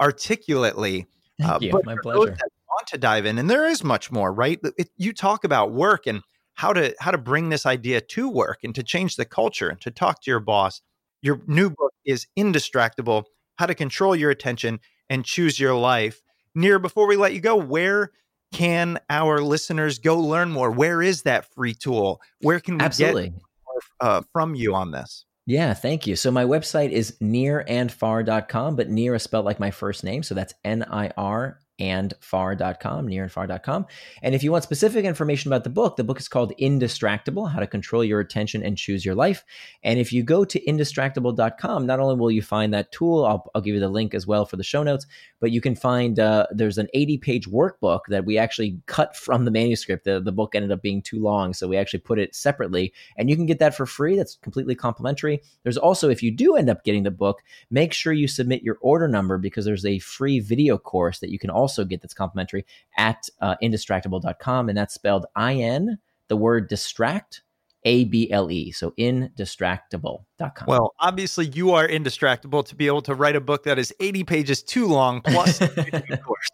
articulately. 0.00 1.06
Thank 1.40 1.62
you. 1.62 1.80
My 1.84 1.96
pleasure. 2.02 2.36
Want 2.76 2.86
to 2.88 2.98
dive 2.98 3.26
in, 3.26 3.38
and 3.38 3.48
there 3.50 3.66
is 3.66 3.82
much 3.82 4.12
more, 4.12 4.32
right? 4.32 4.60
It, 4.76 4.90
you 4.96 5.12
talk 5.12 5.42
about 5.42 5.72
work 5.72 6.06
and 6.06 6.22
how 6.54 6.72
to 6.72 6.94
how 7.00 7.10
to 7.10 7.18
bring 7.18 7.48
this 7.48 7.64
idea 7.66 8.00
to 8.00 8.28
work 8.28 8.58
and 8.62 8.74
to 8.74 8.82
change 8.82 9.16
the 9.16 9.24
culture 9.24 9.68
and 9.68 9.80
to 9.80 9.90
talk 9.90 10.22
to 10.22 10.30
your 10.30 10.38
boss. 10.38 10.80
Your 11.22 11.40
new 11.46 11.70
book 11.70 11.92
is 12.04 12.26
Indistractable: 12.38 13.24
How 13.56 13.66
to 13.66 13.74
Control 13.74 14.14
Your 14.14 14.30
Attention 14.30 14.80
and 15.10 15.24
Choose 15.24 15.58
Your 15.58 15.74
Life. 15.74 16.22
Nir, 16.54 16.78
before 16.78 17.06
we 17.06 17.16
let 17.16 17.34
you 17.34 17.40
go, 17.40 17.56
where 17.56 18.12
can 18.52 18.98
our 19.10 19.40
listeners 19.40 19.98
go 19.98 20.18
learn 20.18 20.50
more? 20.50 20.70
Where 20.70 21.02
is 21.02 21.22
that 21.22 21.52
free 21.54 21.74
tool? 21.74 22.20
Where 22.40 22.60
can 22.60 22.78
we 22.78 22.84
Absolutely. 22.84 23.30
get 23.30 23.42
more 23.66 23.80
uh, 24.00 24.22
from 24.32 24.54
you 24.54 24.74
on 24.74 24.90
this? 24.90 25.24
Yeah, 25.46 25.72
thank 25.74 26.06
you. 26.06 26.14
So 26.14 26.30
my 26.30 26.44
website 26.44 26.90
is 26.90 27.16
nirandfar.com, 27.22 28.76
but 28.76 28.90
near 28.90 29.14
is 29.14 29.22
spelled 29.22 29.46
like 29.46 29.58
my 29.58 29.70
first 29.70 30.04
name. 30.04 30.22
So 30.22 30.34
that's 30.34 30.54
N 30.64 30.84
I 30.90 31.10
R 31.16 31.58
and 31.78 32.14
far.com, 32.20 33.06
nirandfar.com. 33.06 33.86
And 34.22 34.34
if 34.34 34.42
you 34.42 34.50
want 34.50 34.64
specific 34.64 35.04
information 35.04 35.50
about 35.50 35.64
the 35.64 35.70
book, 35.70 35.96
the 35.96 36.04
book 36.04 36.18
is 36.18 36.28
called 36.28 36.52
Indistractable 36.60 37.50
How 37.50 37.60
to 37.60 37.66
Control 37.66 38.04
Your 38.04 38.20
Attention 38.20 38.62
and 38.62 38.76
Choose 38.76 39.04
Your 39.04 39.14
Life. 39.14 39.44
And 39.82 39.98
if 39.98 40.12
you 40.12 40.22
go 40.22 40.44
to 40.44 40.60
indistractable.com, 40.60 41.86
not 41.86 42.00
only 42.00 42.16
will 42.16 42.30
you 42.30 42.42
find 42.42 42.74
that 42.74 42.90
tool, 42.90 43.24
I'll, 43.24 43.48
I'll 43.54 43.62
give 43.62 43.74
you 43.74 43.80
the 43.80 43.88
link 43.88 44.14
as 44.14 44.26
well 44.26 44.44
for 44.44 44.56
the 44.56 44.64
show 44.64 44.82
notes, 44.82 45.06
but 45.40 45.52
you 45.52 45.60
can 45.60 45.76
find 45.76 46.18
uh, 46.18 46.46
there's 46.50 46.78
an 46.78 46.88
80 46.94 47.18
page 47.18 47.48
workbook 47.48 48.00
that 48.08 48.24
we 48.24 48.38
actually 48.38 48.80
cut 48.86 49.14
from 49.14 49.44
the 49.44 49.50
manuscript. 49.50 50.04
The, 50.04 50.20
the 50.20 50.32
book 50.32 50.54
ended 50.54 50.72
up 50.72 50.82
being 50.82 51.02
too 51.02 51.20
long, 51.22 51.54
so 51.54 51.68
we 51.68 51.76
actually 51.76 52.00
put 52.00 52.18
it 52.18 52.34
separately. 52.34 52.92
And 53.16 53.30
you 53.30 53.36
can 53.36 53.46
get 53.46 53.60
that 53.60 53.74
for 53.74 53.86
free. 53.86 54.16
That's 54.16 54.36
completely 54.42 54.74
complimentary. 54.74 55.42
There's 55.62 55.78
also, 55.78 56.08
if 56.08 56.22
you 56.22 56.30
do 56.30 56.56
end 56.56 56.68
up 56.68 56.84
getting 56.84 57.04
the 57.04 57.10
book, 57.10 57.42
make 57.70 57.92
sure 57.92 58.12
you 58.12 58.26
submit 58.26 58.62
your 58.62 58.78
order 58.80 59.06
number 59.06 59.38
because 59.38 59.64
there's 59.64 59.86
a 59.86 59.98
free 60.00 60.40
video 60.40 60.76
course 60.76 61.20
that 61.20 61.30
you 61.30 61.38
can 61.38 61.50
also 61.50 61.67
get 61.84 62.02
that's 62.02 62.14
complimentary 62.14 62.64
at 62.96 63.28
uh, 63.40 63.56
indistractable.com. 63.62 64.68
And 64.68 64.78
that's 64.78 64.94
spelled 64.94 65.26
I 65.36 65.54
N, 65.54 65.98
the 66.28 66.36
word 66.36 66.68
distract, 66.68 67.42
A 67.84 68.04
B 68.04 68.30
L 68.30 68.50
E. 68.50 68.72
So 68.72 68.92
indistractable.com. 68.98 70.66
Well, 70.66 70.94
obviously, 71.00 71.46
you 71.46 71.72
are 71.72 71.86
indistractable 71.86 72.64
to 72.66 72.74
be 72.74 72.86
able 72.86 73.02
to 73.02 73.14
write 73.14 73.36
a 73.36 73.40
book 73.40 73.64
that 73.64 73.78
is 73.78 73.94
80 74.00 74.24
pages 74.24 74.62
too 74.62 74.86
long, 74.86 75.20
plus 75.22 75.58
course. 76.24 76.48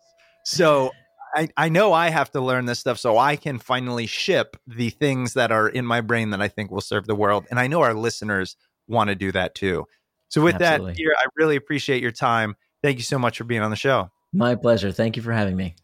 So 0.44 0.90
I, 1.34 1.48
I 1.56 1.68
know 1.68 1.92
I 1.92 2.10
have 2.10 2.30
to 2.32 2.40
learn 2.40 2.66
this 2.66 2.78
stuff 2.78 2.98
so 2.98 3.18
I 3.18 3.36
can 3.36 3.58
finally 3.58 4.06
ship 4.06 4.56
the 4.66 4.90
things 4.90 5.34
that 5.34 5.50
are 5.50 5.68
in 5.68 5.84
my 5.84 6.00
brain 6.00 6.30
that 6.30 6.40
I 6.40 6.48
think 6.48 6.70
will 6.70 6.80
serve 6.80 7.06
the 7.06 7.14
world. 7.14 7.46
And 7.50 7.58
I 7.58 7.66
know 7.66 7.80
our 7.82 7.94
listeners 7.94 8.56
want 8.86 9.08
to 9.08 9.14
do 9.14 9.32
that 9.32 9.54
too. 9.54 9.86
So, 10.28 10.42
with 10.42 10.60
Absolutely. 10.60 10.92
that, 10.92 10.98
here, 10.98 11.14
I 11.18 11.26
really 11.36 11.56
appreciate 11.56 12.02
your 12.02 12.12
time. 12.12 12.56
Thank 12.82 12.98
you 12.98 13.04
so 13.04 13.18
much 13.18 13.38
for 13.38 13.44
being 13.44 13.62
on 13.62 13.70
the 13.70 13.76
show. 13.76 14.10
My 14.34 14.56
pleasure. 14.56 14.90
Thank 14.90 15.16
you 15.16 15.22
for 15.22 15.32
having 15.32 15.56
me. 15.56 15.76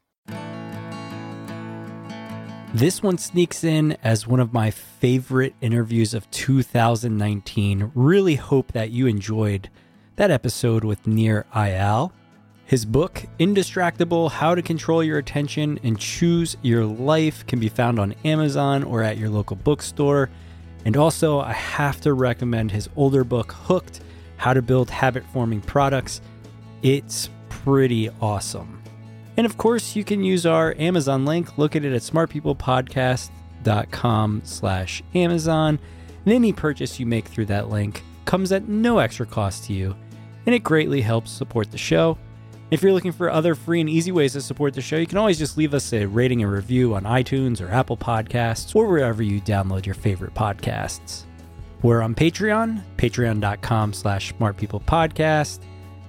This 2.75 3.03
one 3.03 3.19
sneaks 3.19 3.65
in 3.65 3.97
as 4.03 4.27
one 4.27 4.41
of 4.41 4.53
my 4.53 4.71
favorite 4.71 5.55
interviews 5.61 6.15
of 6.15 6.31
2019. 6.31 7.93
Really 7.95 8.35
hope 8.37 8.73
that 8.73 8.91
you 8.91 9.07
enjoyed 9.07 9.71
that 10.17 10.31
episode 10.31 10.85
with 10.85 11.07
Nir 11.07 11.47
Eyal. 11.55 12.13
His 12.65 12.85
book, 12.85 13.25
Indistractable 13.41 14.31
How 14.31 14.55
to 14.55 14.63
Control 14.63 15.03
Your 15.03 15.19
Attention 15.19 15.81
and 15.83 15.99
Choose 15.99 16.57
Your 16.63 16.85
Life, 16.85 17.45
can 17.47 17.59
be 17.59 17.69
found 17.69 17.99
on 17.99 18.15
Amazon 18.25 18.85
or 18.85 19.03
at 19.03 19.19
your 19.19 19.31
local 19.31 19.57
bookstore. 19.57 20.31
And 20.85 20.97
also, 20.97 21.41
I 21.41 21.53
have 21.53 22.01
to 22.03 22.15
recommend 22.15 22.71
his 22.71 22.89
older 22.95 23.25
book, 23.25 23.51
Hooked 23.51 24.01
How 24.37 24.55
to 24.55 24.63
Build 24.63 24.91
Habit 24.91 25.25
Forming 25.33 25.61
Products. 25.61 26.21
It's 26.83 27.29
pretty 27.65 28.11
awesome. 28.21 28.83
And 29.37 29.47
of 29.47 29.57
course, 29.57 29.95
you 29.97 30.05
can 30.05 30.23
use 30.25 30.45
our 30.47 30.75
Amazon 30.79 31.25
link 31.25 31.57
located 31.57 31.87
at 31.87 31.93
it 31.93 31.97
at 31.97 32.03
smartpeoplepodcast.com 32.03 34.43
slash 34.45 35.03
Amazon. 35.15 35.79
And 36.25 36.35
any 36.35 36.53
purchase 36.53 37.01
you 37.01 37.07
make 37.07 37.29
through 37.29 37.47
that 37.47 37.71
link 37.71 38.03
comes 38.25 38.51
at 38.53 38.69
no 38.69 38.99
extra 38.99 39.27
cost 39.27 39.65
to 39.65 39.73
you, 39.73 39.97
and 40.47 40.55
it 40.55 40.61
greatly 40.61 41.01
helps 41.01 41.31
support 41.31 41.71
the 41.71 41.79
show. 41.79 42.19
If 42.71 42.83
you're 42.83 42.93
looking 42.93 43.13
for 43.13 43.31
other 43.31 43.57
free 43.57 43.81
and 43.81 43.91
easy 43.91 44.13
ways 44.13 44.35
to 44.35 44.41
support 44.41 44.75
the 44.75 44.81
show, 44.81 44.97
you 44.97 45.07
can 45.07 45.19
always 45.19 45.39
just 45.39 45.57
leave 45.57 45.75
us 45.75 45.93
a 45.93 46.07
rating 46.07 46.43
and 46.43 46.53
review 46.53 46.95
on 46.95 47.03
iTunes 47.03 47.61
or 47.61 47.69
Apple 47.71 47.97
Podcasts 47.97 48.77
or 48.77 48.87
wherever 48.87 49.23
you 49.23 49.41
download 49.41 49.87
your 49.87 49.97
favorite 49.97 50.35
podcasts. 50.35 51.25
We're 51.83 52.03
on 52.03 52.15
Patreon, 52.15 52.83
patreon.com 52.97 53.93
slash 53.93 54.33
smartpeoplepodcast. 54.35 55.59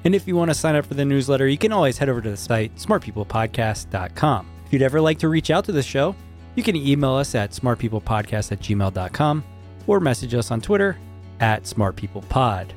And 0.04 0.16
if 0.16 0.28
you 0.28 0.36
want 0.36 0.50
to 0.50 0.56
sign 0.56 0.76
up 0.76 0.86
for 0.86 0.96
the 0.96 1.06
newsletter, 1.06 1.48
you 1.48 1.58
can 1.58 1.72
always 1.72 1.98
head 1.98 2.10
over 2.10 2.22
to 2.22 2.30
the 2.32 2.38
site, 2.38 2.76
smartpeoplepodcast.com. 2.76 4.48
If 4.66 4.74
you'd 4.74 4.82
ever 4.82 5.02
like 5.02 5.20
to 5.20 5.30
reach 5.30 5.52
out 5.52 5.66
to 5.66 5.72
the 5.72 5.84
show, 5.84 6.16
you 6.56 6.64
can 6.64 6.76
email 6.76 7.14
us 7.14 7.36
at 7.36 7.52
smartpeoplepodcast 7.52 8.52
at 8.52 8.60
gmail.com 8.60 9.44
or 9.88 10.00
message 10.00 10.34
us 10.34 10.52
on 10.52 10.62
Twitter 10.62 10.98
at 11.40 11.64
smartpeoplepod. 11.64 12.70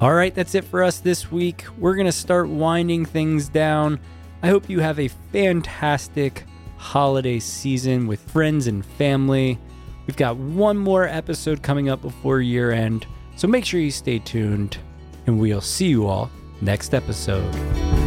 All 0.00 0.14
right, 0.14 0.34
that's 0.34 0.54
it 0.54 0.64
for 0.64 0.82
us 0.82 1.00
this 1.00 1.30
week. 1.30 1.66
We're 1.76 1.94
going 1.94 2.06
to 2.06 2.12
start 2.12 2.48
winding 2.48 3.04
things 3.04 3.48
down. 3.48 4.00
I 4.42 4.48
hope 4.48 4.70
you 4.70 4.80
have 4.80 4.98
a 4.98 5.08
fantastic 5.08 6.44
holiday 6.78 7.38
season 7.38 8.06
with 8.06 8.20
friends 8.30 8.66
and 8.66 8.84
family. 8.84 9.58
We've 10.06 10.16
got 10.16 10.38
one 10.38 10.78
more 10.78 11.06
episode 11.06 11.62
coming 11.62 11.90
up 11.90 12.00
before 12.00 12.40
year 12.40 12.72
end, 12.72 13.06
so 13.36 13.46
make 13.46 13.66
sure 13.66 13.80
you 13.80 13.90
stay 13.90 14.18
tuned, 14.18 14.78
and 15.26 15.38
we'll 15.38 15.60
see 15.60 15.88
you 15.88 16.06
all 16.06 16.30
next 16.60 16.94
episode. 16.94 17.99